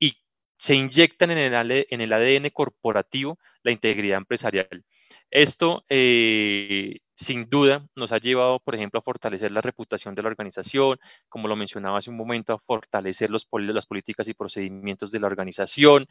y 0.00 0.16
se 0.62 0.76
inyectan 0.76 1.32
en 1.32 1.38
el, 1.38 2.12
ADN 2.12 2.50
corporativo 2.50 3.36
la 3.64 3.72
integridad 3.72 4.18
empresarial. 4.18 4.84
Esto, 5.28 5.84
eh, 5.88 7.00
sin 7.16 7.50
duda, 7.50 7.84
nos 7.96 8.12
ha 8.12 8.18
llevado, 8.18 8.60
por 8.60 8.76
ejemplo, 8.76 9.00
a 9.00 9.02
fortalecer 9.02 9.50
la 9.50 9.60
reputación 9.60 10.14
de 10.14 10.22
la 10.22 10.28
organización, 10.28 11.00
como 11.28 11.48
lo 11.48 11.56
mencionaba 11.56 11.98
hace 11.98 12.10
un 12.10 12.16
momento, 12.16 12.52
a 12.52 12.60
fortalecer 12.60 13.28
las 13.30 13.44
políticas 13.86 14.28
y 14.28 14.34
procedimientos 14.34 15.10
de 15.10 15.18
la 15.18 15.26
organización, 15.26 16.06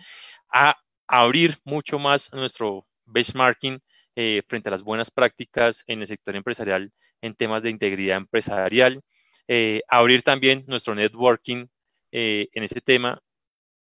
a 0.52 0.76
abrir 1.08 1.58
mucho 1.64 1.98
más 1.98 2.30
nuestro 2.34 2.86
benchmarking 3.06 3.80
eh, 4.18 4.42
frente 4.50 4.68
a 4.68 4.72
las 4.72 4.84
buenas 4.84 5.12
prácticas 5.12 5.86
en 5.88 6.02
el 6.02 6.08
sector 6.08 6.36
empresarial 6.36 6.92
en 7.22 7.36
temas 7.36 7.64
de 7.64 7.70
integridad 7.70 8.18
empresarial, 8.18 9.02
eh, 9.48 9.82
abrir 9.88 10.24
también 10.24 10.66
nuestro 10.68 10.94
networking 10.94 11.68
en 12.14 12.64
ese 12.64 12.82
tema 12.82 13.22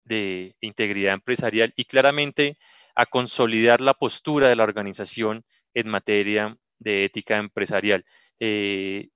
de 0.06 0.56
integridad 0.60 1.14
empresarial 1.14 1.74
y 1.76 1.84
claramente 1.84 2.58
a 2.94 3.06
consolidar 3.06 3.80
la 3.80 3.94
postura 3.94 4.48
de 4.48 4.56
la 4.56 4.64
organización 4.64 5.44
en 5.74 5.88
materia 5.88 6.56
de 6.78 7.04
ética 7.04 7.36
empresarial. 7.36 8.04
Eh, 8.40 9.08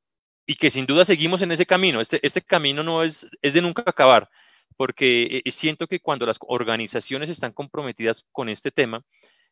y 0.46 0.56
que 0.56 0.70
sin 0.70 0.86
duda 0.86 1.04
seguimos 1.04 1.42
en 1.42 1.52
ese 1.52 1.64
camino. 1.64 2.00
Este, 2.00 2.24
este 2.26 2.42
camino 2.42 2.82
no 2.82 3.02
es, 3.02 3.26
es 3.40 3.54
de 3.54 3.62
nunca 3.62 3.82
acabar, 3.86 4.28
porque 4.76 5.42
eh, 5.44 5.50
siento 5.50 5.86
que 5.86 6.00
cuando 6.00 6.26
las 6.26 6.38
organizaciones 6.40 7.30
están 7.30 7.52
comprometidas 7.52 8.24
con 8.32 8.48
este 8.48 8.70
tema, 8.70 9.02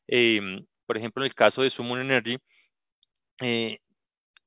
em, 0.07 0.67
por 0.87 0.97
ejemplo, 0.97 1.23
en 1.23 1.27
el 1.27 1.35
caso 1.35 1.63
de 1.63 1.71
Summon 1.71 2.01
Energy, 2.01 2.39
eh, 3.41 3.79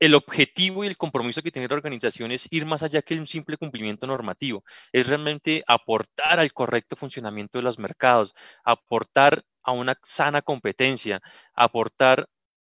el 0.01 0.15
objetivo 0.15 0.83
y 0.83 0.87
el 0.87 0.97
compromiso 0.97 1.43
que 1.43 1.51
tiene 1.51 1.67
la 1.67 1.75
organización 1.75 2.31
es 2.31 2.47
ir 2.49 2.65
más 2.65 2.81
allá 2.81 3.03
que 3.03 3.13
un 3.19 3.27
simple 3.27 3.55
cumplimiento 3.57 4.07
normativo, 4.07 4.63
es 4.91 5.07
realmente 5.07 5.63
aportar 5.67 6.39
al 6.39 6.51
correcto 6.53 6.95
funcionamiento 6.95 7.59
de 7.59 7.63
los 7.63 7.77
mercados, 7.77 8.33
aportar 8.63 9.43
a 9.61 9.73
una 9.73 9.95
sana 10.01 10.41
competencia, 10.41 11.21
aportar 11.53 12.27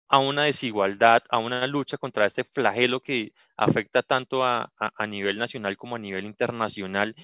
a 0.09 0.21
una 0.21 0.45
desigualdad, 0.45 1.23
a 1.29 1.39
una 1.39 1.67
lucha 1.67 1.99
contra 1.99 2.25
este 2.25 2.45
flagelo 2.45 3.01
que 3.01 3.33
afecta 3.59 4.03
tanto 4.03 4.43
a, 4.43 4.73
nivel 5.07 5.39
nacional 5.39 5.77
como 5.77 5.97
a 5.97 5.99
nivel 5.99 6.25
internacional. 6.25 7.15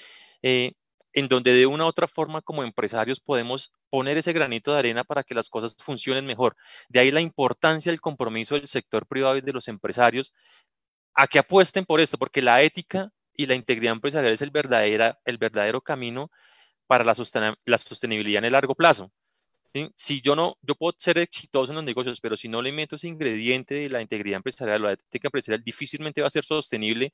Eh, 0.42 0.72
en 1.14 1.28
donde 1.28 1.52
de 1.54 1.66
una 1.66 1.84
u 1.84 1.86
otra 1.86 2.08
forma 2.08 2.42
como 2.42 2.64
empresarios 2.64 3.20
podemos 3.20 3.72
poner 3.88 4.18
ese 4.18 4.32
granito 4.32 4.72
de 4.72 4.80
arena 4.80 5.04
para 5.04 5.22
que 5.22 5.34
las 5.34 5.48
cosas 5.48 5.76
funcionen 5.78 6.26
mejor. 6.26 6.56
De 6.88 7.00
ahí 7.00 7.10
la 7.12 7.20
importancia 7.20 7.90
del 7.92 8.00
compromiso 8.00 8.56
del 8.56 8.66
sector 8.68 9.06
privado 9.06 9.36
y 9.36 9.40
de 9.40 9.52
los 9.52 9.68
empresarios 9.68 10.34
a 11.14 11.28
que 11.28 11.38
apuesten 11.38 11.84
por 11.84 12.00
esto, 12.00 12.18
porque 12.18 12.42
la 12.42 12.62
ética 12.62 13.10
y 13.32 13.46
la 13.46 13.54
integridad 13.54 13.94
empresarial 13.94 14.32
es 14.32 14.42
el, 14.42 14.50
verdadera, 14.50 15.20
el 15.24 15.38
verdadero 15.38 15.80
camino 15.80 16.30
para 16.88 17.04
la, 17.04 17.14
la 17.64 17.78
sostenibilidad 17.78 18.40
en 18.40 18.46
el 18.46 18.52
largo 18.52 18.74
plazo. 18.74 19.12
Si 19.96 20.20
yo 20.20 20.36
no, 20.36 20.56
yo 20.62 20.76
puedo 20.76 20.94
ser 20.96 21.18
exitoso 21.18 21.72
en 21.72 21.76
los 21.76 21.84
negocios, 21.84 22.20
pero 22.20 22.36
si 22.36 22.46
no 22.48 22.62
le 22.62 22.70
meto 22.70 22.94
ese 22.94 23.08
ingrediente 23.08 23.74
de 23.74 23.88
la 23.88 24.00
integridad 24.00 24.36
empresarial, 24.36 24.82
la 24.82 24.92
ética 24.92 25.26
empresarial, 25.26 25.64
difícilmente 25.64 26.20
va 26.20 26.28
a 26.28 26.30
ser 26.30 26.44
sostenible 26.44 27.12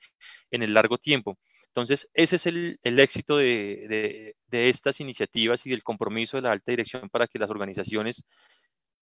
en 0.50 0.62
el 0.62 0.74
largo 0.74 0.98
tiempo. 0.98 1.38
Entonces, 1.68 2.10
ese 2.12 2.36
es 2.36 2.46
el, 2.46 2.78
éxito 2.82 3.38
de, 3.38 4.34
estas 4.50 5.00
iniciativas 5.00 5.64
y 5.66 5.70
del 5.70 5.82
compromiso 5.82 6.36
de 6.36 6.42
la 6.42 6.52
alta 6.52 6.72
dirección 6.72 7.08
para 7.08 7.26
que 7.26 7.38
las 7.38 7.48
organizaciones 7.48 8.24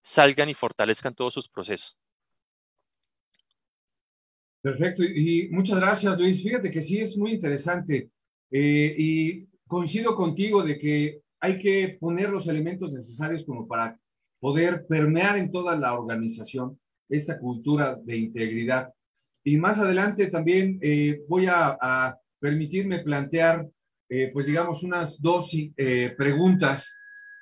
salgan 0.02 0.48
y 0.48 0.54
fortalezcan 0.54 1.14
todos 1.14 1.34
sus 1.34 1.48
procesos. 1.48 1.98
Perfecto, 4.60 5.02
y 5.02 5.48
muchas 5.50 5.80
gracias 5.80 6.16
Luis. 6.16 6.42
Fíjate 6.42 6.70
que 6.70 6.82
sí 6.82 6.98
es 7.00 7.16
muy 7.16 7.32
interesante 7.32 8.10
eh, 8.50 8.94
y 8.96 9.46
coincido 9.66 10.14
contigo 10.14 10.62
de 10.62 10.78
que 10.78 11.22
hay 11.40 11.59
que 11.59 11.96
poner 12.01 12.31
los 12.31 12.48
elementos 12.48 12.92
necesarios 12.92 13.44
como 13.44 13.66
para 13.66 13.98
poder 14.40 14.87
permear 14.87 15.37
en 15.38 15.51
toda 15.51 15.77
la 15.77 15.98
organización 15.98 16.79
esta 17.09 17.38
cultura 17.38 17.96
de 17.96 18.16
integridad. 18.16 18.92
Y 19.44 19.57
más 19.57 19.79
adelante 19.79 20.31
también 20.31 20.79
eh, 20.83 21.22
voy 21.29 21.46
a, 21.48 22.16
permitirme 22.40 23.01
plantear 23.01 23.68
eh, 24.09 24.31
pues 24.33 24.46
digamos, 24.46 24.85
unas 24.85 25.20
dos 25.20 25.51
eh, 25.53 26.14
preguntas 26.16 26.88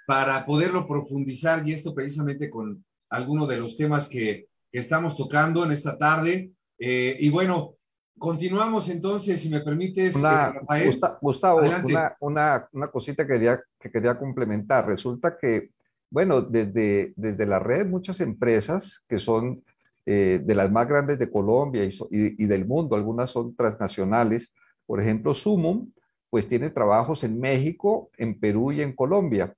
para 0.06 0.46
poderlo 0.46 0.88
profundizar 0.88 1.68
y 1.68 1.72
esto 1.72 1.94
precisamente 1.94 2.48
con 2.48 2.82
algunos 3.10 3.46
de 3.46 3.58
los 3.58 3.76
temas 3.76 4.08
que 4.08 4.46
estamos 4.72 5.18
tocando 5.18 5.64
en 5.66 5.72
esta 5.72 5.98
tarde. 5.98 6.52
y 6.78 7.28
bueno, 7.28 7.75
continuamos 8.18 8.88
entonces, 8.88 9.40
si 9.40 9.48
me 9.48 9.60
permites, 9.60 10.20
Rafael. 10.20 10.98
Gustavo, 11.20 11.60
una, 11.60 12.16
una, 12.20 12.68
una, 12.72 12.90
cosita 12.90 13.26
que 13.26 13.34
quería, 13.34 13.60
que 13.78 13.90
quería 13.90 14.18
complementar. 14.18 14.86
Resulta 14.86 15.36
que, 15.36 15.70
bueno, 16.10 16.42
desde, 16.42 17.12
desde 17.16 17.46
la 17.46 17.58
red 17.58 17.86
muchas 17.86 18.20
empresas 18.20 19.04
que 19.08 19.18
son 19.18 19.62
eh, 20.08 20.40
de 20.44 20.54
las 20.54 20.70
más 20.70 20.86
grandes 20.88 21.18
de 21.18 21.30
Colombia 21.30 21.82
y, 21.84 22.46
del 22.46 22.66
mundo, 22.66 22.94
algunas 22.96 23.30
son 23.30 23.54
transnacionales. 23.56 24.54
Por 24.86 25.00
ejemplo, 25.00 25.34
Sumum, 25.34 25.90
pues 26.30 26.48
tiene 26.48 26.70
trabajos 26.70 27.24
en 27.24 27.40
México, 27.40 28.10
en 28.16 28.38
Perú 28.38 28.72
y 28.72 28.82
en 28.82 28.94
Colombia. 28.94 29.52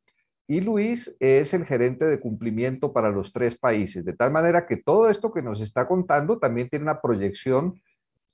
Y 0.47 0.63
Luis 0.63 1.15
es 1.21 1.53
el 1.53 1.67
gerente 1.67 2.07
de 2.07 2.19
cumplimiento 2.19 2.95
para 2.95 3.11
los 3.11 3.31
tres 3.31 3.59
países, 3.59 4.07
de 4.07 4.15
tal 4.15 4.31
manera 4.31 4.67
que 4.67 4.79
todo 4.79 5.11
esto 5.11 5.31
que 5.31 5.43
nos 5.43 5.61
está 5.61 5.87
contando 5.87 6.39
también 6.39 6.71
tiene 6.71 6.85
una 6.85 7.03
proyección 7.03 7.79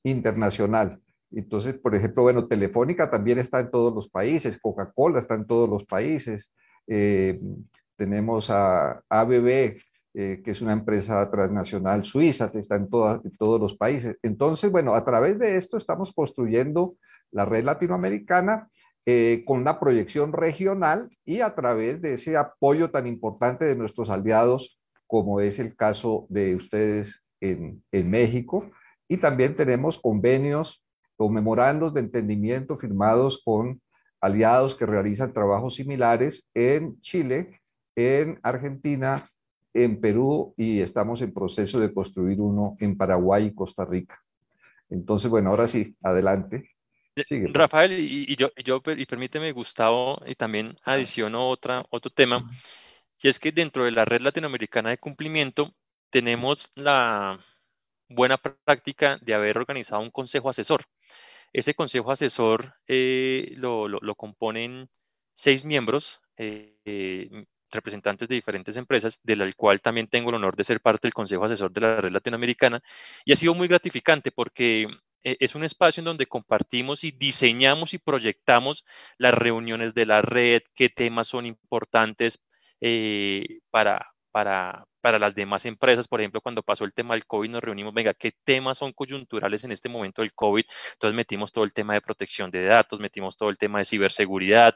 internacional. 0.04 1.00
Entonces, 1.32 1.74
por 1.74 1.94
ejemplo, 1.94 2.22
bueno, 2.22 2.46
Telefónica 2.46 3.10
también 3.10 3.38
está 3.38 3.60
en 3.60 3.70
todos 3.70 3.92
los 3.92 4.08
países, 4.08 4.58
Coca-Cola 4.60 5.18
está 5.18 5.34
en 5.34 5.46
todos 5.46 5.68
los 5.68 5.84
países, 5.84 6.52
eh, 6.86 7.38
tenemos 7.96 8.50
a 8.50 9.02
ABB, 9.08 9.78
eh, 10.16 10.42
que 10.44 10.50
es 10.52 10.60
una 10.60 10.72
empresa 10.72 11.28
transnacional 11.30 12.04
suiza, 12.04 12.52
que 12.52 12.60
está 12.60 12.76
en, 12.76 12.88
todos 12.88 13.60
los 13.60 13.76
países. 13.76 14.16
Entonces, 14.22 14.70
bueno, 14.70 14.94
a 14.94 15.04
través 15.04 15.38
de 15.38 15.56
esto 15.56 15.76
estamos 15.76 16.12
construyendo 16.12 16.94
la 17.32 17.44
red 17.44 17.64
latinoamericana 17.64 18.68
eh, 19.06 19.42
con 19.44 19.58
una 19.58 19.80
proyección 19.80 20.32
regional 20.32 21.10
y 21.24 21.40
a 21.40 21.54
través 21.54 22.00
de 22.00 22.14
ese 22.14 22.36
apoyo 22.36 22.90
tan 22.90 23.08
importante 23.08 23.64
de 23.64 23.74
nuestros 23.74 24.08
aliados, 24.08 24.78
como 25.08 25.40
es 25.40 25.58
el 25.58 25.74
caso 25.74 26.26
de 26.28 26.54
ustedes 26.54 27.24
en, 27.40 27.82
en 27.90 28.08
México. 28.08 28.70
Y 29.08 29.18
también 29.18 29.56
tenemos 29.56 29.98
convenios 29.98 30.82
o 31.16 31.28
memorandos 31.28 31.94
de 31.94 32.00
entendimiento 32.00 32.76
firmados 32.76 33.42
con 33.44 33.80
aliados 34.20 34.74
que 34.74 34.86
realizan 34.86 35.32
trabajos 35.32 35.74
similares 35.74 36.48
en 36.54 37.00
Chile, 37.02 37.60
en 37.94 38.40
Argentina, 38.42 39.28
en 39.74 40.00
Perú 40.00 40.54
y 40.56 40.80
estamos 40.80 41.20
en 41.20 41.34
proceso 41.34 41.78
de 41.80 41.92
construir 41.92 42.40
uno 42.40 42.76
en 42.80 42.96
Paraguay 42.96 43.46
y 43.46 43.54
Costa 43.54 43.84
Rica. 43.84 44.22
Entonces, 44.88 45.28
bueno, 45.30 45.50
ahora 45.50 45.68
sí, 45.68 45.96
adelante. 46.02 46.70
Rafael, 47.52 47.98
y, 47.98 48.34
yo, 48.34 48.50
yo, 48.64 48.82
y 48.96 49.06
permíteme, 49.06 49.52
Gustavo, 49.52 50.20
y 50.26 50.34
también 50.34 50.76
adiciono 50.84 51.48
otra, 51.48 51.84
otro 51.90 52.10
tema, 52.10 52.50
y 53.22 53.28
es 53.28 53.38
que 53.38 53.52
dentro 53.52 53.84
de 53.84 53.92
la 53.92 54.04
red 54.04 54.20
latinoamericana 54.20 54.90
de 54.90 54.98
cumplimiento 54.98 55.72
tenemos 56.10 56.68
la 56.74 57.38
buena 58.08 58.36
práctica 58.38 59.18
de 59.22 59.34
haber 59.34 59.58
organizado 59.58 60.02
un 60.02 60.10
consejo 60.10 60.50
asesor. 60.50 60.84
Ese 61.52 61.74
consejo 61.74 62.10
asesor 62.10 62.74
eh, 62.88 63.52
lo, 63.56 63.88
lo, 63.88 64.14
componen 64.16 64.88
seis 65.32 65.64
miembros, 65.64 66.20
eh, 66.36 67.46
representantes 67.70 68.28
de 68.28 68.34
diferentes 68.34 68.76
empresas, 68.76 69.20
de 69.22 69.36
la 69.36 69.52
cual 69.52 69.80
también 69.80 70.08
tengo 70.08 70.30
el 70.30 70.36
honor 70.36 70.56
de 70.56 70.64
ser 70.64 70.80
parte 70.80 71.06
del 71.06 71.14
Consejo 71.14 71.44
Asesor 71.44 71.72
de 71.72 71.80
la 71.80 72.00
Red 72.00 72.10
Latinoamericana, 72.10 72.82
y 73.24 73.32
ha 73.32 73.36
sido 73.36 73.54
muy 73.54 73.68
gratificante 73.68 74.30
porque 74.30 74.88
eh, 75.24 75.36
es 75.40 75.54
un 75.54 75.64
espacio 75.64 76.00
en 76.00 76.06
donde 76.06 76.26
compartimos 76.26 77.04
y 77.04 77.10
diseñamos 77.10 77.94
y 77.94 77.98
proyectamos 77.98 78.84
las 79.18 79.34
reuniones 79.34 79.94
de 79.94 80.06
la 80.06 80.22
red, 80.22 80.62
qué 80.74 80.88
temas 80.88 81.28
son 81.28 81.46
importantes 81.46 82.40
eh, 82.80 83.60
para, 83.70 84.06
para, 84.30 84.86
para 85.04 85.18
las 85.18 85.34
demás 85.34 85.66
empresas. 85.66 86.08
Por 86.08 86.22
ejemplo, 86.22 86.40
cuando 86.40 86.62
pasó 86.62 86.86
el 86.86 86.94
tema 86.94 87.12
del 87.12 87.26
COVID, 87.26 87.50
nos 87.50 87.62
reunimos, 87.62 87.92
venga, 87.92 88.14
¿qué 88.14 88.32
temas 88.42 88.78
son 88.78 88.90
coyunturales 88.94 89.62
en 89.62 89.70
este 89.70 89.90
momento 89.90 90.22
del 90.22 90.32
COVID? 90.32 90.64
Entonces 90.94 91.14
metimos 91.14 91.52
todo 91.52 91.64
el 91.64 91.74
tema 91.74 91.92
de 91.92 92.00
protección 92.00 92.50
de 92.50 92.64
datos, 92.64 93.00
metimos 93.00 93.36
todo 93.36 93.50
el 93.50 93.58
tema 93.58 93.80
de 93.80 93.84
ciberseguridad 93.84 94.74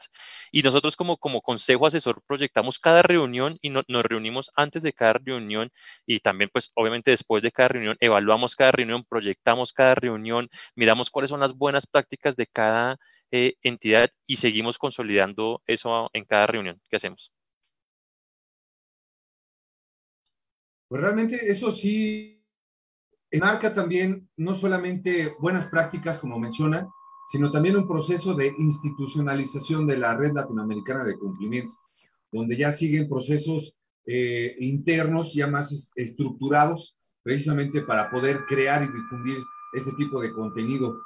y 0.51 0.61
nosotros 0.61 0.95
como, 0.95 1.17
como 1.17 1.41
consejo 1.41 1.87
asesor 1.87 2.21
proyectamos 2.27 2.77
cada 2.77 3.01
reunión 3.01 3.57
y 3.59 3.71
nos 3.71 4.03
reunimos 4.03 4.51
antes 4.55 4.83
de 4.83 4.93
cada 4.93 5.13
reunión 5.13 5.71
y 6.05 6.19
también 6.19 6.51
pues 6.53 6.71
obviamente 6.75 7.09
después 7.09 7.41
de 7.41 7.51
cada 7.51 7.69
reunión 7.69 7.97
evaluamos 7.99 8.55
cada 8.55 8.71
reunión, 8.71 9.05
proyectamos 9.09 9.73
cada 9.73 9.95
reunión, 9.95 10.47
miramos 10.75 11.09
cuáles 11.09 11.31
son 11.31 11.39
las 11.39 11.53
buenas 11.57 11.87
prácticas 11.87 12.35
de 12.35 12.45
cada 12.45 12.97
eh, 13.31 13.55
entidad 13.63 14.11
y 14.27 14.35
seguimos 14.35 14.77
consolidando 14.77 15.63
eso 15.65 16.11
en 16.13 16.25
cada 16.25 16.45
reunión 16.45 16.79
que 16.87 16.97
hacemos. 16.97 17.31
Pues 20.89 21.01
realmente 21.03 21.51
eso 21.51 21.71
sí 21.71 22.43
marca 23.39 23.73
también 23.75 24.27
no 24.37 24.55
solamente 24.55 25.35
buenas 25.39 25.67
prácticas, 25.67 26.17
como 26.17 26.39
menciona, 26.39 26.89
sino 27.31 27.51
también 27.51 27.77
un 27.77 27.87
proceso 27.87 28.33
de 28.33 28.51
institucionalización 28.57 29.85
de 29.85 29.99
la 29.99 30.17
red 30.17 30.31
latinoamericana 30.33 31.03
de 31.03 31.17
cumplimiento, 31.17 31.77
donde 32.31 32.57
ya 32.57 32.71
siguen 32.71 33.07
procesos 33.07 33.79
eh, 34.07 34.55
internos 34.59 35.35
ya 35.35 35.45
más 35.45 35.91
estructurados, 35.95 36.97
precisamente 37.21 37.83
para 37.83 38.09
poder 38.09 38.45
crear 38.47 38.83
y 38.83 38.87
difundir 38.87 39.37
este 39.73 39.91
tipo 39.95 40.19
de 40.19 40.31
contenido. 40.31 40.99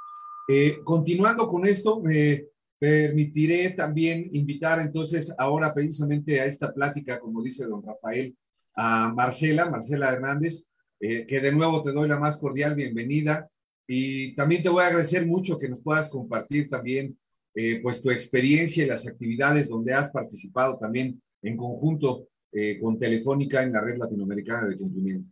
Eh, 0.48 0.80
continuando 0.86 1.50
con 1.50 1.66
esto, 1.66 2.00
me 2.00 2.46
permitiré 2.80 3.72
también 3.72 4.30
invitar 4.32 4.80
entonces 4.80 5.36
ahora 5.38 5.74
precisamente 5.74 6.40
a 6.40 6.46
esta 6.46 6.74
plática, 6.74 7.20
como 7.20 7.42
dice 7.42 7.66
don 7.66 7.84
Rafael, 7.84 8.34
a 8.76 9.14
Marcela, 9.14 9.70
Marcela 9.70 10.12
Hernández, 10.12 10.68
eh, 11.00 11.26
que 11.28 11.40
de 11.40 11.52
nuevo 11.52 11.82
te 11.82 11.92
doy 11.92 12.08
la 12.08 12.20
más 12.20 12.38
cordial 12.38 12.76
bienvenida 12.76 13.50
y 13.86 14.34
también 14.36 14.64
te 14.64 14.70
voy 14.70 14.84
a 14.84 14.88
agradecer 14.88 15.26
mucho 15.26 15.58
que 15.58 15.70
nos 15.70 15.82
puedas 15.82 16.10
compartir 16.10 16.70
también 16.70 17.18
eh, 17.56 17.82
pues 17.82 18.02
tu 18.02 18.10
experiencia 18.10 18.84
y 18.84 18.88
las 18.88 19.08
actividades 19.08 19.68
donde 19.68 19.94
has 19.94 20.10
participado 20.10 20.78
también 20.78 21.22
en 21.42 21.58
conjunto 21.58 22.30
eh, 22.52 22.80
con 22.80 22.98
Telefónica 22.98 23.62
en 23.62 23.74
la 23.74 23.82
red 23.82 23.98
latinoamericana 23.98 24.68
de 24.68 24.78
cumplimiento. 24.78 25.30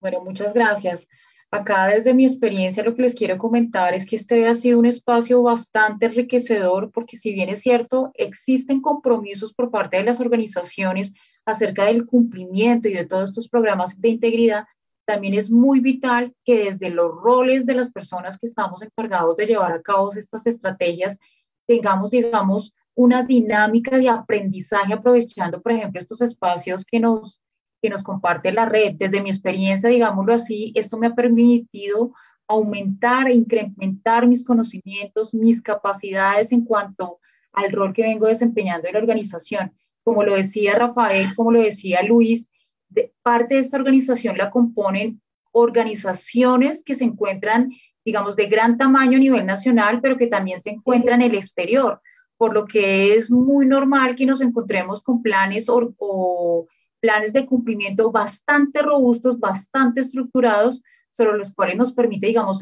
Bueno, 0.00 0.22
muchas 0.22 0.52
gracias. 0.52 1.08
Acá 1.50 1.86
desde 1.86 2.14
mi 2.14 2.26
experiencia 2.26 2.82
lo 2.82 2.94
que 2.94 3.02
les 3.02 3.14
quiero 3.14 3.38
comentar 3.38 3.94
es 3.94 4.04
que 4.06 4.16
este 4.16 4.46
ha 4.46 4.54
sido 4.54 4.78
un 4.78 4.86
espacio 4.86 5.42
bastante 5.42 6.06
enriquecedor 6.06 6.90
porque 6.92 7.16
si 7.16 7.32
bien 7.32 7.48
es 7.48 7.60
cierto, 7.60 8.10
existen 8.14 8.80
compromisos 8.80 9.54
por 9.54 9.70
parte 9.70 9.96
de 9.96 10.04
las 10.04 10.20
organizaciones 10.20 11.12
acerca 11.46 11.84
del 11.84 12.06
cumplimiento 12.06 12.88
y 12.88 12.94
de 12.94 13.06
todos 13.06 13.30
estos 13.30 13.48
programas 13.48 14.00
de 14.00 14.08
integridad, 14.08 14.64
también 15.04 15.34
es 15.34 15.50
muy 15.50 15.80
vital 15.80 16.34
que 16.44 16.70
desde 16.70 16.90
los 16.90 17.10
roles 17.14 17.66
de 17.66 17.74
las 17.74 17.90
personas 17.92 18.38
que 18.38 18.46
estamos 18.46 18.80
encargados 18.82 19.36
de 19.36 19.46
llevar 19.46 19.72
a 19.72 19.82
cabo 19.82 20.10
estas 20.14 20.46
estrategias 20.46 21.18
tengamos, 21.66 22.10
digamos, 22.10 22.72
una 22.94 23.22
dinámica 23.22 23.98
de 23.98 24.08
aprendizaje 24.08 24.94
aprovechando, 24.94 25.60
por 25.60 25.72
ejemplo, 25.72 26.00
estos 26.00 26.20
espacios 26.20 26.84
que 26.84 27.00
nos 27.00 27.40
que 27.84 27.90
nos 27.90 28.02
comparte 28.02 28.50
la 28.50 28.64
red. 28.64 28.94
Desde 28.94 29.20
mi 29.20 29.28
experiencia, 29.28 29.90
digámoslo 29.90 30.32
así, 30.32 30.72
esto 30.74 30.96
me 30.96 31.08
ha 31.08 31.14
permitido 31.14 32.14
aumentar 32.48 33.28
e 33.28 33.34
incrementar 33.34 34.26
mis 34.26 34.42
conocimientos, 34.42 35.34
mis 35.34 35.60
capacidades 35.60 36.50
en 36.52 36.64
cuanto 36.64 37.18
al 37.52 37.70
rol 37.72 37.92
que 37.92 38.00
vengo 38.00 38.26
desempeñando 38.26 38.88
en 38.88 38.94
la 38.94 39.00
organización. 39.00 39.74
Como 40.04 40.22
lo 40.22 40.34
decía 40.34 40.78
Rafael, 40.78 41.34
como 41.34 41.50
lo 41.50 41.60
decía 41.60 42.02
Luis, 42.02 42.50
de, 42.88 43.12
parte 43.22 43.54
de 43.54 43.60
esta 43.60 43.78
organización 43.78 44.36
la 44.38 44.50
componen 44.50 45.20
organizaciones 45.52 46.82
que 46.82 46.94
se 46.94 47.04
encuentran, 47.04 47.70
digamos, 48.04 48.36
de 48.36 48.46
gran 48.46 48.76
tamaño 48.76 49.16
a 49.16 49.20
nivel 49.20 49.46
nacional, 49.46 50.00
pero 50.00 50.16
que 50.16 50.26
también 50.26 50.60
se 50.60 50.70
encuentran 50.70 51.22
en 51.22 51.30
el 51.30 51.38
exterior, 51.38 52.00
por 52.36 52.52
lo 52.52 52.66
que 52.66 53.14
es 53.14 53.30
muy 53.30 53.64
normal 53.66 54.16
que 54.16 54.26
nos 54.26 54.40
encontremos 54.40 55.00
con 55.00 55.22
planes 55.22 55.66
o, 55.68 56.66
planes 57.00 57.32
de 57.32 57.46
cumplimiento 57.46 58.10
bastante 58.10 58.80
robustos, 58.80 59.38
bastante 59.38 60.00
estructurados, 60.00 60.82
sobre 61.10 61.38
los 61.38 61.52
cuales 61.52 61.76
nos 61.76 61.92
permite, 61.92 62.26
digamos, 62.26 62.60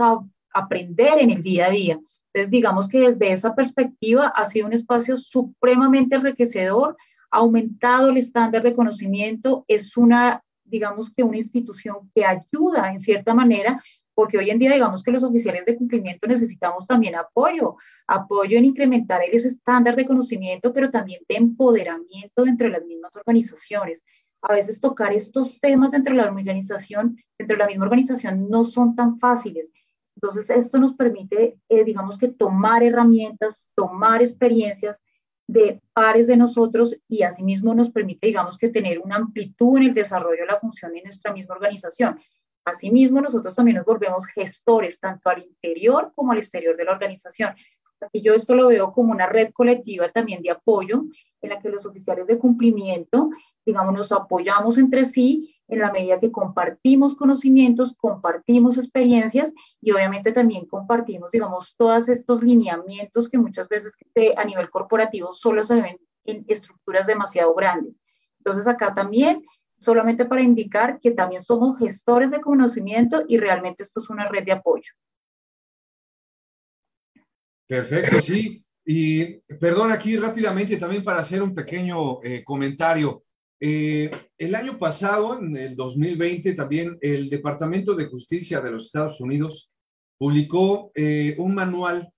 aprender 0.52 1.18
en 1.18 1.30
el 1.30 1.42
día 1.42 1.66
a 1.66 1.70
día. 1.70 2.00
Entonces, 2.34 2.50
digamos 2.50 2.88
que 2.88 3.00
desde 3.00 3.32
esa 3.32 3.54
perspectiva 3.54 4.32
ha 4.34 4.44
sido 4.46 4.66
un 4.66 4.72
espacio 4.72 5.16
supremamente 5.16 6.16
enriquecedor, 6.16 6.96
aumentado 7.32 8.10
el 8.10 8.18
estándar 8.18 8.62
de 8.62 8.74
conocimiento, 8.74 9.64
es 9.66 9.96
una, 9.96 10.42
digamos 10.64 11.10
que 11.10 11.24
una 11.24 11.38
institución 11.38 12.10
que 12.14 12.24
ayuda 12.24 12.92
en 12.92 13.00
cierta 13.00 13.34
manera, 13.34 13.82
porque 14.14 14.38
hoy 14.38 14.50
en 14.50 14.58
día 14.58 14.72
digamos 14.72 15.02
que 15.02 15.10
los 15.10 15.24
oficiales 15.24 15.64
de 15.64 15.76
cumplimiento 15.76 16.26
necesitamos 16.28 16.86
también 16.86 17.16
apoyo, 17.16 17.76
apoyo 18.06 18.58
en 18.58 18.66
incrementar 18.66 19.22
ese 19.24 19.48
estándar 19.48 19.96
de 19.96 20.04
conocimiento, 20.04 20.72
pero 20.72 20.90
también 20.90 21.22
de 21.28 21.36
empoderamiento 21.36 22.44
dentro 22.44 22.68
de 22.68 22.74
las 22.74 22.84
mismas 22.84 23.16
organizaciones 23.16 24.02
a 24.42 24.54
veces 24.54 24.80
tocar 24.80 25.12
estos 25.12 25.60
temas 25.60 25.92
dentro 25.92 26.14
de 26.14 26.20
la 26.20 26.28
organización, 26.28 27.16
dentro 27.38 27.56
de 27.56 27.62
la 27.62 27.68
misma 27.68 27.84
organización, 27.84 28.50
no 28.50 28.64
son 28.64 28.96
tan 28.96 29.18
fáciles. 29.18 29.70
Entonces, 30.16 30.50
esto 30.50 30.78
nos 30.78 30.94
permite, 30.94 31.58
eh, 31.68 31.84
digamos 31.84 32.18
que 32.18 32.28
tomar 32.28 32.82
herramientas, 32.82 33.66
tomar 33.74 34.20
experiencias 34.20 35.02
de 35.52 35.80
pares 35.92 36.26
de 36.26 36.36
nosotros 36.36 36.96
y 37.08 37.22
asimismo 37.22 37.74
nos 37.74 37.90
permite, 37.90 38.26
digamos 38.26 38.56
que 38.56 38.68
tener 38.68 38.98
una 38.98 39.16
amplitud 39.16 39.78
en 39.78 39.84
el 39.84 39.94
desarrollo 39.94 40.40
de 40.40 40.46
la 40.46 40.58
función 40.58 40.96
en 40.96 41.04
nuestra 41.04 41.32
misma 41.32 41.54
organización. 41.54 42.18
Asimismo, 42.64 43.20
nosotros 43.20 43.54
también 43.54 43.76
nos 43.76 43.86
volvemos 43.86 44.24
gestores, 44.26 44.98
tanto 44.98 45.28
al 45.28 45.42
interior 45.42 46.12
como 46.14 46.32
al 46.32 46.38
exterior 46.38 46.76
de 46.76 46.84
la 46.84 46.92
organización. 46.92 47.54
Y 48.12 48.22
yo 48.22 48.34
esto 48.34 48.54
lo 48.54 48.68
veo 48.68 48.92
como 48.92 49.12
una 49.12 49.26
red 49.26 49.50
colectiva 49.52 50.08
también 50.08 50.42
de 50.42 50.50
apoyo, 50.50 51.04
en 51.40 51.50
la 51.50 51.60
que 51.60 51.68
los 51.68 51.84
oficiales 51.86 52.26
de 52.26 52.38
cumplimiento, 52.38 53.30
digamos, 53.64 53.94
nos 53.94 54.12
apoyamos 54.12 54.78
entre 54.78 55.04
sí 55.04 55.54
en 55.72 55.78
la 55.78 55.90
medida 55.90 56.20
que 56.20 56.30
compartimos 56.30 57.16
conocimientos, 57.16 57.96
compartimos 57.96 58.76
experiencias 58.76 59.54
y 59.80 59.92
obviamente 59.92 60.30
también 60.30 60.66
compartimos, 60.66 61.30
digamos, 61.30 61.74
todos 61.78 62.10
estos 62.10 62.42
lineamientos 62.42 63.30
que 63.30 63.38
muchas 63.38 63.68
veces 63.70 63.96
a 64.36 64.44
nivel 64.44 64.68
corporativo 64.68 65.32
solo 65.32 65.64
se 65.64 65.80
ven 65.80 65.98
en 66.26 66.44
estructuras 66.46 67.06
demasiado 67.06 67.54
grandes. 67.54 67.94
Entonces 68.36 68.68
acá 68.68 68.92
también, 68.92 69.46
solamente 69.78 70.26
para 70.26 70.42
indicar 70.42 71.00
que 71.00 71.12
también 71.12 71.42
somos 71.42 71.78
gestores 71.78 72.30
de 72.30 72.42
conocimiento 72.42 73.24
y 73.26 73.38
realmente 73.38 73.82
esto 73.82 74.00
es 74.00 74.10
una 74.10 74.28
red 74.28 74.44
de 74.44 74.52
apoyo. 74.52 74.92
Perfecto, 77.66 78.20
sí. 78.20 78.62
Y 78.84 79.36
perdón 79.58 79.90
aquí 79.90 80.18
rápidamente 80.18 80.76
también 80.76 81.02
para 81.02 81.20
hacer 81.20 81.42
un 81.42 81.54
pequeño 81.54 82.22
eh, 82.22 82.44
comentario. 82.44 83.24
Eh, 83.64 84.10
el 84.38 84.56
año 84.56 84.76
pasado, 84.76 85.38
en 85.38 85.56
el 85.56 85.76
2020, 85.76 86.54
también 86.54 86.98
el 87.00 87.30
Departamento 87.30 87.94
de 87.94 88.06
Justicia 88.06 88.60
de 88.60 88.72
los 88.72 88.86
Estados 88.86 89.20
Unidos 89.20 89.70
publicó 90.18 90.90
eh, 90.96 91.36
un 91.38 91.54
manual 91.54 92.10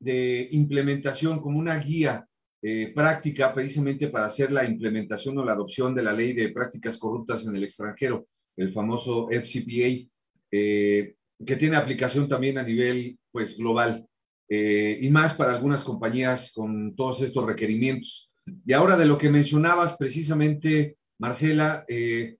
de 0.00 0.48
implementación 0.50 1.40
como 1.40 1.56
una 1.60 1.78
guía 1.78 2.26
eh, 2.62 2.90
práctica 2.92 3.54
precisamente 3.54 4.08
para 4.08 4.26
hacer 4.26 4.50
la 4.50 4.64
implementación 4.64 5.38
o 5.38 5.44
la 5.44 5.52
adopción 5.52 5.94
de 5.94 6.02
la 6.02 6.12
ley 6.12 6.32
de 6.32 6.48
prácticas 6.48 6.98
corruptas 6.98 7.46
en 7.46 7.54
el 7.54 7.62
extranjero, 7.62 8.26
el 8.56 8.72
famoso 8.72 9.28
FCPA, 9.30 10.10
que 10.50 11.56
tiene 11.56 11.76
aplicación 11.76 12.26
también 12.26 12.58
a 12.58 12.64
nivel 12.64 13.16
pues 13.30 13.56
global 13.56 14.04
y 14.48 15.08
más 15.10 15.34
para 15.34 15.54
algunas 15.54 15.84
compañías 15.84 16.50
con 16.50 16.96
todos 16.96 17.22
estos 17.22 17.46
requerimientos. 17.46 18.27
Y 18.64 18.72
ahora 18.72 18.96
de 18.96 19.06
lo 19.06 19.18
que 19.18 19.30
mencionabas 19.30 19.96
precisamente, 19.96 20.96
Marcela, 21.18 21.84
eh, 21.88 22.36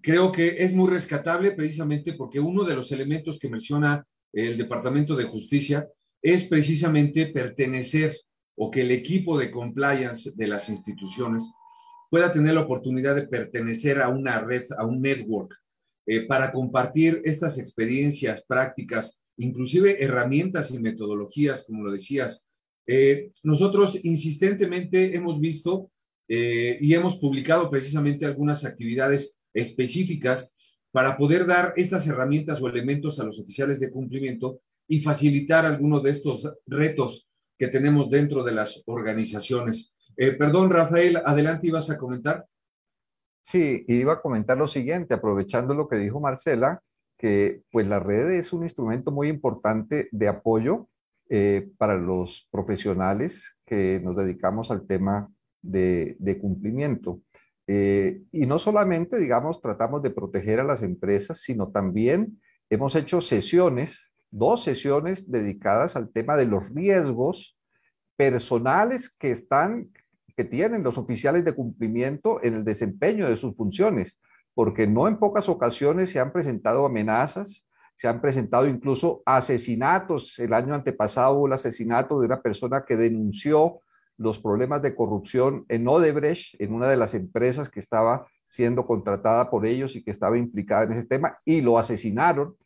creo 0.00 0.32
que 0.32 0.62
es 0.64 0.72
muy 0.72 0.90
rescatable 0.90 1.52
precisamente 1.52 2.14
porque 2.14 2.40
uno 2.40 2.64
de 2.64 2.74
los 2.74 2.92
elementos 2.92 3.38
que 3.38 3.48
menciona 3.48 4.06
el 4.32 4.58
Departamento 4.58 5.14
de 5.14 5.24
Justicia 5.24 5.88
es 6.20 6.44
precisamente 6.44 7.26
pertenecer 7.26 8.16
o 8.56 8.70
que 8.70 8.82
el 8.82 8.90
equipo 8.90 9.38
de 9.38 9.50
compliance 9.50 10.32
de 10.34 10.46
las 10.46 10.68
instituciones 10.68 11.50
pueda 12.10 12.32
tener 12.32 12.54
la 12.54 12.60
oportunidad 12.60 13.16
de 13.16 13.26
pertenecer 13.26 14.00
a 14.00 14.08
una 14.08 14.40
red, 14.40 14.64
a 14.76 14.84
un 14.84 15.00
network, 15.00 15.54
eh, 16.06 16.26
para 16.26 16.52
compartir 16.52 17.22
estas 17.24 17.58
experiencias 17.58 18.44
prácticas, 18.46 19.22
inclusive 19.36 20.02
herramientas 20.02 20.70
y 20.70 20.78
metodologías, 20.78 21.64
como 21.64 21.84
lo 21.84 21.92
decías, 21.92 22.48
eh, 22.86 23.32
nosotros 23.42 24.04
insistentemente 24.04 25.16
hemos 25.16 25.40
visto 25.40 25.90
eh, 26.28 26.78
y 26.80 26.94
hemos 26.94 27.16
publicado 27.16 27.70
precisamente 27.70 28.26
algunas 28.26 28.64
actividades 28.64 29.40
específicas 29.54 30.54
para 30.90 31.16
poder 31.16 31.46
dar 31.46 31.72
estas 31.76 32.06
herramientas 32.06 32.60
o 32.60 32.68
elementos 32.68 33.18
a 33.18 33.24
los 33.24 33.38
oficiales 33.38 33.80
de 33.80 33.90
cumplimiento 33.90 34.60
y 34.88 35.00
facilitar 35.00 35.64
algunos 35.64 36.02
de 36.02 36.10
estos 36.10 36.50
retos 36.66 37.30
que 37.58 37.68
tenemos 37.68 38.10
dentro 38.10 38.42
de 38.42 38.52
las 38.52 38.82
organizaciones. 38.86 39.96
Eh, 40.16 40.32
perdón, 40.32 40.70
Rafael, 40.70 41.18
adelante 41.24 41.68
ibas 41.68 41.90
a 41.90 41.98
comentar. 41.98 42.46
Sí, 43.44 43.84
iba 43.88 44.14
a 44.14 44.20
comentar 44.20 44.58
lo 44.58 44.68
siguiente, 44.68 45.14
aprovechando 45.14 45.74
lo 45.74 45.88
que 45.88 45.96
dijo 45.96 46.20
Marcela, 46.20 46.82
que 47.18 47.62
pues 47.70 47.86
la 47.86 47.98
red 47.98 48.30
es 48.32 48.52
un 48.52 48.64
instrumento 48.64 49.10
muy 49.10 49.28
importante 49.28 50.08
de 50.12 50.28
apoyo 50.28 50.88
eh, 51.34 51.70
para 51.78 51.96
los 51.96 52.46
profesionales 52.50 53.56
que 53.64 53.98
nos 54.04 54.14
dedicamos 54.14 54.70
al 54.70 54.86
tema 54.86 55.32
de, 55.62 56.38
cumplimiento. 56.38 57.22
Eh, 57.66 58.20
y 58.32 58.44
no 58.44 58.58
solamente, 58.58 59.16
digamos, 59.16 59.62
tratamos 59.62 60.02
de 60.02 60.10
proteger 60.10 60.60
a 60.60 60.64
las 60.64 60.82
empresas, 60.82 61.40
sino 61.40 61.70
también 61.70 62.38
hemos 62.68 62.94
hecho 62.96 63.22
sesiones, 63.22 64.12
dos 64.30 64.62
sesiones 64.62 65.30
dedicadas 65.30 65.96
al 65.96 66.12
tema 66.12 66.36
de 66.36 66.44
los 66.44 66.68
riesgos 66.68 67.58
personales 68.14 69.08
que 69.18 69.30
están, 69.30 69.88
que 70.36 70.44
tienen 70.44 70.82
los 70.82 70.98
oficiales 70.98 71.46
de 71.46 71.54
cumplimiento 71.54 72.44
en 72.44 72.56
el 72.56 72.62
desempeño 72.62 73.26
de 73.26 73.38
sus 73.38 73.56
funciones, 73.56 74.20
porque 74.52 74.86
no 74.86 75.08
en 75.08 75.18
pocas 75.18 75.48
ocasiones 75.48 76.10
se 76.10 76.20
han 76.20 76.30
presentado 76.30 76.84
amenazas, 76.84 77.66
se 78.02 78.08
han 78.08 78.20
presentado 78.20 78.66
incluso 78.66 79.22
asesinatos. 79.24 80.36
El 80.40 80.54
año 80.54 80.74
antepasado 80.74 81.34
hubo 81.34 81.46
el 81.46 81.52
asesinato 81.52 82.18
de 82.18 82.26
una 82.26 82.42
persona 82.42 82.84
que 82.84 82.96
denunció 82.96 83.78
los 84.16 84.40
problemas 84.40 84.82
de 84.82 84.96
corrupción 84.96 85.64
en 85.68 85.86
Odebrecht, 85.86 86.60
en 86.60 86.74
una 86.74 86.88
de 86.88 86.96
las 86.96 87.14
empresas 87.14 87.70
que 87.70 87.78
estaba 87.78 88.26
siendo 88.48 88.88
contratada 88.88 89.48
por 89.48 89.66
ellos 89.66 89.94
y 89.94 90.02
que 90.02 90.10
estaba 90.10 90.36
implicada 90.36 90.82
en 90.82 90.94
ese 90.94 91.06
tema, 91.06 91.38
y 91.44 91.60
lo 91.60 91.78
asesinaron. 91.78 92.56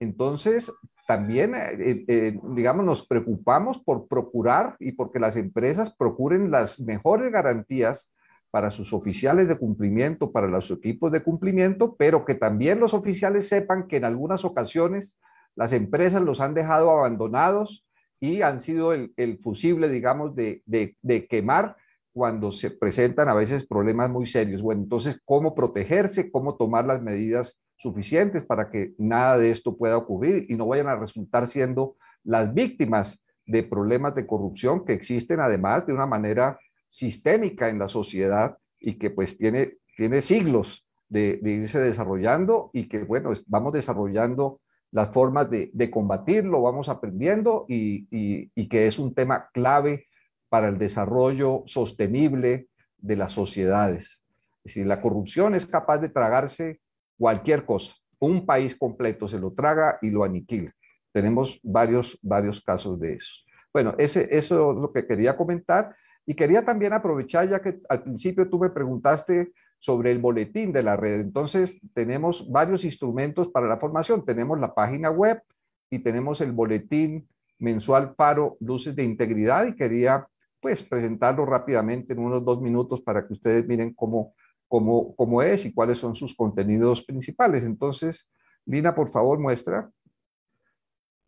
Entonces, 0.00 0.72
también, 1.06 1.54
eh, 1.54 2.06
eh, 2.08 2.40
digamos, 2.54 2.86
nos 2.86 3.06
preocupamos 3.06 3.78
por 3.84 4.08
procurar 4.08 4.76
y 4.80 4.92
porque 4.92 5.20
las 5.20 5.36
empresas 5.36 5.94
procuren 5.94 6.50
las 6.50 6.80
mejores 6.80 7.30
garantías 7.30 8.10
para 8.56 8.70
sus 8.70 8.94
oficiales 8.94 9.48
de 9.48 9.58
cumplimiento, 9.58 10.32
para 10.32 10.46
los 10.46 10.70
equipos 10.70 11.12
de 11.12 11.22
cumplimiento, 11.22 11.94
pero 11.98 12.24
que 12.24 12.34
también 12.34 12.80
los 12.80 12.94
oficiales 12.94 13.50
sepan 13.50 13.86
que 13.86 13.98
en 13.98 14.06
algunas 14.06 14.46
ocasiones 14.46 15.18
las 15.54 15.74
empresas 15.74 16.22
los 16.22 16.40
han 16.40 16.54
dejado 16.54 16.90
abandonados 16.90 17.86
y 18.18 18.40
han 18.40 18.62
sido 18.62 18.94
el, 18.94 19.38
fusible, 19.42 19.90
digamos, 19.90 20.34
de, 20.34 20.62
de, 20.64 21.26
quemar 21.26 21.76
cuando 22.14 22.50
se 22.50 22.70
presentan 22.70 23.28
a 23.28 23.34
veces 23.34 23.66
problemas 23.66 24.08
muy 24.08 24.24
serios. 24.24 24.62
Bueno, 24.62 24.84
entonces, 24.84 25.20
¿cómo 25.26 25.54
protegerse? 25.54 26.30
¿Cómo 26.30 26.56
tomar 26.56 26.86
las 26.86 27.02
medidas 27.02 27.60
suficientes 27.76 28.42
para 28.42 28.70
que 28.70 28.94
nada 28.96 29.36
de 29.36 29.50
esto 29.50 29.76
pueda 29.76 29.98
ocurrir 29.98 30.46
y 30.48 30.56
no 30.56 30.66
vayan 30.66 30.88
a 30.88 30.96
resultar 30.96 31.46
siendo 31.46 31.96
las 32.24 32.54
víctimas 32.54 33.22
de 33.44 33.62
problemas 33.64 34.14
de 34.14 34.26
corrupción 34.26 34.82
que 34.86 34.94
existen 34.94 35.40
además 35.40 35.86
de 35.86 35.92
una 35.92 36.06
manera 36.06 36.58
sistémica 36.96 37.68
en 37.68 37.78
la 37.78 37.88
sociedad 37.88 38.56
y 38.80 38.94
que 38.94 39.10
pues 39.10 39.36
tiene, 39.36 39.74
tiene 39.98 40.22
siglos 40.22 40.86
de, 41.10 41.38
irse 41.42 41.78
desarrollando 41.78 42.70
y 42.72 42.88
que 42.88 43.04
bueno, 43.04 43.32
vamos 43.48 43.74
desarrollando 43.74 44.60
las 44.92 45.10
formas 45.10 45.50
de, 45.50 45.90
combatirlo, 45.90 46.62
vamos 46.62 46.88
aprendiendo 46.88 47.66
y, 47.68 48.06
y, 48.10 48.68
que 48.68 48.86
es 48.86 48.98
un 48.98 49.14
tema 49.14 49.50
clave 49.52 50.06
para 50.48 50.68
el 50.68 50.78
desarrollo 50.78 51.64
sostenible 51.66 52.68
de 52.96 53.16
las 53.16 53.32
sociedades. 53.32 54.24
Es 54.64 54.72
decir, 54.72 54.86
la 54.86 55.02
corrupción 55.02 55.54
es 55.54 55.66
capaz 55.66 55.98
de 55.98 56.08
tragarse 56.08 56.80
cualquier 57.18 57.66
cosa. 57.66 57.94
Un 58.18 58.46
país 58.46 58.74
completo 58.74 59.28
se 59.28 59.38
lo 59.38 59.52
traga 59.52 59.98
y 60.00 60.08
lo 60.08 60.24
aniquila. 60.24 60.74
Tenemos 61.12 61.60
varios, 61.62 62.18
varios 62.22 62.62
casos 62.62 62.98
de 62.98 63.14
eso. 63.14 63.34
Bueno, 63.70 63.94
ese, 63.98 64.34
eso 64.34 64.72
es 64.72 64.78
lo 64.78 64.90
que 64.92 65.06
quería 65.06 65.36
comentar. 65.36 65.94
Y 66.26 66.34
quería 66.34 66.64
también 66.64 66.92
aprovechar, 66.92 67.48
ya 67.48 67.60
que 67.60 67.78
al 67.88 68.02
principio 68.02 68.48
tú 68.48 68.58
me 68.58 68.70
preguntaste 68.70 69.52
sobre 69.78 70.10
el 70.10 70.18
boletín 70.18 70.72
de 70.72 70.82
la 70.82 70.96
red. 70.96 71.20
Entonces, 71.20 71.78
tenemos 71.94 72.50
varios 72.50 72.84
instrumentos 72.84 73.48
para 73.48 73.68
la 73.68 73.78
formación. 73.78 74.24
Tenemos 74.24 74.58
la 74.58 74.74
página 74.74 75.10
web 75.10 75.40
y 75.88 76.00
tenemos 76.00 76.40
el 76.40 76.52
boletín 76.52 77.28
mensual 77.58 78.14
Faro 78.16 78.56
Luces 78.60 78.96
de 78.96 79.04
Integridad 79.04 79.66
y 79.66 79.76
quería 79.76 80.26
pues 80.60 80.82
presentarlo 80.82 81.46
rápidamente 81.46 82.12
en 82.12 82.18
unos 82.18 82.44
dos 82.44 82.60
minutos 82.60 83.00
para 83.00 83.26
que 83.26 83.34
ustedes 83.34 83.66
miren 83.68 83.94
cómo, 83.94 84.34
cómo, 84.66 85.14
cómo 85.14 85.42
es 85.42 85.64
y 85.64 85.72
cuáles 85.72 85.98
son 85.98 86.16
sus 86.16 86.34
contenidos 86.34 87.04
principales. 87.04 87.62
Entonces, 87.62 88.28
Lina, 88.64 88.94
por 88.94 89.10
favor, 89.10 89.38
muestra. 89.38 89.88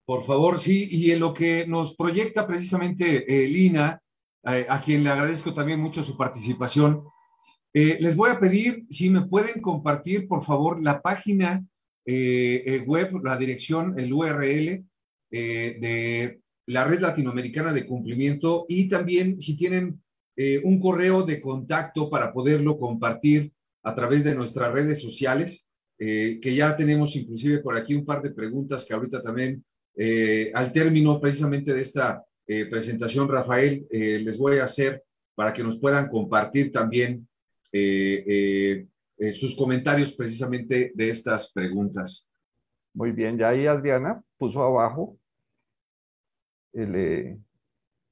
Por 0.04 0.24
favor, 0.24 0.58
sí. 0.58 0.88
Y 0.90 1.12
en 1.12 1.20
lo 1.20 1.32
que 1.32 1.66
nos 1.68 1.94
proyecta 1.94 2.46
precisamente 2.46 3.24
eh, 3.28 3.46
Lina, 3.46 4.02
a 4.44 4.80
quien 4.80 5.04
le 5.04 5.10
agradezco 5.10 5.52
también 5.52 5.80
mucho 5.80 6.02
su 6.02 6.16
participación. 6.16 7.02
Eh, 7.74 7.98
les 8.00 8.16
voy 8.16 8.30
a 8.30 8.40
pedir 8.40 8.86
si 8.88 9.10
me 9.10 9.26
pueden 9.26 9.60
compartir, 9.60 10.26
por 10.26 10.44
favor, 10.44 10.82
la 10.82 11.02
página 11.02 11.66
eh, 12.06 12.62
eh, 12.64 12.80
web, 12.86 13.20
la 13.22 13.36
dirección, 13.36 13.98
el 13.98 14.12
URL 14.12 14.84
de 15.30 16.40
la 16.66 16.84
Red 16.84 17.00
Latinoamericana 17.00 17.74
de 17.74 17.86
Cumplimiento 17.86 18.64
y 18.66 18.88
también 18.88 19.40
si 19.40 19.56
tienen 19.56 20.02
un 20.62 20.80
correo 20.80 21.24
de 21.24 21.40
contacto 21.40 22.08
para 22.08 22.32
poderlo 22.32 22.78
compartir 22.78 23.52
a 23.82 23.94
través 23.94 24.24
de 24.24 24.34
nuestras 24.34 24.72
redes 24.72 25.02
sociales, 25.02 25.68
que 25.98 26.54
ya 26.54 26.76
tenemos 26.76 27.14
inclusive 27.16 27.58
por 27.58 27.76
aquí 27.76 27.94
un 27.94 28.06
par 28.06 28.22
de 28.22 28.30
preguntas 28.30 28.86
que 28.86 28.94
ahorita 28.94 29.20
también 29.20 29.64
eh, 30.00 30.52
al 30.54 30.72
término 30.72 31.20
precisamente 31.20 31.74
de 31.74 31.82
esta 31.82 32.24
eh, 32.48 32.66
presentación, 32.66 33.28
Rafael, 33.28 33.86
eh, 33.90 34.18
les 34.18 34.36
voy 34.38 34.58
a 34.58 34.64
hacer 34.64 35.04
para 35.34 35.52
que 35.52 35.62
nos 35.62 35.78
puedan 35.78 36.08
compartir 36.08 36.72
también 36.72 37.28
sus 39.32 39.54
comentarios 39.54 40.14
precisamente 40.14 40.90
de 40.94 41.10
estas 41.10 41.52
preguntas. 41.52 42.32
Muy 42.94 43.12
bien, 43.12 43.36
ya 43.36 43.50
ahí 43.50 43.66
Adriana 43.66 44.22
puso 44.38 44.62
abajo 44.62 45.18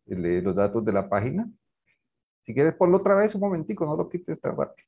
los 0.04 0.54
datos 0.54 0.84
de 0.84 0.92
la 0.92 1.08
página. 1.08 1.50
Si 2.42 2.54
quieres, 2.54 2.74
ponlo 2.74 2.98
otra 2.98 3.16
vez 3.16 3.34
un 3.34 3.40
momentico, 3.40 3.86
no 3.86 3.96
lo 3.96 4.08
quites 4.08 4.40
tan 4.40 4.56
rápido. 4.56 4.86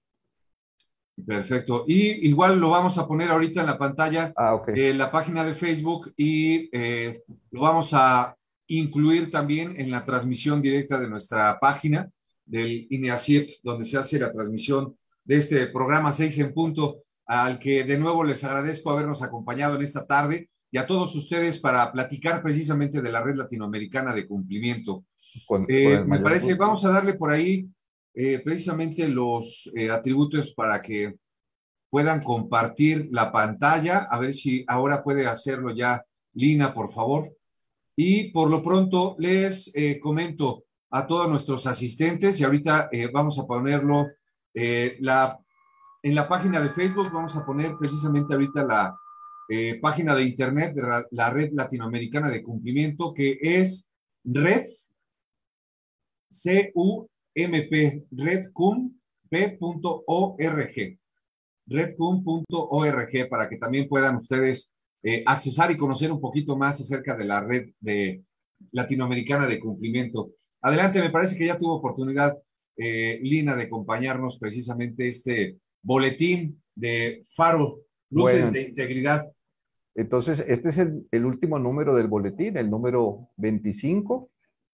Perfecto. 1.27 1.85
Y 1.87 2.29
igual 2.29 2.61
lo 2.61 2.71
vamos 2.71 2.97
a 2.99 3.07
poner 3.07 3.31
ahorita 3.31 3.63
en 3.63 3.67
la 3.67 3.79
pantalla, 3.79 4.33
ah, 4.37 4.63
en 4.69 4.99
la 4.99 5.11
página 5.11 5.45
de 5.45 5.55
Facebook 5.55 6.13
y 6.17 6.69
eh, 6.73 7.23
lo 7.51 7.63
vamos 7.63 7.91
a 7.93 8.38
incluir 8.69 9.31
también 9.31 9.75
en 9.79 9.91
la 9.91 10.05
transmisión 10.05 10.63
directa 10.63 11.01
de 11.01 11.09
nuestra 11.09 11.59
página 11.59 12.11
del 12.45 12.87
INEACIEP, 12.91 13.51
donde 13.63 13.85
se 13.85 13.99
hace 13.99 14.19
la 14.19 14.33
transmisión 14.33 14.97
de 15.25 15.37
este 15.37 15.67
programa 15.67 16.13
6 16.13 16.39
en 16.39 16.55
punto, 16.55 17.03
al 17.27 17.59
que 17.59 17.85
de 17.85 17.99
nuevo 17.99 18.25
les 18.25 18.45
agradezco 18.45 18.91
habernos 18.91 19.23
acompañado 19.23 19.77
en 19.77 19.83
esta 19.83 20.07
tarde 20.07 20.49
y 20.71 20.79
a 20.79 20.87
todos 20.87 21.15
ustedes 21.15 21.59
para 21.59 21.91
platicar 21.93 22.43
precisamente 22.43 23.03
de 23.03 23.13
la 23.13 23.23
red 23.23 23.37
latinoamericana 23.37 24.15
de 24.15 24.27
cumplimiento. 24.27 25.05
Eh, 25.69 26.03
me 26.07 26.21
parece, 26.21 26.55
vamos 26.55 26.85
a 26.85 26.91
darle 26.91 27.15
por 27.15 27.31
ahí 27.31 27.69
eh, 28.15 28.41
precisamente 28.41 29.09
los 29.09 29.71
eh, 29.75 29.91
atributos 29.91 30.53
para 30.55 30.81
que 30.81 31.17
puedan 31.91 32.23
compartir 32.23 33.09
la 33.11 33.31
pantalla. 33.33 34.07
A 34.11 34.19
ver 34.19 34.35
si 34.35 34.65
ahora 34.67 35.03
puede 35.03 35.27
hacerlo 35.27 35.75
ya 35.75 36.05
Lina, 36.33 36.75
por 36.75 36.93
favor. 36.93 37.33
Y 38.01 38.31
por 38.31 38.49
lo 38.49 38.63
pronto 38.63 39.17
les 39.19 39.75
eh, 39.75 39.99
comento 39.99 40.63
a 40.91 41.09
todos 41.09 41.29
nuestros 41.29 41.67
asistentes 41.67 42.39
y 42.39 42.45
ahorita 42.45 42.89
vamos 43.13 43.41
a 43.41 43.45
ponerlo 43.45 44.07
la, 44.55 45.39
en 46.03 46.15
la 46.15 46.29
página 46.29 46.61
de 46.61 46.71
Facebook, 46.71 47.11
vamos 47.13 47.35
a 47.35 47.45
poner 47.45 47.77
precisamente 47.77 48.33
ahorita 48.33 48.65
la 48.65 48.97
página 49.83 50.15
de 50.15 50.23
internet 50.23 50.75
de 50.75 51.05
la 51.11 51.31
Red 51.31 51.51
Latinoamericana 51.53 52.31
de 52.31 52.43
Cumplimiento 52.43 53.13
que 53.13 53.37
es 53.43 53.91
red 54.25 54.65
CU 56.31 57.09
mp 57.35 58.07
redcump.org 58.11 58.99
redcum.org 61.67 63.29
para 63.29 63.49
que 63.49 63.57
también 63.57 63.89
puedan 63.89 64.17
ustedes 64.17 64.75
eh, 65.03 65.23
accesar 65.27 65.71
y 65.71 65.77
conocer 65.77 66.11
un 66.13 66.21
poquito 66.21 66.57
más 66.57 66.81
acerca 66.81 67.17
de 67.17 67.25
la 67.25 67.41
red 67.41 67.71
de 67.81 68.23
latinoamericana 68.73 69.47
de 69.47 69.61
cumplimiento. 69.61 70.33
Adelante, 70.61 71.01
me 71.01 71.11
parece 71.11 71.37
que 71.37 71.47
ya 71.47 71.59
tuvo 71.59 71.77
oportunidad 71.77 72.37
eh, 72.77 73.21
Lina 73.23 73.57
de 73.57 73.65
acompañarnos 73.65 74.39
precisamente 74.39 75.09
este 75.09 75.59
boletín 75.83 76.63
de 76.75 77.25
Faro, 77.35 77.81
Luces 78.11 78.53
de 78.53 78.63
Integridad. 78.63 79.31
Entonces, 79.95 80.45
este 80.47 80.69
es 80.69 80.79
el, 80.79 81.07
el 81.11 81.25
último 81.25 81.59
número 81.59 81.97
del 81.97 82.07
boletín, 82.07 82.57
el 82.57 82.71
número 82.71 83.31
25. 83.37 84.31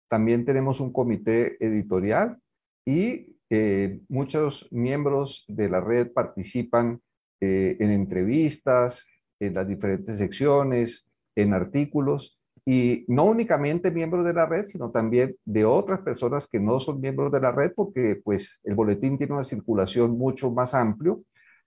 También 0.08 0.44
tenemos 0.44 0.80
un 0.80 0.92
comité 0.92 1.56
editorial 1.64 2.38
y 2.84 3.34
eh, 3.50 4.00
muchos 4.08 4.68
miembros 4.72 5.44
de 5.48 5.68
la 5.68 5.80
red 5.80 6.12
participan 6.12 7.00
eh, 7.40 7.76
en 7.78 7.90
entrevistas, 7.90 9.06
en 9.46 9.54
las 9.54 9.66
diferentes 9.66 10.18
secciones, 10.18 11.08
en 11.34 11.54
artículos, 11.54 12.38
y 12.66 13.04
no 13.08 13.24
únicamente 13.24 13.90
miembros 13.90 14.24
de 14.24 14.32
la 14.32 14.46
red, 14.46 14.66
sino 14.68 14.90
también 14.90 15.36
de 15.44 15.64
otras 15.64 16.00
personas 16.00 16.46
que 16.46 16.60
no 16.60 16.80
son 16.80 17.00
miembros 17.00 17.30
de 17.30 17.40
la 17.40 17.52
red, 17.52 17.72
porque 17.74 18.20
pues 18.24 18.60
el 18.64 18.74
boletín 18.74 19.18
tiene 19.18 19.34
una 19.34 19.44
circulación 19.44 20.16
mucho 20.16 20.50
más 20.50 20.72
amplio 20.72 21.22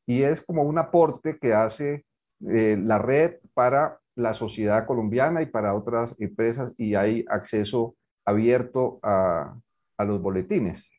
y 0.08 0.24
es 0.24 0.44
como 0.44 0.64
un 0.64 0.80
aporte 0.80 1.38
que 1.38 1.54
hace 1.54 2.06
eh, 2.50 2.78
la 2.82 2.98
red 2.98 3.36
para 3.54 4.00
la 4.16 4.34
sociedad 4.34 4.88
colombiana 4.88 5.44
y 5.44 5.46
para 5.46 5.76
otras 5.76 6.16
empresas 6.20 6.74
y 6.78 6.96
hay 6.96 7.24
acceso 7.30 7.96
abierto 8.26 9.00
a, 9.04 9.56
a 9.98 10.06
los 10.06 10.22
boletines. 10.22 10.90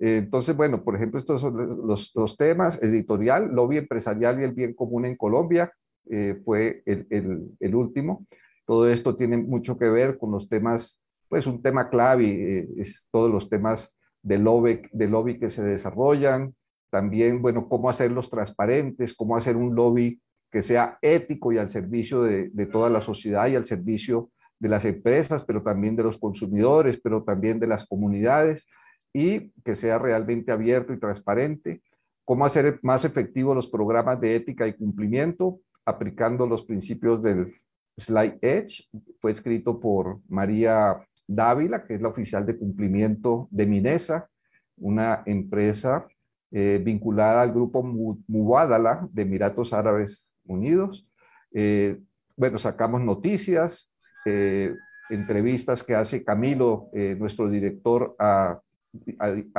Entonces, 0.00 0.56
bueno, 0.56 0.82
por 0.82 0.96
ejemplo, 0.96 1.18
estos 1.18 1.40
son 1.40 1.86
los, 1.86 2.12
los 2.14 2.36
temas, 2.36 2.80
editorial, 2.82 3.52
lobby 3.52 3.78
empresarial 3.78 4.40
y 4.40 4.44
el 4.44 4.52
bien 4.52 4.74
común 4.74 5.04
en 5.04 5.16
Colombia, 5.16 5.72
eh, 6.10 6.40
fue 6.44 6.82
el, 6.86 7.74
último. 7.74 8.26
Todo 8.66 8.88
esto 8.88 9.16
tiene 9.16 9.36
mucho 9.36 9.78
que 9.78 9.88
ver 9.88 10.18
con 10.18 10.30
los 10.30 10.48
temas, 10.48 11.00
pues 11.28 11.46
un 11.46 11.62
tema 11.62 11.88
clave, 11.88 12.58
eh, 12.58 12.68
es 12.78 13.06
todos 13.10 13.30
los 13.30 13.48
temas 13.48 13.96
de 14.22 14.38
lobby, 14.38 14.82
de 14.92 15.08
lobby 15.08 15.38
que 15.38 15.50
se 15.50 15.62
desarrollan, 15.62 16.54
también, 16.90 17.42
bueno, 17.42 17.68
cómo 17.68 17.90
hacerlos 17.90 18.30
transparentes, 18.30 19.14
cómo 19.14 19.36
hacer 19.36 19.56
un 19.56 19.74
lobby 19.74 20.20
que 20.50 20.62
sea 20.62 20.98
ético 21.02 21.52
y 21.52 21.58
al 21.58 21.68
servicio 21.68 22.22
de 22.22 22.66
toda 22.72 22.88
la 22.88 23.02
sociedad 23.02 23.46
y 23.48 23.56
al 23.56 23.66
servicio 23.66 24.30
de 24.58 24.68
las 24.68 24.84
empresas, 24.84 25.44
pero 25.44 25.62
también 25.62 25.96
de 25.96 26.02
los 26.02 26.18
consumidores, 26.18 26.98
pero 27.02 27.22
también 27.22 27.60
de 27.60 27.66
las 27.66 27.86
comunidades 27.86 28.66
y 29.12 29.50
que 29.64 29.76
sea 29.76 29.98
realmente 29.98 30.52
abierto 30.52 30.92
y 30.92 30.98
transparente, 31.00 31.82
cómo 32.24 32.44
hacer 32.44 32.78
más 32.82 33.04
efectivos 33.04 33.56
los 33.56 33.68
programas 33.68 34.20
de 34.20 34.36
ética 34.36 34.66
y 34.66 34.74
cumplimiento, 34.74 35.60
aplicando 35.88 36.46
los 36.46 36.64
principios 36.64 37.22
del 37.22 37.54
Slide 37.96 38.38
Edge. 38.42 38.88
Fue 39.20 39.32
escrito 39.32 39.80
por 39.80 40.20
María 40.28 40.98
Dávila, 41.26 41.84
que 41.84 41.94
es 41.94 42.02
la 42.02 42.08
oficial 42.08 42.44
de 42.44 42.58
cumplimiento 42.58 43.48
de 43.50 43.66
Minesa, 43.66 44.28
una 44.76 45.22
empresa 45.24 46.06
eh, 46.50 46.80
vinculada 46.82 47.42
al 47.42 47.52
grupo 47.52 47.82
Mubadala 47.82 49.08
de 49.12 49.22
Emiratos 49.22 49.72
Árabes 49.72 50.30
Unidos. 50.44 51.06
Eh, 51.52 52.00
bueno, 52.36 52.58
sacamos 52.58 53.00
noticias, 53.00 53.90
eh, 54.26 54.74
entrevistas 55.08 55.82
que 55.82 55.94
hace 55.94 56.22
Camilo, 56.22 56.90
nuestro 57.18 57.48
director, 57.48 58.14
a 58.18 58.60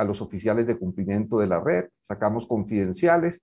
los 0.04 0.22
oficiales 0.22 0.66
de 0.68 0.78
cumplimiento 0.78 1.40
de 1.40 1.48
la 1.48 1.58
red, 1.58 1.86
sacamos 2.06 2.46
confidenciales, 2.46 3.42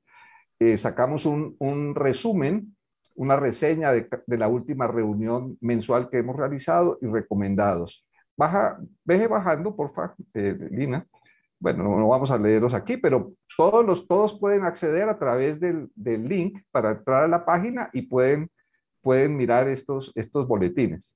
sacamos 0.78 1.26
un, 1.26 1.94
resumen, 1.96 2.77
una 3.18 3.36
reseña 3.36 3.92
de, 3.92 4.08
de, 4.26 4.38
la 4.38 4.48
última 4.48 4.88
reunión 4.88 5.58
mensual 5.60 6.10
que 6.10 6.20
hemos 6.20 6.36
realizado 6.36 6.98
y 7.02 7.08
recomendados. 7.08 8.06
Baja, 8.38 8.80
veje 9.04 9.28
bajando, 9.28 9.76
por 9.76 9.92
favor, 9.92 10.16
eh, 10.36 10.56
Lina. 10.72 11.06
Bueno, 11.60 11.84
no, 11.84 12.08
vamos 12.08 12.30
a 12.30 12.38
leerlos 12.38 12.76
aquí, 12.76 12.98
pero 12.98 13.34
todos, 13.58 13.84
los, 13.84 14.08
todos 14.08 14.40
pueden 14.40 14.64
acceder 14.64 15.10
a 15.10 15.18
través 15.18 15.60
del, 15.60 15.90
del 15.96 16.28
link 16.28 16.60
para 16.72 16.92
entrar 16.92 17.24
a 17.24 17.28
la 17.28 17.44
página 17.44 17.90
y 17.94 18.04
pueden, 18.04 18.52
pueden 19.02 19.36
mirar 19.36 19.68
estos, 19.68 20.12
estos 20.16 20.48
boletines. 20.48 21.16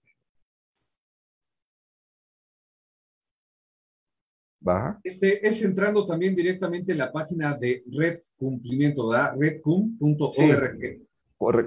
Este 5.03 5.47
es 5.47 5.63
entrando 5.63 6.05
también 6.05 6.35
directamente 6.35 6.91
en 6.91 6.99
la 6.99 7.11
página 7.11 7.55
de 7.55 7.83
Red 7.91 8.19
Cumplimiento, 8.37 9.09
¿verdad? 9.09 9.35
redcum.org. 9.37 11.10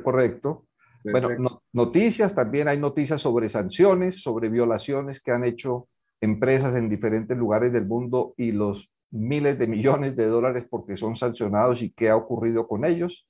correcto. 0.03 0.66
Bueno, 1.05 1.62
noticias, 1.72 2.35
también 2.35 2.68
hay 2.68 2.79
noticias 2.79 3.20
sobre 3.20 3.49
sanciones, 3.49 4.22
sobre 4.22 4.49
violaciones 4.49 5.22
que 5.22 5.33
han 5.33 5.45
hecho 5.45 5.89
empresas 6.20 6.75
en 6.75 6.89
diferentes 6.89 7.37
lugares 7.37 7.72
del 7.72 7.87
mundo 7.87 8.33
y 8.39 8.53
los 8.53 8.91
miles 9.11 9.59
de 9.59 9.66
millones 9.66 10.16
de 10.16 10.27
dólares 10.27 10.66
porque 10.68 10.97
son 10.97 11.16
sancionados 11.16 11.83
y 11.83 11.93
qué 11.93 12.09
ha 12.09 12.16
ocurrido 12.16 12.66
con 12.66 12.85
ellos. 12.85 13.29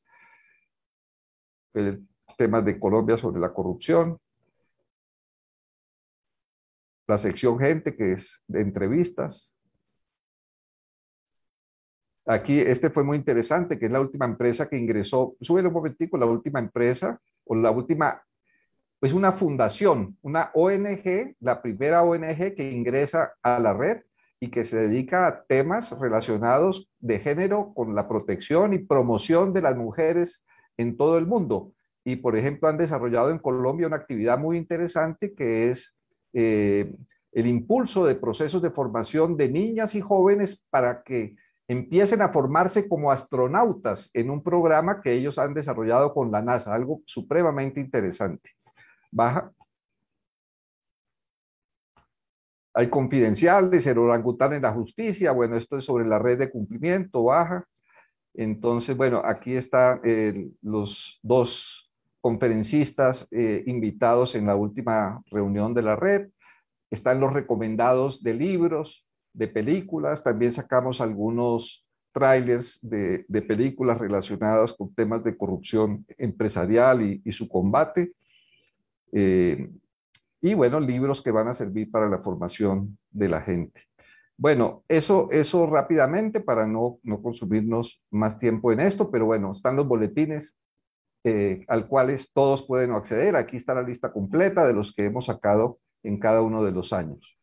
El 1.75 2.07
tema 2.39 2.63
de 2.63 2.79
Colombia 2.79 3.17
sobre 3.17 3.41
la 3.41 3.53
corrupción. 3.53 4.19
La 7.07 7.19
sección 7.19 7.59
gente, 7.59 7.97
que 7.97 8.13
es 8.13 8.45
de 8.47 8.63
entrevistas. 8.63 9.54
Aquí, 12.27 12.59
este 12.59 12.89
fue 12.89 13.05
muy 13.05 13.19
interesante, 13.19 13.79
que 13.79 13.87
es 13.87 13.93
la 13.93 14.01
última 14.01 14.25
empresa 14.25 14.67
que 14.69 14.79
ingresó, 14.79 15.37
sube 15.43 15.61
un 15.61 15.73
momentico, 15.73 16.17
la 16.17 16.25
última 16.25 16.59
empresa 16.59 17.21
o 17.45 17.55
la 17.55 17.71
última, 17.71 18.23
pues 18.99 19.13
una 19.13 19.33
fundación, 19.33 20.17
una 20.23 20.51
ONG, 20.55 21.37
la 21.41 21.61
primera 21.61 22.03
ONG 22.03 22.55
que 22.55 22.71
ingresa 22.71 23.35
a 23.43 23.59
la 23.59 23.75
red 23.75 24.03
y 24.41 24.49
que 24.49 24.65
se 24.65 24.79
dedica 24.79 25.27
a 25.27 25.45
temas 25.45 25.99
relacionados 25.99 26.91
de 26.99 27.19
género 27.19 27.73
con 27.75 27.95
la 27.95 28.09
protección 28.09 28.73
y 28.73 28.79
promoción 28.79 29.53
de 29.53 29.61
las 29.61 29.77
mujeres 29.77 30.43
en 30.79 30.97
todo 30.97 31.19
el 31.19 31.27
mundo. 31.27 31.73
Y, 32.05 32.17
por 32.17 32.37
ejemplo, 32.37 32.69
han 32.69 32.79
desarrollado 32.79 33.31
en 33.31 33.39
Colombia 33.39 33.87
una 33.87 33.97
actividad 33.97 34.39
muy 34.39 34.57
interesante 34.57 35.35
que 35.35 35.71
es 35.71 35.95
eh, 36.33 36.91
el 37.33 37.47
impulso 37.47 38.07
de 38.07 38.15
procesos 38.15 38.63
de 38.63 38.71
formación 38.71 39.37
de 39.37 39.51
niñas 39.51 39.95
y 39.95 40.01
jóvenes 40.01 40.65
para 40.71 41.03
que 41.03 41.37
empiecen 41.69 42.23
a 42.23 42.29
formarse 42.31 42.89
como 42.89 43.11
astronautas 43.11 44.11
en 44.13 44.31
un 44.31 44.43
programa 44.43 45.01
que 45.01 45.13
ellos 45.13 45.39
han 45.39 45.55
desarrollado 45.55 46.13
con 46.13 46.31
la 46.31 46.43
NASA, 46.43 46.75
algo 46.75 47.01
supremamente 47.07 47.81
interesante. 47.81 48.51
Baja. 49.11 49.51
Hay 52.75 52.91
confidenciales, 52.91 53.87
el 53.87 53.99
orangután 53.99 54.53
en 54.53 54.63
la 54.63 54.73
justicia, 54.73 55.31
bueno, 55.31 55.57
esto 55.57 55.79
es 55.79 55.85
sobre 55.85 56.05
la 56.05 56.19
red 56.19 56.39
de 56.39 56.51
cumplimiento, 56.51 57.25
baja. 57.25 57.65
Entonces, 58.35 58.97
bueno, 58.97 59.23
aquí 59.25 59.55
están 59.55 60.01
eh, 60.03 60.51
los 60.61 61.21
dos 61.23 61.93
conferencistas 62.21 63.29
eh, 63.31 63.63
invitados 63.67 64.35
en 64.35 64.47
la 64.47 64.57
última 64.57 65.23
reunión 65.31 65.73
de 65.73 65.83
la 65.83 65.95
red. 65.95 66.31
Están 66.91 67.21
los 67.21 67.33
recomendados 67.33 68.23
de 68.23 68.35
libros, 68.35 69.04
de 69.35 69.49
películas. 69.49 70.25
También 70.25 70.53
sacamos 70.53 71.03
algunos 71.03 71.85
trailers 72.13 72.79
de, 72.81 73.27
películas 73.47 73.99
relacionadas 73.99 74.73
con 74.73 74.95
temas 74.95 75.23
de 75.25 75.37
corrupción 75.37 76.07
empresarial 76.17 77.21
y, 77.23 77.33
su 77.33 77.49
combate. 77.49 78.13
Eh, 79.13 79.69
y 80.41 80.55
bueno, 80.55 80.81
libros 80.81 81.21
que 81.23 81.31
van 81.31 81.49
a 81.49 81.55
servir 81.55 81.91
para 81.91 82.09
la 82.09 82.19
formación 82.19 82.97
de 83.11 83.29
la 83.29 83.41
gente. 83.43 83.83
Bueno, 84.37 84.85
eso, 84.89 85.29
eso 85.31 85.67
rápidamente 85.67 86.41
para 86.41 86.67
no, 86.67 86.99
no 87.03 87.23
consumirnos 87.23 88.03
más 88.11 88.39
tiempo 88.39 88.73
en 88.73 88.81
esto, 88.81 89.11
pero 89.11 89.27
bueno, 89.27 89.53
están 89.53 89.77
los 89.77 89.87
boletines 89.87 90.59
eh, 91.25 91.65
al 91.69 91.89
cuales 91.89 92.31
todos 92.33 92.67
pueden 92.67 92.93
acceder. 92.93 93.37
Aquí 93.37 93.57
está 93.57 93.75
la 93.75 93.83
lista 93.83 94.13
completa 94.13 94.67
de 94.67 94.75
los 94.75 94.95
que 94.95 95.07
hemos 95.07 95.27
sacado 95.27 95.79
en 96.03 96.19
cada 96.19 96.43
uno 96.43 96.63
de 96.63 96.73
los 96.73 96.93
años. 96.93 97.39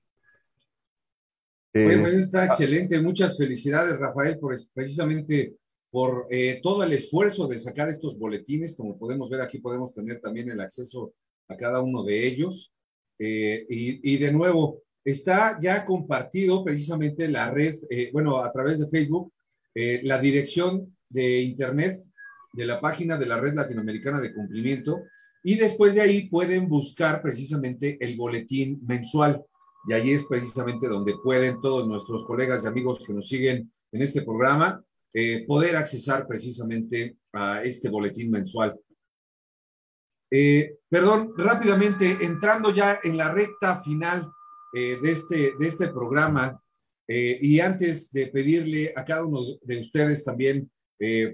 Bueno, 1.74 2.08
está 2.08 2.46
excelente. 2.46 3.02
Muchas 3.02 3.38
felicidades, 3.38 3.98
Rafael, 3.98 4.38
por 4.40 4.56
precisamente 4.74 5.56
por 5.90 6.28
eh, 6.30 6.60
todo 6.62 6.84
el 6.84 6.94
esfuerzo 6.94 7.48
de 7.48 7.60
sacar 7.60 7.90
estos 7.90 8.18
boletines. 8.18 8.76
Como 8.76 8.98
podemos 8.98 9.30
ver, 9.30 9.42
aquí 9.42 9.60
podemos 9.60 9.94
tener 9.94 10.20
también 10.20 10.50
el 10.50 10.60
acceso 10.60 11.14
a 11.48 11.56
cada 11.58 11.82
uno 11.82 12.04
de 12.04 12.28
ellos. 12.28 12.74
Eh, 13.24 13.66
y, 13.70 14.18
de 14.18 14.32
nuevo, 14.32 14.82
está 15.06 15.60
ya 15.62 15.86
compartido 15.86 16.64
precisamente 16.64 17.28
la 17.28 17.52
red, 17.52 17.76
eh, 17.92 18.10
bueno, 18.12 18.44
a 18.44 18.52
través 18.52 18.80
de 18.80 18.90
Facebook, 18.90 19.32
eh, 19.76 20.02
la 20.04 20.20
dirección 20.20 20.98
de 21.08 21.42
Internet 21.42 22.00
de 22.54 22.66
la 22.66 22.82
página 22.82 23.18
de 23.18 23.28
la 23.28 23.40
Red 23.40 23.54
Latinoamericana 23.54 24.20
de 24.20 24.34
Cumplimiento 24.34 25.04
y 25.44 25.56
después 25.56 25.94
de 25.94 26.02
ahí 26.02 26.30
pueden 26.30 26.68
buscar 26.68 27.22
precisamente 27.22 27.98
el 28.02 28.18
boletín 28.18 28.82
mensual. 28.88 29.46
Y 29.88 29.94
ahí 29.94 30.12
es 30.12 30.26
precisamente 30.26 30.88
donde 30.88 31.16
pueden 31.24 31.60
todos 31.62 31.88
nuestros 31.88 32.26
colegas 32.26 32.64
y 32.64 32.68
amigos 32.68 33.04
que 33.06 33.14
nos 33.14 33.28
siguen 33.28 33.72
en 33.92 34.02
este 34.02 34.22
programa 34.22 34.84
poder 35.46 35.76
accesar 35.76 36.26
precisamente 36.26 37.18
a 37.34 37.64
este 37.64 37.90
boletín 37.90 38.32
mensual. 38.32 38.80
Eh, 40.34 40.78
perdón, 40.88 41.34
rápidamente, 41.38 42.18
entrando 42.22 42.74
ya 42.74 43.00
en 43.04 43.18
la 43.18 43.34
recta 43.34 43.84
final 43.84 44.32
eh, 44.74 44.98
de, 45.04 45.12
este, 45.12 45.52
de 45.60 45.68
este 45.68 45.90
programa, 45.90 46.58
eh, 47.06 47.38
y 47.42 47.60
antes 47.60 48.12
de 48.14 48.28
pedirle 48.28 48.94
a 48.96 49.04
cada 49.04 49.26
uno 49.26 49.42
de 49.62 49.82
ustedes 49.82 50.24
también, 50.24 50.72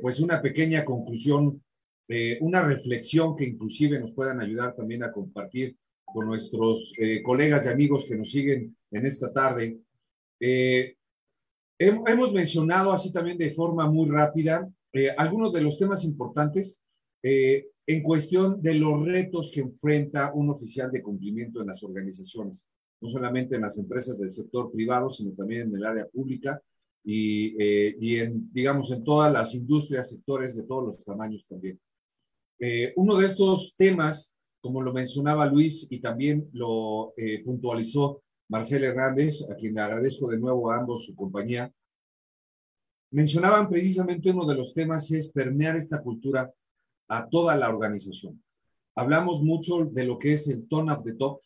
pues 0.02 0.22
una 0.22 0.41
pequeña 0.41 0.86
conclusión, 0.86 1.62
una 2.39 2.62
reflexión 2.62 3.36
que 3.36 3.43
inclusive 3.43 4.00
nos 4.00 4.14
puedan 4.14 4.39
ayudar 4.39 4.74
también 4.74 5.04
a 5.04 5.12
compartir 5.12 5.76
con 6.08 6.28
nuestros 6.28 6.93
colegas 7.24 7.66
y 7.66 7.70
amigos 7.70 8.05
que 8.05 8.16
nos 8.16 8.32
siguen 8.32 8.76
en 8.91 9.05
esta 9.05 9.32
tarde. 9.32 9.80
hemos 10.39 12.34
mencionado 12.34 12.91
así 12.91 13.12
también 13.12 13.38
de 13.38 13.53
forma 13.53 13.89
muy 13.89 14.10
rápida 14.10 14.68
algunos 15.18 15.53
de 15.53 15.62
los 15.62 15.78
temas 15.78 16.03
importantes 16.05 16.82
en 17.88 18.03
cuestión 18.03 18.62
de 18.62 18.76
los 18.76 19.05
retos 19.05 19.49
que 19.49 19.62
enfrenta 19.62 20.34
un 20.34 20.49
oficial 20.49 20.91
de 20.91 21.01
cumplimiento 21.01 21.62
en 21.62 21.68
las 21.68 21.82
organizaciones, 21.84 22.68
no 22.99 23.08
solamente 23.08 23.55
en 23.55 23.62
las 23.62 23.78
empresas 23.78 24.20
del 24.20 24.34
sector 24.34 24.70
privado, 24.72 25.10
sino 25.10 25.32
también 25.32 25.70
en 25.70 25.76
el 25.76 25.86
área 25.86 26.05
pública 26.05 26.62
y, 27.01 27.55
eh, 27.58 27.95
y 28.01 28.18
en, 28.18 28.51
digamos, 28.51 28.91
en 28.91 29.05
todas 29.05 29.32
las 29.32 29.55
industrias, 29.55 30.10
sectores 30.10 30.58
de 30.58 30.64
todos 30.64 30.86
los 30.86 31.03
tamaños 31.05 31.47
también. 31.47 31.80
Eh, 32.60 32.91
uno 32.97 33.16
de 33.16 33.28
estos 33.28 33.74
temas, 33.78 34.36
como 34.62 34.82
lo 34.82 34.93
mencionaba 34.93 35.45
Luis 35.45 35.88
y 35.91 35.99
también 35.99 36.49
lo 36.53 37.14
eh, 37.18 37.43
puntualizó 37.43 38.24
Marcel 38.49 38.84
Hernández, 38.84 39.47
a 39.49 39.55
quien 39.55 39.76
le 39.76 39.82
agradezco 39.82 40.30
de 40.30 40.39
nuevo 40.39 40.72
a 40.72 40.78
ambos 40.78 41.05
su 41.05 41.16
compañía, 41.16 41.72
mencionaban 43.12 43.70
precisamente 43.70 44.32
uno 44.32 44.45
de 44.45 44.55
los 44.55 44.74
temas 44.74 45.12
es 45.12 45.32
permear 45.32 45.76
esta 45.76 46.01
cultura 46.01 46.51
a 47.10 47.30
toda 47.30 47.55
la 47.55 47.70
organización. 47.70 48.41
Hablamos 48.95 49.43
mucho 49.43 49.86
de 49.86 50.05
lo 50.05 50.18
que 50.18 50.34
es 50.34 50.47
el 50.47 50.68
tone 50.68 50.91
of 50.91 51.03
the 51.03 51.14
top. 51.14 51.41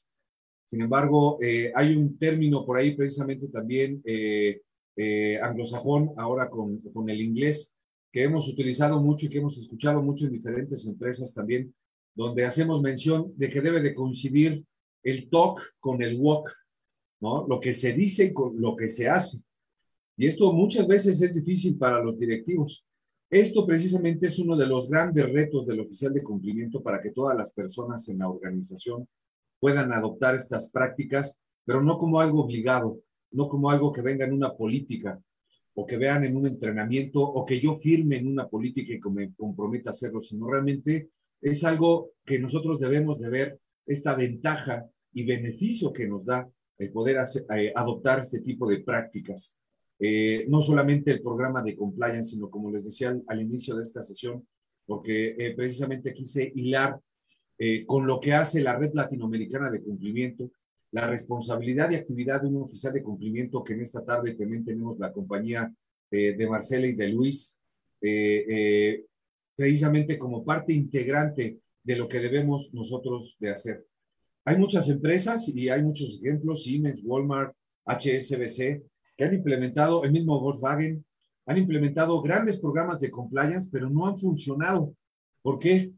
Sin 0.70 0.82
embargo, 0.82 1.38
eh, 1.42 1.72
hay 1.76 1.96
un 1.96 2.18
término 2.18 2.66
por 2.66 2.78
ahí 2.78 2.96
precisamente 2.96 3.48
también 3.48 4.02
eh, 4.06 4.62
eh, 4.96 5.40
anglosajón, 5.42 6.12
ahora 6.18 6.50
con, 6.50 6.80
con 6.94 7.10
el 7.10 7.22
inglés, 7.22 7.76
que 8.12 8.24
hemos 8.24 8.48
utilizado 8.48 9.02
mucho 9.02 9.26
y 9.26 9.30
que 9.30 9.40
hemos 9.40 9.58
escuchado 9.58 10.02
mucho 10.02 10.26
en 10.26 10.32
diferentes 10.32 10.86
empresas 10.86 11.34
también, 11.34 11.74
donde 12.14 12.46
hacemos 12.46 12.82
mención 12.82 13.34
de 13.36 13.50
que 13.50 13.62
debe 13.62 13.82
de 13.82 13.94
coincidir 13.94 14.64
el 15.04 15.30
talk 15.30 15.60
con 15.80 16.02
el 16.02 16.18
walk, 16.20 16.52
¿no? 17.22 17.48
Lo 17.48 17.60
que 17.60 17.74
se 17.74 17.94
dice 17.94 18.26
y 18.26 18.34
con 18.34 18.60
lo 18.60 18.76
que 18.76 18.88
se 18.88 19.10
hace. 19.10 19.42
Y 20.18 20.28
esto 20.28 20.52
muchas 20.54 20.88
veces 20.88 21.22
es 21.22 21.34
difícil 21.34 21.78
para 21.78 22.04
los 22.04 22.18
directivos. 22.20 22.86
Esto 23.30 23.66
precisamente 23.66 24.28
es 24.28 24.38
uno 24.40 24.58
de 24.58 24.68
los 24.68 24.90
grandes 24.90 25.32
retos 25.32 25.66
del 25.66 25.80
oficial 25.80 26.14
de 26.14 26.22
cumplimiento 26.22 26.84
para 26.84 27.02
que 27.02 27.12
todas 27.12 27.38
las 27.38 27.52
personas 27.54 28.08
en 28.10 28.20
la 28.20 28.28
organización 28.28 29.08
puedan 29.60 29.94
adoptar 29.94 30.36
estas 30.36 30.70
prácticas, 30.70 31.40
pero 31.64 31.82
no 31.82 31.98
como 31.98 32.20
algo 32.20 32.44
obligado, 32.44 33.00
no 33.32 33.48
como 33.48 33.70
algo 33.70 33.94
que 33.94 34.02
venga 34.02 34.26
en 34.26 34.34
una 34.34 34.56
política 34.56 35.20
o 35.74 35.86
que 35.86 35.98
vean 35.98 36.26
en 36.26 36.36
un 36.36 36.48
entrenamiento 36.48 37.22
o 37.22 37.46
que 37.46 37.62
yo 37.62 37.78
firme 37.78 38.18
en 38.18 38.28
una 38.28 38.50
política 38.50 38.94
y 38.94 39.00
que 39.00 39.10
me 39.10 39.34
comprometa 39.34 39.92
a 39.92 39.94
hacerlo, 39.94 40.22
sino 40.22 40.50
realmente 40.50 41.10
es 41.42 41.64
algo 41.64 42.12
que 42.26 42.40
nosotros 42.40 42.80
debemos 42.80 43.20
de 43.20 43.30
ver 43.30 43.60
esta 43.86 44.16
ventaja 44.16 44.86
y 45.14 45.26
beneficio 45.26 45.92
que 45.92 46.08
nos 46.08 46.26
da 46.26 46.50
el 46.78 46.92
poder 46.92 47.18
eh, 47.56 47.72
adoptar 47.76 48.20
este 48.20 48.42
tipo 48.42 48.68
de 48.70 48.80
prácticas. 48.80 49.60
Eh, 50.00 50.46
no 50.48 50.62
solamente 50.62 51.12
el 51.12 51.22
programa 51.22 51.62
de 51.62 51.76
compliance, 51.76 52.32
sino 52.32 52.50
como 52.50 52.72
les 52.72 52.86
decía 52.86 53.16
al, 53.28 53.42
inicio 53.42 53.76
de 53.76 53.84
esta 53.84 54.02
sesión, 54.02 54.48
porque 54.86 55.36
eh, 55.38 55.54
precisamente 55.56 56.14
quise 56.14 56.52
hilar 56.56 57.00
con 57.86 58.08
lo 58.08 58.20
que 58.20 58.34
hace 58.34 58.60
la 58.60 58.76
red 58.76 58.90
latinoamericana 58.96 59.70
de 59.70 59.84
cumplimiento, 59.84 60.50
la 60.90 61.06
responsabilidad 61.06 61.92
y 61.92 61.96
actividad 61.96 62.42
de 62.42 62.48
un 62.48 62.64
oficial 62.64 62.92
de 62.92 63.04
cumplimiento 63.04 63.64
que 63.64 63.74
en 63.74 63.82
esta 63.82 64.04
tarde 64.04 64.34
también 64.34 64.66
tenemos 64.66 64.98
la 64.98 65.14
compañía 65.14 65.72
de 66.10 66.48
Marcela 66.50 66.88
y 66.88 66.96
de 66.96 67.10
Luis, 67.10 67.62
precisamente 69.56 70.18
como 70.18 70.44
parte 70.44 70.74
integrante 70.74 71.60
de 71.84 71.96
lo 71.96 72.08
que 72.08 72.20
debemos 72.20 72.74
nosotros 72.74 73.38
de 73.40 73.52
hacer. 73.52 73.86
Hay 74.46 74.58
muchas 74.58 74.90
empresas 74.90 75.48
y 75.50 75.70
hay 75.70 75.84
muchos 75.84 76.20
ejemplos, 76.22 76.64
Siemens, 76.64 77.02
Walmart, 77.04 77.56
HSBC, 77.86 78.82
han 79.24 79.34
implementado, 79.34 80.04
el 80.04 80.12
mismo 80.12 80.40
Volkswagen, 80.40 81.06
han 81.46 81.58
implementado 81.58 82.22
grandes 82.22 82.60
programas 82.60 83.00
de 83.00 83.12
compliance, 83.12 83.70
pero 83.72 83.90
no 83.90 84.06
han 84.06 84.18
funcionado. 84.18 84.94
¿Por 85.42 85.60
qué? 85.60 85.92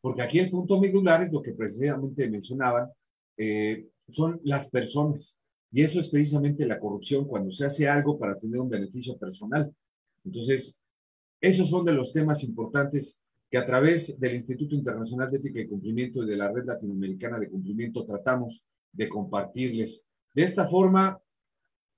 Porque 0.00 0.22
aquí 0.22 0.38
el 0.38 0.50
punto 0.50 0.80
medular 0.80 1.22
es 1.22 1.32
lo 1.32 1.42
que 1.42 1.52
precisamente 1.52 2.28
mencionaban, 2.28 2.90
eh, 3.36 3.88
son 4.08 4.40
las 4.44 4.68
personas. 4.70 5.40
Y 5.72 5.82
eso 5.82 5.98
es 5.98 6.08
precisamente 6.08 6.66
la 6.66 6.78
corrupción 6.78 7.26
cuando 7.26 7.50
se 7.50 7.66
hace 7.66 7.88
algo 7.88 8.18
para 8.18 8.38
tener 8.38 8.60
un 8.60 8.68
beneficio 8.68 9.18
personal. 9.18 9.74
Entonces, 10.24 10.80
esos 11.44 11.68
son 11.68 11.84
de 11.84 11.92
los 11.92 12.10
temas 12.10 12.42
importantes 12.42 13.20
que 13.50 13.58
a 13.58 13.66
través 13.66 14.18
del 14.18 14.34
Instituto 14.34 14.74
Internacional 14.74 15.30
de 15.30 15.36
Ética 15.36 15.60
y 15.60 15.68
Cumplimiento 15.68 16.22
y 16.22 16.26
de 16.26 16.38
la 16.38 16.50
Red 16.50 16.64
Latinoamericana 16.64 17.38
de 17.38 17.50
Cumplimiento 17.50 18.06
tratamos 18.06 18.66
de 18.90 19.10
compartirles. 19.10 20.08
De 20.32 20.42
esta 20.42 20.66
forma, 20.66 21.20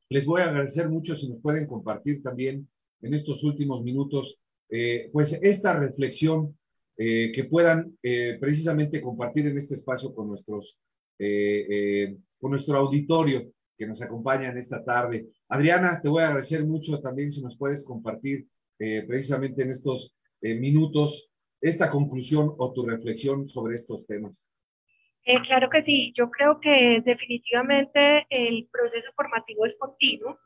les 0.09 0.27
voy 0.27 0.41
a 0.43 0.49
agradecer 0.49 0.89
mucho 0.89 1.15
si 1.15 1.29
nos 1.29 1.41
pueden 1.41 1.65
compartir 1.65 2.25
también 2.25 2.69
en 3.01 3.15
estos 3.15 3.45
últimos 3.45 3.85
minutos, 3.85 4.43
eh, 4.69 5.11
pues 5.13 5.39
esta 5.41 5.79
reflexión 5.79 6.59
eh, 6.97 7.31
que 7.33 7.45
puedan 7.45 7.97
eh, 8.03 8.39
precisamente 8.41 9.01
compartir 9.01 9.47
en 9.47 9.59
este 9.59 9.75
espacio 9.75 10.13
con 10.13 10.27
nuestros, 10.27 10.81
con 12.41 12.51
nuestro 12.51 12.77
auditorio 12.77 13.49
que 13.79 13.87
nos 13.87 14.03
acompaña 14.03 14.51
en 14.51 14.59
esta 14.59 14.85
tarde. 14.85 15.29
Adriana, 15.49 16.01
te 16.03 16.09
voy 16.09 16.25
a 16.25 16.27
agradecer 16.27 16.67
mucho 16.67 16.99
también 17.01 17.31
si 17.31 17.41
nos 17.41 17.57
puedes 17.57 17.85
compartir 17.85 18.49
precisamente 18.79 19.63
en 19.63 19.71
estos 19.71 20.17
minutos 20.43 21.33
esta 21.61 21.91
conclusión 21.91 22.55
o 22.59 22.73
tu 22.73 22.85
reflexión 22.87 23.49
sobre 23.49 23.75
estos 23.75 24.07
temas. 24.07 24.51
Eh, 25.25 25.41
claro 25.43 25.69
que 25.69 25.83
sí, 25.83 26.13
yo 26.17 26.31
creo 26.31 26.61
que 26.61 27.03
definitivamente 27.05 28.27
el 28.31 28.69
proceso 28.71 29.11
formativo 29.13 29.67
es 29.67 29.77
continuo. 29.77 30.39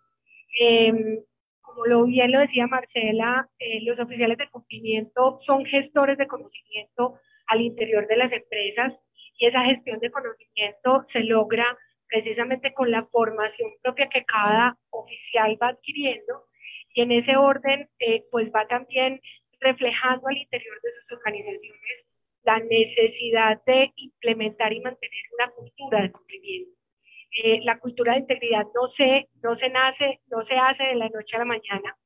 Em, 0.59 1.22
como 1.61 1.85
lo 1.85 2.05
bien 2.05 2.33
lo 2.33 2.41
decía 2.41 2.66
Marcela, 2.66 3.51
eh, 3.59 3.83
los 3.83 4.01
oficiales 4.01 4.39
de 4.39 4.49
cumplimiento 4.49 5.37
son 5.39 5.66
gestores 5.66 6.16
de 6.16 6.26
conocimiento 6.26 7.20
al 7.47 7.61
interior 7.61 8.09
de 8.09 8.16
las 8.16 8.33
empresas 8.33 9.05
y 9.39 9.47
esa 9.47 9.62
gestión 9.64 10.01
de 10.01 10.11
conocimiento 10.11 11.03
se 11.05 11.24
logra 11.24 11.78
precisamente 12.09 12.72
con 12.72 12.91
la 12.91 13.05
formación 13.05 13.70
propia 13.83 14.09
que 14.09 14.24
cada 14.24 14.78
oficial 14.89 15.59
va 15.62 15.68
adquiriendo 15.68 16.47
y 16.95 17.03
en 17.03 17.12
ese 17.12 17.36
orden 17.36 17.88
eh, 17.99 18.24
pues 18.30 18.51
va 18.55 18.66
también 18.66 19.20
reflejando 19.61 20.26
al 20.28 20.36
interior 20.36 20.80
de 20.82 20.91
sus 20.91 21.12
organizaciones 21.12 22.07
la 22.43 22.59
necesidad 22.59 23.62
de 23.66 23.93
implementar 23.97 24.72
y 24.72 24.80
mantener 24.80 25.24
una 25.38 25.51
cultura 25.51 26.03
de 26.03 26.12
cumplimiento. 26.12 26.72
Eh, 27.32 27.61
la 27.62 27.78
cultura 27.78 28.14
de 28.14 28.20
integridad 28.20 28.66
no 28.74 28.88
se, 28.88 29.28
no 29.43 29.55
se 29.55 29.70
nace, 29.70 30.20
no 30.26 30.43
se 30.43 30.57
hace 30.57 30.84
de 30.84 30.97
la 30.97 31.09
noche 31.11 31.36
a 31.36 31.41
la 31.41 31.45
mañana. 31.45 31.97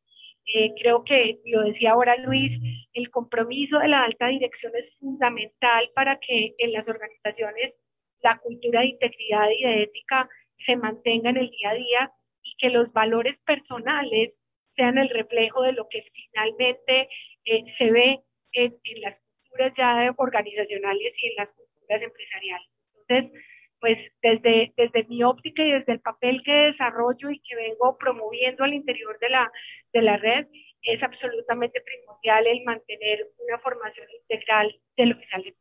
Eh, 0.47 0.75
creo 0.79 1.05
que, 1.05 1.41
lo 1.47 1.63
decía 1.63 1.93
ahora 1.93 2.17
Luis, 2.17 2.61
el 2.93 3.11
compromiso 3.11 3.79
de 3.79 3.89
la 3.89 4.05
alta 4.05 4.27
dirección 4.29 4.73
es 4.77 4.99
fundamental 4.99 5.91
para 5.95 6.19
que 6.19 6.55
en 6.59 6.73
las 6.73 6.89
organizaciones 6.89 7.79
la 8.21 8.39
cultura 8.39 8.81
de 8.81 8.89
integridad 8.89 9.49
y 9.57 9.65
de 9.65 9.83
ética 9.85 10.29
se 10.53 10.77
mantenga 10.77 11.31
en 11.31 11.39
el 11.39 11.51
día 11.51 11.71
a 11.71 11.75
día 11.75 12.13
y 12.43 12.57
que 12.59 12.69
los 12.69 12.93
valores 12.93 13.41
personales 13.41 14.43
sean 14.75 14.99
el 14.99 15.09
reflejo 15.09 15.63
de 15.63 15.73
lo 15.73 15.89
que 15.89 16.03
finalmente 16.03 17.09
eh, 17.45 17.67
se 17.67 17.91
ve 17.91 18.25
en, 18.53 18.77
las 19.01 19.21
culturas 19.21 19.73
ya 19.77 20.15
organizacionales 20.17 21.23
y 21.23 21.29
en 21.29 21.37
las 21.37 21.53
culturas 21.53 22.03
empresariales. 22.03 22.81
Entonces, 22.93 23.33
pues 23.81 24.13
desde, 24.23 24.73
desde 24.77 25.05
mi 25.05 25.23
óptica 25.23 25.63
y 25.65 25.73
desde 25.73 25.93
el 25.93 26.01
papel 26.01 26.43
que 26.43 26.53
desarrollo 26.53 27.31
y 27.31 27.41
que 27.41 27.55
vengo 27.55 27.97
promoviendo 27.99 28.65
al 28.65 28.75
interior 28.75 29.19
de 29.21 29.29
la, 29.29 29.53
de 29.93 30.03
la 30.03 30.17
red, 30.17 30.47
es 30.83 31.03
absolutamente 31.03 31.81
primordial 31.81 32.47
el 32.47 32.65
mantener 32.65 33.33
una 33.39 33.59
formación 33.59 34.07
integral 34.23 34.81
del 34.97 35.13
oficial 35.13 35.43
de 35.43 35.57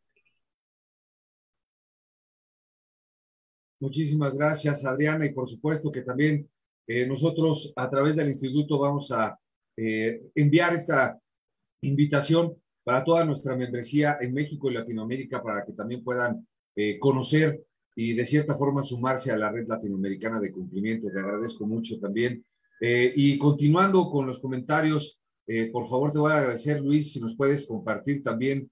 Muchísimas 3.80 4.38
gracias, 4.38 4.86
Adriana, 4.86 5.26
y 5.26 5.34
por 5.34 5.49
supuesto 5.49 5.91
que 5.91 6.03
también 6.03 6.49
eh, 6.88 7.05
nosotros 7.05 7.71
a 7.75 7.89
través 7.89 8.15
del 8.15 8.29
instituto 8.29 8.79
vamos 8.79 9.11
a 9.11 9.38
eh, 9.77 10.21
enviar 10.36 10.73
esta 10.73 11.17
invitación 11.81 12.55
para 12.84 13.03
toda 13.03 13.25
nuestra 13.25 13.55
membresía 13.55 14.17
en 14.19 14.34
México 14.34 14.69
y 14.69 14.73
Latinoamérica 14.73 15.41
para 15.41 15.65
que 15.65 15.71
también 15.73 16.03
puedan 16.03 16.45
eh, 16.75 16.99
conocer 16.99 17.63
y 17.95 18.13
de 18.13 18.25
cierta 18.25 18.57
forma 18.57 18.84
sumarse 18.84 19.31
a 19.31 19.38
la 19.38 19.51
red 19.51 19.67
latinoamericana 19.67 20.39
de 20.39 20.51
cumplimiento. 20.51 21.09
Te 21.11 21.19
agradezco 21.19 21.65
mucho 21.65 21.99
también. 21.99 22.43
y 22.81 23.38
continuando 23.38 24.09
con 24.09 24.25
los 24.25 24.39
comentarios, 24.39 25.21
por 25.71 25.88
favor 25.88 26.11
te 26.11 26.17
voy 26.17 26.31
a 26.31 26.39
agradecer, 26.39 26.81
Luis, 26.81 27.13
si 27.13 27.21
nos 27.21 27.36
puedes 27.36 27.67
compartir 27.67 28.23
también 28.23 28.69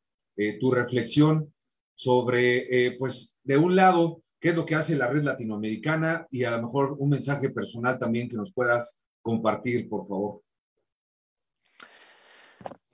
tu 0.59 0.71
reflexión 0.71 1.53
sobre, 1.95 2.97
pues, 2.97 3.37
de 3.43 3.57
un 3.57 3.75
lado, 3.75 4.23
qué 4.41 4.49
es 4.49 4.55
lo 4.55 4.65
que 4.65 4.75
hace 4.75 4.95
la 4.95 5.07
red 5.07 5.23
latinoamericana 5.23 6.27
y 6.31 6.43
a 6.43 6.51
lo 6.51 6.63
mejor 6.63 6.95
un 6.97 7.09
mensaje 7.09 7.51
personal 7.51 7.99
también 7.99 8.27
que 8.27 8.35
nos 8.35 8.51
puedas 8.51 8.99
compartir, 9.21 9.87
por 9.87 10.07
favor. 10.07 10.41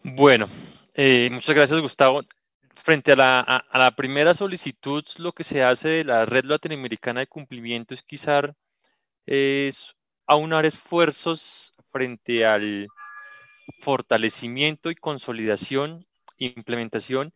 Bueno, 0.03 0.47
eh, 0.93 1.29
muchas 1.31 1.55
gracias, 1.55 1.79
Gustavo. 1.79 2.21
Frente 2.75 3.13
a 3.13 3.15
la, 3.15 3.39
a, 3.39 3.79
la, 3.79 3.95
primera 3.95 4.33
solicitud, 4.33 5.03
lo 5.17 5.31
que 5.31 5.43
se 5.43 5.63
hace 5.63 5.87
de 5.89 6.03
la 6.03 6.25
red 6.25 6.43
latinoamericana 6.43 7.21
de 7.21 7.27
cumplimiento 7.27 7.93
es 7.93 8.03
quizás 8.03 8.51
es 9.25 9.95
aunar 10.25 10.65
esfuerzos 10.65 11.73
frente 11.91 12.45
al 12.45 12.87
fortalecimiento 13.79 14.91
y 14.91 14.95
consolidación, 14.95 16.05
implementación 16.37 17.33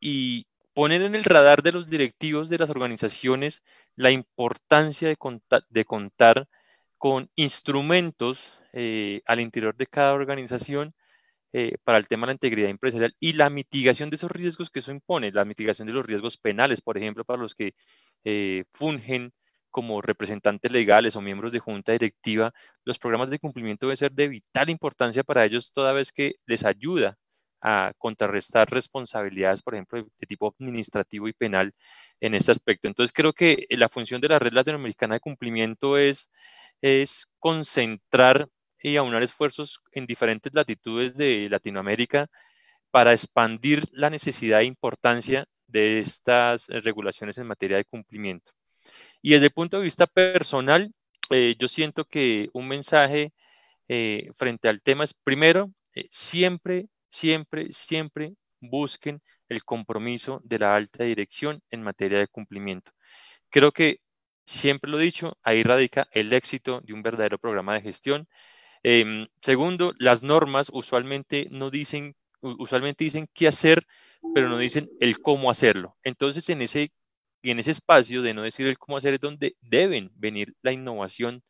y 0.00 0.46
poner 0.80 1.02
en 1.02 1.14
el 1.14 1.24
radar 1.24 1.62
de 1.62 1.72
los 1.72 1.90
directivos 1.90 2.48
de 2.48 2.56
las 2.56 2.70
organizaciones 2.70 3.62
la 3.96 4.12
importancia 4.12 5.08
de, 5.08 5.84
contar, 5.84 6.48
con 6.96 7.28
instrumentos 7.36 8.58
eh, 8.72 9.20
al 9.26 9.40
interior 9.40 9.76
de 9.76 9.86
cada 9.86 10.14
organización 10.14 10.94
eh, 11.52 11.76
para 11.84 11.98
el 11.98 12.08
tema 12.08 12.22
de 12.22 12.28
la 12.28 12.32
integridad 12.32 12.70
empresarial 12.70 13.14
y 13.20 13.34
la 13.34 13.50
mitigación 13.50 14.08
de 14.08 14.16
esos 14.16 14.30
riesgos 14.30 14.70
que 14.70 14.78
eso 14.78 14.90
impone, 14.90 15.30
la 15.32 15.44
mitigación 15.44 15.86
de 15.86 15.92
los 15.92 16.06
riesgos 16.06 16.38
penales, 16.38 16.80
por 16.80 16.96
ejemplo, 16.96 17.26
para 17.26 17.42
los 17.42 17.54
que 17.54 17.74
eh, 18.24 18.64
fungen 18.72 19.32
como 19.70 20.00
representantes 20.00 20.72
legales 20.72 21.14
o 21.14 21.20
miembros 21.20 21.52
de 21.52 21.58
junta 21.58 21.92
directiva, 21.92 22.54
los 22.86 22.98
programas 22.98 23.28
de 23.28 23.38
cumplimiento 23.38 23.84
deben 23.84 23.98
ser 23.98 24.12
de 24.12 24.28
vital 24.28 24.70
importancia 24.70 25.24
para 25.24 25.44
ellos 25.44 25.74
toda 25.74 25.92
vez 25.92 26.10
que 26.10 26.36
les 26.46 26.64
ayuda 26.64 27.18
a 27.60 27.92
contrarrestar 27.98 28.70
responsabilidades, 28.70 29.62
por 29.62 29.74
ejemplo, 29.74 30.02
de, 30.18 30.26
tipo 30.26 30.54
administrativo 30.58 31.28
y 31.28 31.32
penal 31.32 31.74
en 32.20 32.34
este 32.34 32.52
aspecto. 32.52 32.88
Entonces, 32.88 33.12
creo 33.12 33.32
que 33.32 33.66
la 33.70 33.88
función 33.88 34.20
de 34.20 34.28
la 34.28 34.38
red 34.38 34.52
latinoamericana 34.52 35.14
de 35.14 35.20
cumplimiento 35.20 35.98
es, 35.98 36.30
es 36.80 37.30
concentrar 37.38 38.48
y 38.82 38.96
aunar 38.96 39.22
esfuerzos 39.22 39.80
en 39.92 40.06
diferentes 40.06 40.54
latitudes 40.54 41.14
de 41.16 41.48
Latinoamérica 41.50 42.28
para 42.90 43.12
expandir 43.12 43.84
la 43.92 44.10
necesidad 44.10 44.60
e 44.60 44.64
importancia 44.64 45.46
de 45.66 46.00
estas 46.00 46.68
eh, 46.68 46.80
regulaciones 46.80 47.38
en 47.38 47.46
materia 47.46 47.76
de 47.76 47.84
cumplimiento. 47.84 48.52
Y 49.22 49.32
desde 49.32 49.46
el 49.46 49.52
punto 49.52 49.76
de 49.78 49.84
vista 49.84 50.06
personal, 50.06 50.92
eh, 51.30 51.54
yo 51.58 51.68
siento 51.68 52.04
que 52.04 52.48
un 52.52 52.68
mensaje 52.68 53.32
eh, 53.88 54.30
frente 54.36 54.68
al 54.68 54.82
tema 54.82 55.04
es, 55.04 55.14
primero, 55.14 55.72
siempre 56.10 56.86
siempre, 57.10 57.72
siempre 57.72 58.34
busquen 58.60 59.20
el 59.48 59.64
compromiso 59.64 60.40
de 60.44 60.58
la 60.58 60.74
alta 60.76 61.04
dirección 61.04 61.60
en 61.70 61.82
materia 61.82 62.18
de 62.18 62.28
cumplimiento. 62.28 62.92
Creo 63.50 63.72
que, 63.72 64.00
siempre 64.46 64.90
lo 64.90 65.00
he 65.00 65.04
dicho, 65.04 65.36
ahí 65.42 65.62
radica 65.62 66.08
el 66.12 66.32
éxito 66.32 66.80
de 66.82 66.92
un 66.92 67.02
verdadero 67.02 67.38
programa 67.38 67.74
de 67.74 67.82
gestión. 67.82 68.28
Em, 68.82 69.28
segundo, 69.42 69.94
las 69.98 70.22
normas 70.22 70.70
usualmente 70.72 71.48
no 71.50 71.70
dicen, 71.70 72.16
usualmente 72.40 73.04
dicen 73.04 73.28
qué 73.34 73.48
hacer, 73.48 73.86
pero 74.34 74.48
no 74.48 74.58
dicen 74.58 74.90
el 75.00 75.20
cómo 75.20 75.50
hacerlo. 75.50 75.96
Entonces, 76.04 76.48
en 76.48 76.62
ese, 76.62 76.92
en 77.42 77.58
ese 77.58 77.72
espacio 77.72 78.22
de 78.22 78.34
no 78.34 78.42
decir 78.42 78.66
el 78.66 78.78
cómo 78.78 78.96
hacer 78.98 79.14
es 79.14 79.20
donde 79.20 79.56
deben 79.60 80.10
venir 80.14 80.54
la 80.62 80.72
innovación 80.72 81.42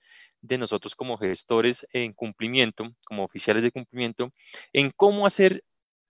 de 0.43 0.59
nosotros 0.59 0.95
como 0.95 1.19
gestores 1.19 1.87
en 1.93 2.13
cumplimiento, 2.13 2.91
como 3.05 3.25
oficiales 3.25 3.63
de 3.63 3.73
cumplimiento, 3.73 4.33
en 4.73 4.91
cómo 4.91 5.27
hacer 5.27 5.65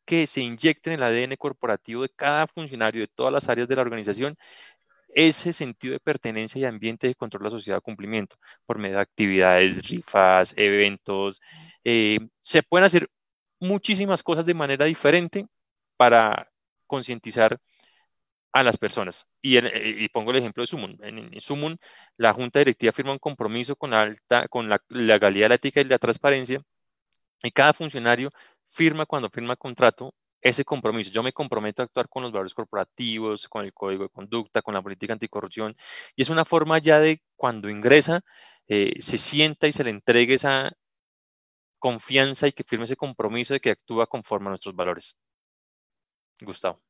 que 0.05 0.27
se 0.27 0.41
inyecte 0.41 0.91
en 0.91 0.95
el 0.95 1.03
ADN 1.03 1.37
corporativo 1.37 2.03
de 2.03 2.09
cada 2.11 2.47
funcionario 2.47 3.03
de 3.03 3.09
todas 3.09 3.33
las 3.33 3.49
áreas 3.49 3.69
de 3.69 3.77
la 3.77 3.83
organización 3.83 4.37
ese 5.15 5.53
sentido 5.53 5.93
de 5.93 6.01
pertenencia 6.01 6.61
y 6.61 6.65
ambiente 6.65 7.07
de 7.07 7.15
control 7.15 7.43
de 7.43 7.45
la 7.47 7.51
sociedad 7.51 7.79
de 7.79 7.83
cumplimiento 7.83 8.37
por 8.67 8.79
medio 8.79 8.97
de 8.97 9.03
actividades, 9.03 9.89
rifas, 9.89 10.55
eventos. 10.57 11.41
Eh, 11.85 12.19
se 12.41 12.63
pueden 12.63 12.85
hacer 12.85 13.09
muchísimas 13.59 14.23
cosas 14.23 14.47
de 14.47 14.55
manera 14.55 14.85
diferente 14.87 15.47
para 15.97 16.51
concientizar 16.87 17.59
a 18.53 18.63
las 18.63 18.79
personas. 18.79 19.27
Y, 19.41 19.59
y, 19.59 20.09
pongo 20.09 20.31
el 20.31 20.39
ejemplo 20.39 20.63
de 20.63 20.67
Sumun. 20.67 20.99
En, 21.03 21.41
Sumun, 21.41 21.79
la 22.17 22.33
junta 22.33 22.59
directiva 22.61 22.93
firma 22.93 23.13
un 23.13 23.19
compromiso 23.19 23.77
con, 23.77 23.95
alta, 23.95 24.49
con 24.49 24.69
la 24.69 24.83
legalidad, 24.89 25.49
la 25.49 25.55
ética 25.57 25.81
y 25.81 25.85
la 25.85 25.99
transparencia, 25.99 26.63
y 27.43 27.51
cada 27.53 27.73
funcionario 27.73 28.31
firma 28.69 29.07
cuando 29.07 29.31
firma 29.31 29.57
contrato 29.57 30.15
ese 30.41 30.65
compromiso. 30.65 31.11
Yo 31.11 31.23
me 31.23 31.33
comprometo 31.33 31.83
a 31.83 31.87
actuar 31.87 32.09
con 32.09 32.23
los 32.23 32.33
valores 32.33 32.55
corporativos, 32.55 33.49
con 33.49 33.65
el 33.65 33.73
código 33.75 34.05
de 34.05 34.09
conducta, 34.11 34.63
con 34.63 34.75
la 34.75 34.83
política 34.83 35.13
anticorrupción, 35.13 35.77
y 36.17 36.23
es 36.23 36.31
una 36.31 36.45
forma 36.45 36.79
ya 36.79 37.01
de 37.01 37.23
cuando 37.37 37.69
ingresa, 37.71 38.23
eh, 38.69 38.95
se 39.01 39.19
sienta 39.19 39.69
y 39.69 39.73
se 39.73 39.85
le 39.85 39.91
entregue 39.91 40.35
esa 40.35 40.73
confianza 41.79 42.47
y 42.49 42.53
que 42.53 42.65
firme 42.65 42.85
ese 42.85 42.97
compromiso 42.97 43.55
de 43.55 43.61
que 43.61 43.71
actúa 43.71 44.07
conforme 44.07 44.47
a 44.49 44.51
nuestros 44.51 44.75
valores. 44.77 45.17
Gustavo. 46.43 46.81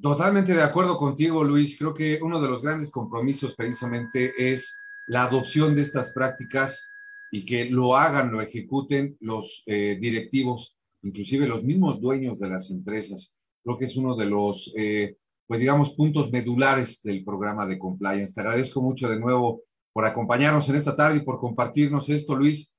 Totalmente 0.00 0.52
de 0.52 0.62
acuerdo 0.62 0.98
contigo, 0.98 1.42
Luis. 1.42 1.78
Creo 1.78 1.94
que 1.94 2.20
uno 2.22 2.40
de 2.40 2.48
los 2.48 2.62
grandes 2.62 2.90
compromisos 2.90 3.54
precisamente 3.54 4.34
es 4.36 4.78
la 5.06 5.24
adopción 5.24 5.74
de 5.74 5.82
estas 5.82 6.12
prácticas 6.12 6.86
y 7.30 7.46
que 7.46 7.70
lo 7.70 7.96
hagan, 7.96 8.30
lo 8.30 8.42
ejecuten 8.42 9.16
los 9.20 9.62
eh, 9.66 9.96
directivos, 9.98 10.76
inclusive 11.02 11.46
los 11.46 11.64
mismos 11.64 11.98
dueños 11.98 12.38
de 12.38 12.48
las 12.50 12.70
empresas. 12.70 13.38
Creo 13.64 13.78
que 13.78 13.86
es 13.86 13.96
uno 13.96 14.16
de 14.16 14.26
los, 14.26 14.72
eh, 14.76 15.16
pues 15.46 15.60
digamos, 15.60 15.94
puntos 15.94 16.30
medulares 16.30 17.02
del 17.02 17.24
programa 17.24 17.66
de 17.66 17.78
compliance. 17.78 18.34
Te 18.34 18.42
agradezco 18.42 18.82
mucho 18.82 19.08
de 19.08 19.18
nuevo 19.18 19.62
por 19.94 20.04
acompañarnos 20.04 20.68
en 20.68 20.76
esta 20.76 20.94
tarde 20.94 21.18
y 21.18 21.24
por 21.24 21.40
compartirnos 21.40 22.10
esto, 22.10 22.36
Luis. 22.36 22.74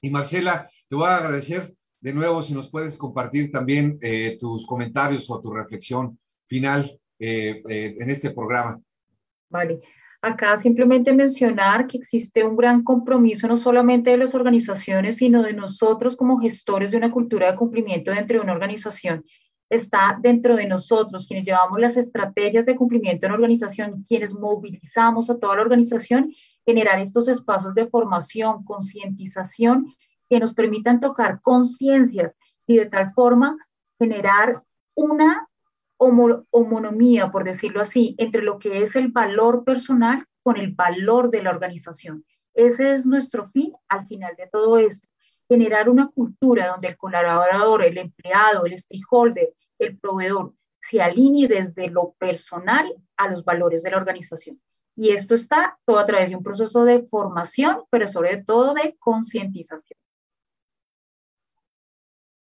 Y 0.00 0.10
Marcela, 0.10 0.70
te 0.88 0.94
voy 0.94 1.06
a 1.06 1.16
agradecer 1.16 1.74
de 2.00 2.12
nuevo 2.12 2.42
si 2.42 2.54
nos 2.54 2.70
puedes 2.70 2.96
compartir 2.96 3.50
también 3.50 3.98
eh, 4.02 4.36
tus 4.38 4.64
comentarios 4.64 5.28
o 5.30 5.40
tu 5.40 5.52
reflexión 5.52 6.16
final 6.48 6.98
eh, 7.18 7.62
eh, 7.68 7.96
en 7.98 8.10
este 8.10 8.30
programa. 8.30 8.80
Vale. 9.48 9.80
Acá 10.20 10.56
simplemente 10.56 11.12
mencionar 11.12 11.86
que 11.86 11.98
existe 11.98 12.42
un 12.44 12.56
gran 12.56 12.82
compromiso 12.82 13.46
no 13.46 13.56
solamente 13.56 14.10
de 14.10 14.16
las 14.16 14.34
organizaciones, 14.34 15.18
sino 15.18 15.44
de 15.44 15.52
nosotros 15.52 16.16
como 16.16 16.40
gestores 16.40 16.90
de 16.90 16.96
una 16.96 17.12
cultura 17.12 17.50
de 17.50 17.56
cumplimiento 17.56 18.10
dentro 18.10 18.38
de 18.38 18.42
una 18.42 18.52
organización. 18.52 19.24
está 19.70 20.18
dentro 20.20 20.56
de 20.56 20.66
nosotros, 20.66 21.26
quienes 21.26 21.44
llevamos 21.44 21.78
las 21.78 21.98
estrategias 21.98 22.64
de 22.64 22.74
cumplimiento 22.74 23.26
en 23.26 23.32
organización, 23.32 24.02
quienes 24.02 24.32
movilizamos 24.32 25.28
a 25.28 25.38
toda 25.38 25.56
la 25.56 25.62
organización, 25.62 26.32
generar 26.64 26.98
estos 27.00 27.28
espacios 27.28 27.74
de 27.74 27.86
formación, 27.86 28.64
concientización, 28.64 29.94
que 30.28 30.40
nos 30.40 30.54
permitan 30.54 31.00
tocar 31.00 31.40
conciencias 31.42 32.36
y 32.66 32.76
de 32.76 32.86
tal 32.86 33.12
forma 33.12 33.56
generar 33.98 34.62
una 34.94 35.47
homonomía, 35.98 37.30
por 37.30 37.44
decirlo 37.44 37.80
así, 37.80 38.14
entre 38.18 38.42
lo 38.42 38.58
que 38.58 38.82
es 38.82 38.96
el 38.96 39.08
valor 39.08 39.64
personal 39.64 40.24
con 40.42 40.56
el 40.56 40.72
valor 40.72 41.30
de 41.30 41.42
la 41.42 41.50
organización. 41.50 42.24
Ese 42.54 42.92
es 42.92 43.06
nuestro 43.06 43.50
fin 43.50 43.72
al 43.88 44.06
final 44.06 44.34
de 44.36 44.48
todo 44.48 44.78
esto 44.78 45.08
generar 45.48 45.88
una 45.88 46.08
cultura 46.08 46.68
donde 46.68 46.88
el 46.88 46.96
colaborador, 46.96 47.82
el 47.82 47.98
empleado, 47.98 48.66
el 48.66 48.76
stakeholder, 48.76 49.54
el 49.78 49.98
proveedor 49.98 50.54
se 50.80 51.00
alinee 51.00 51.48
desde 51.48 51.88
lo 51.88 52.14
personal 52.18 52.94
a 53.16 53.28
los 53.28 53.44
valores 53.44 53.82
de 53.82 53.90
la 53.90 53.96
organización. 53.96 54.60
Y 54.94 55.10
esto 55.10 55.34
está 55.34 55.78
todo 55.84 55.98
a 55.98 56.06
través 56.06 56.30
de 56.30 56.36
un 56.36 56.42
proceso 56.42 56.84
de 56.84 57.02
formación, 57.04 57.84
pero 57.90 58.08
sobre 58.08 58.42
todo 58.42 58.74
de 58.74 58.96
concientización. 58.98 59.98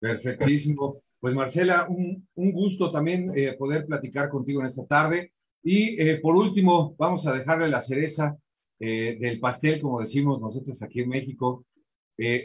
Perfectísimo. 0.00 1.03
Pues 1.24 1.34
Marcela, 1.34 1.88
un, 1.88 2.52
gusto 2.52 2.92
también 2.92 3.32
eh, 3.34 3.54
poder 3.54 3.86
platicar 3.86 4.28
contigo 4.28 4.60
en 4.60 4.66
esta 4.66 4.84
tarde. 4.84 5.32
Y 5.62 5.98
eh, 5.98 6.20
por 6.20 6.36
último, 6.36 6.94
vamos 6.98 7.26
a 7.26 7.32
dejarle 7.32 7.70
la 7.70 7.80
cereza 7.80 8.36
eh, 8.78 9.16
del 9.18 9.40
pastel, 9.40 9.80
como 9.80 10.02
decimos 10.02 10.38
nosotros 10.38 10.82
aquí 10.82 11.00
en 11.00 11.08
México, 11.08 11.64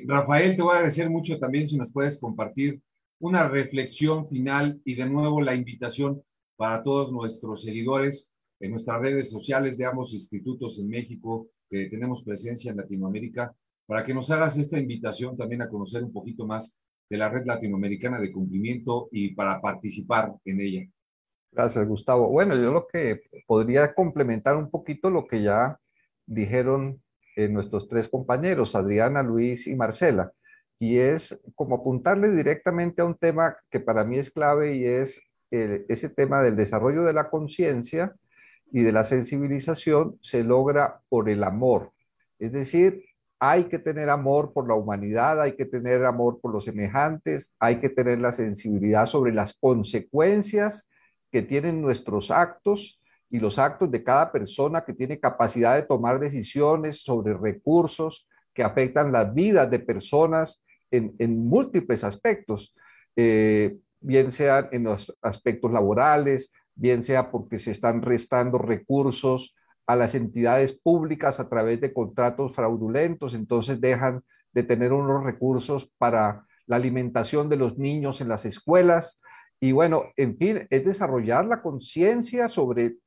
Rafael, 0.06 0.56
te 0.56 0.62
voy 0.62 0.72
a 0.72 0.78
agradecer 0.78 1.10
mucho 1.10 1.38
también 1.38 1.68
si 1.68 1.76
nos 1.76 1.92
puedes 1.92 2.22
compartir 2.22 2.82
una 3.20 3.50
reflexión 3.50 4.30
final 4.30 4.80
y 4.86 4.96
de 4.96 5.10
nuevo 5.10 5.42
la 5.42 5.56
invitación 5.56 6.24
para 6.56 6.82
todos 6.82 7.12
nuestros 7.12 7.64
seguidores 7.64 8.32
en 8.62 8.72
nuestras 8.72 9.02
redes 9.02 9.30
sociales 9.30 9.78
de 9.78 9.88
ambos 9.88 10.14
institutos 10.14 10.80
en 10.80 10.88
México, 10.88 11.50
que 11.70 11.88
tenemos 11.88 12.24
presencia 12.24 12.72
en 12.72 12.78
Latinoamérica, 12.78 13.54
para 13.86 14.06
que 14.06 14.14
nos 14.14 14.32
hagas 14.32 14.58
esta 14.58 14.80
invitación 14.80 15.36
también 15.36 15.64
a 15.64 15.68
conocer 15.68 16.02
un 16.02 16.14
poquito 16.14 16.48
más 16.48 16.80
de 17.10 17.18
la 17.18 17.30
red 17.30 17.45
latinoamericana 17.45 18.20
de 18.20 18.32
cumplimiento 18.32 19.10
y 19.12 19.34
para 19.34 19.60
participar 19.60 20.34
en 20.45 20.62
ella. 20.62 20.88
Gracias, 21.51 21.88
Gustavo. 21.88 22.30
Bueno, 22.30 22.55
yo 22.55 22.72
lo 22.72 22.86
que 22.88 23.22
podría 23.47 23.93
complementar 23.93 24.55
un 24.55 24.70
poquito 24.70 25.10
lo 25.10 25.26
que 25.26 25.41
ya 25.41 25.80
dijeron 26.26 27.01
nuestros 27.47 27.88
tres 27.88 28.10
compañeros, 28.10 28.76
Adriana, 28.76 29.24
Luis 29.24 29.68
y 29.68 29.76
Marcela. 29.76 30.32
Y 30.78 30.97
es 30.97 31.41
como 31.55 31.78
apuntarle 31.78 32.32
directamente 32.32 33.01
a 33.01 33.05
un 33.05 33.16
tema 33.16 33.55
que 33.70 33.80
para 33.80 34.03
mí 34.03 34.18
es 34.18 34.32
clave 34.32 34.76
y 34.76 34.86
es 34.86 35.22
ese 35.51 36.10
tema 36.10 36.41
del 36.41 36.55
desarrollo 36.55 37.03
de 37.03 37.14
la 37.14 37.30
conciencia 37.30 38.14
y 38.72 38.84
de 38.84 38.91
la 38.91 39.03
sensibilización 39.03 40.20
se 40.22 40.43
logra 40.43 41.01
por 41.10 41.30
el 41.30 41.43
amor. 41.43 41.91
Es 42.38 42.51
decir, 42.51 43.03
hay 43.40 43.66
que 43.66 43.80
tener 43.80 44.10
amor 44.10 44.52
por 44.52 44.68
la 44.68 44.76
humanidad, 44.76 45.42
hay 45.42 45.56
que 45.56 45.66
tener 45.66 46.04
amor 46.04 46.40
por 46.42 46.52
los 46.52 46.66
semejantes, 46.66 47.54
hay 47.58 47.80
que 47.80 47.90
tener 47.90 48.20
la 48.20 48.34
sensibilidad 48.34 49.06
sobre 49.06 49.34
las 49.34 49.58
consecuencias 49.58 50.90
que 51.32 51.42
tienen 51.42 51.82
nuestros 51.82 52.32
actos 52.32 53.02
y 53.30 53.40
los 53.40 53.58
actos 53.58 53.90
de 53.92 54.04
cada 54.04 54.32
persona 54.32 54.84
que 54.84 54.94
tiene 54.94 55.20
capacidad 55.20 55.76
de 55.76 55.84
tomar 55.84 56.20
decisiones 56.20 57.02
sobre 57.02 57.34
recursos 57.34 58.28
que 58.54 58.64
afectan 58.64 59.12
las 59.12 59.34
vidas 59.34 59.70
de 59.70 59.80
personas 59.80 60.64
en, 60.92 61.48
múltiples 61.48 62.04
aspectos, 62.04 62.74
eh, 63.16 63.78
bien 64.02 64.32
sea 64.32 64.68
en 64.72 64.84
los 64.86 65.16
aspectos 65.22 65.72
laborales, 65.72 66.52
bien 66.76 67.04
sea 67.04 67.32
porque 67.32 67.60
se 67.60 67.72
están 67.72 68.02
restando 68.02 68.58
recursos 68.58 69.56
a 69.90 69.96
las 69.96 70.14
entidades 70.14 70.80
públicas 70.80 71.40
a 71.40 71.50
través 71.50 71.82
de 71.82 71.92
contratos 71.92 72.54
fraudulentos, 72.54 73.34
entonces 73.34 73.82
dejan 73.82 74.22
de 74.54 74.62
tener 74.62 74.94
unos 74.94 75.24
recursos 75.24 75.92
para 75.98 76.46
la 76.68 76.76
alimentación 76.76 77.50
de 77.50 77.56
los 77.56 77.80
niños 77.80 78.22
en 78.22 78.28
las 78.28 78.46
escuelas. 78.46 79.20
Y 79.60 79.72
bueno, 79.72 80.04
en 80.16 80.38
fin, 80.38 80.68
es 80.70 80.86
desarrollar 80.86 81.48
la 81.48 81.64
conciencia 81.64 82.50
sobre 82.50 82.98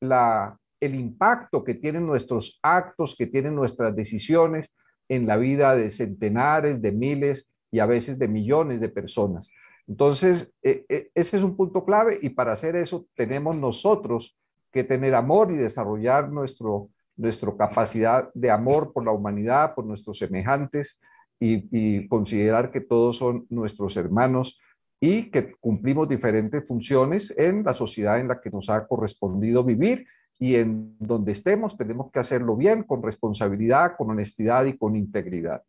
el 0.00 0.94
impacto 0.96 1.62
que 1.62 1.74
tienen 1.74 2.08
nuestros 2.08 2.58
actos, 2.60 3.14
que 3.16 3.28
tienen 3.28 3.54
nuestras 3.54 3.94
decisiones 3.94 4.74
en 5.08 5.28
la 5.28 5.36
vida 5.36 5.76
de 5.76 5.90
centenares, 5.90 6.82
de 6.82 6.90
miles 6.90 7.52
y 7.70 7.78
a 7.78 7.86
veces 7.86 8.18
de 8.18 8.26
millones 8.26 8.80
de 8.80 8.88
personas. 8.88 9.48
Entonces, 9.86 10.52
e, 10.60 10.84
e, 10.88 11.12
ese 11.14 11.36
es 11.36 11.44
un 11.44 11.56
punto 11.56 11.84
clave 11.84 12.18
y 12.20 12.30
para 12.30 12.52
hacer 12.52 12.74
eso 12.74 13.06
tenemos 13.14 13.54
nosotros 13.54 14.36
que 14.72 14.84
tener 14.84 15.14
amor 15.14 15.50
y 15.50 15.56
desarrollar 15.56 16.30
nuestro, 16.30 16.90
nuestra 17.16 17.54
capacidad 17.56 18.30
de 18.34 18.50
amor 18.50 18.92
por 18.92 19.04
la 19.04 19.12
humanidad, 19.12 19.74
por 19.74 19.84
nuestros 19.84 20.18
semejantes 20.18 21.00
y, 21.40 21.68
y 21.70 22.08
considerar 22.08 22.70
que 22.70 22.80
todos 22.80 23.16
son 23.16 23.46
nuestros 23.48 23.96
hermanos 23.96 24.58
y 25.00 25.30
que 25.30 25.52
cumplimos 25.60 26.08
diferentes 26.08 26.66
funciones 26.66 27.32
en 27.36 27.62
la 27.64 27.74
sociedad 27.74 28.20
en 28.20 28.28
la 28.28 28.40
que 28.40 28.50
nos 28.50 28.68
ha 28.68 28.86
correspondido 28.86 29.62
vivir 29.62 30.06
y 30.38 30.56
en 30.56 30.96
donde 30.98 31.32
estemos 31.32 31.76
tenemos 31.76 32.10
que 32.12 32.20
hacerlo 32.20 32.56
bien, 32.56 32.84
con 32.84 33.02
responsabilidad, 33.02 33.96
con 33.96 34.10
honestidad 34.10 34.64
y 34.66 34.76
con 34.76 34.96
integridad. 34.96 35.62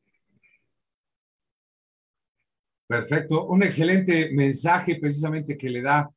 Perfecto, 2.88 3.46
un 3.46 3.62
excelente 3.62 4.32
mensaje 4.34 4.98
precisamente 5.00 5.56
que 5.56 5.70
le 5.70 5.82
da 5.82 6.10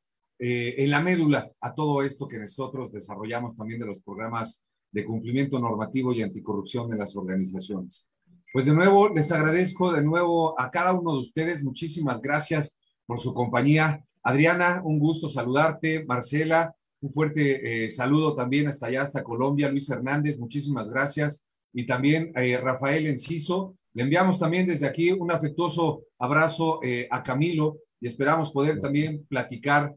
eh, 0.45 0.83
en 0.83 0.91
la 0.91 1.01
médula 1.01 1.49
a 1.61 1.73
todo 1.73 2.03
esto 2.03 2.27
que 2.27 2.37
nosotros 2.37 2.91
desarrollamos 2.91 3.55
también 3.55 3.79
de 3.79 3.87
los 3.87 4.01
programas 4.01 4.65
de 4.91 5.05
cumplimiento 5.05 5.61
normativo 5.61 6.13
y 6.13 6.21
anticorrupción 6.21 6.91
de 6.91 6.97
las 6.97 7.15
organizaciones. 7.15 8.11
Pues 8.53 8.67
de 8.67 8.75
nuevo, 8.75 9.09
les 9.09 9.31
agradezco 9.31 9.93
de 9.93 10.03
nuevo 10.03 10.61
a 10.61 10.71
cada 10.73 10.99
uno 10.99 11.13
de 11.13 11.21
ustedes, 11.21 11.63
muchísimas 11.63 12.21
gracias 12.21 12.77
por 13.07 13.21
su 13.21 13.33
compañía. 13.33 14.05
Adriana, 14.23 14.83
un 14.85 14.99
gusto 14.99 15.31
saludarte. 15.31 16.05
Marcela, 16.07 16.75
un 17.01 17.13
fuerte 17.13 17.85
eh, 17.85 17.91
saludo 17.91 18.35
también 18.35 18.67
hasta 18.67 18.87
allá, 18.87 19.03
hasta 19.03 19.23
Colombia. 19.23 19.71
Luis 19.71 19.89
Hernández, 19.89 20.39
muchísimas 20.39 20.91
gracias. 20.91 21.45
Y 21.73 21.87
también 21.87 22.33
eh, 22.35 22.59
Rafael 22.59 23.07
Enciso. 23.07 23.77
Le 23.95 24.03
enviamos 24.03 24.39
también 24.39 24.67
desde 24.67 24.87
aquí 24.87 25.13
un 25.13 25.31
afectuoso 25.31 26.03
abrazo 26.19 26.81
eh, 26.83 27.07
a 27.11 27.23
Camilo 27.23 27.79
y 28.01 28.07
esperamos 28.07 28.51
poder 28.51 28.81
también 28.81 29.25
platicar 29.29 29.95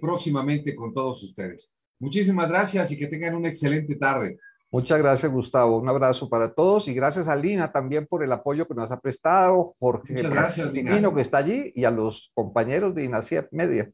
próximamente 0.00 0.74
con 0.74 0.92
todos 0.92 1.22
ustedes. 1.22 1.74
Muchísimas 1.98 2.48
gracias 2.48 2.90
y 2.92 2.98
que 2.98 3.06
tengan 3.06 3.34
una 3.34 3.48
excelente 3.48 3.96
tarde. 3.96 4.38
Muchas 4.70 4.98
gracias, 4.98 5.32
Gustavo. 5.32 5.78
Un 5.78 5.88
abrazo 5.88 6.28
para 6.28 6.52
todos 6.52 6.88
y 6.88 6.94
gracias 6.94 7.26
a 7.26 7.34
Lina 7.34 7.72
también 7.72 8.06
por 8.06 8.22
el 8.22 8.30
apoyo 8.30 8.68
que 8.68 8.74
nos 8.74 8.90
ha 8.90 9.00
prestado, 9.00 9.74
Jorge 9.78 10.12
Muchas 10.12 10.30
gracias, 10.30 10.72
Divino 10.72 11.14
que 11.14 11.22
está 11.22 11.38
allí 11.38 11.72
y 11.74 11.84
a 11.84 11.90
los 11.90 12.30
compañeros 12.34 12.94
de 12.94 13.04
Inaciep 13.04 13.48
Media. 13.50 13.90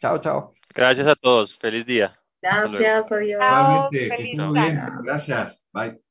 Chao, 0.00 0.18
chao. 0.18 0.54
Gracias 0.74 1.06
a 1.06 1.14
todos. 1.14 1.58
Feliz 1.58 1.84
día. 1.84 2.18
Gracias, 2.40 3.12
adiós. 3.12 3.42
Igualmente, 3.42 4.16
que 4.16 4.22
estén 4.22 4.46
muy 4.46 4.60
bien. 4.60 4.80
Gracias. 5.02 5.64
Bye. 5.72 6.04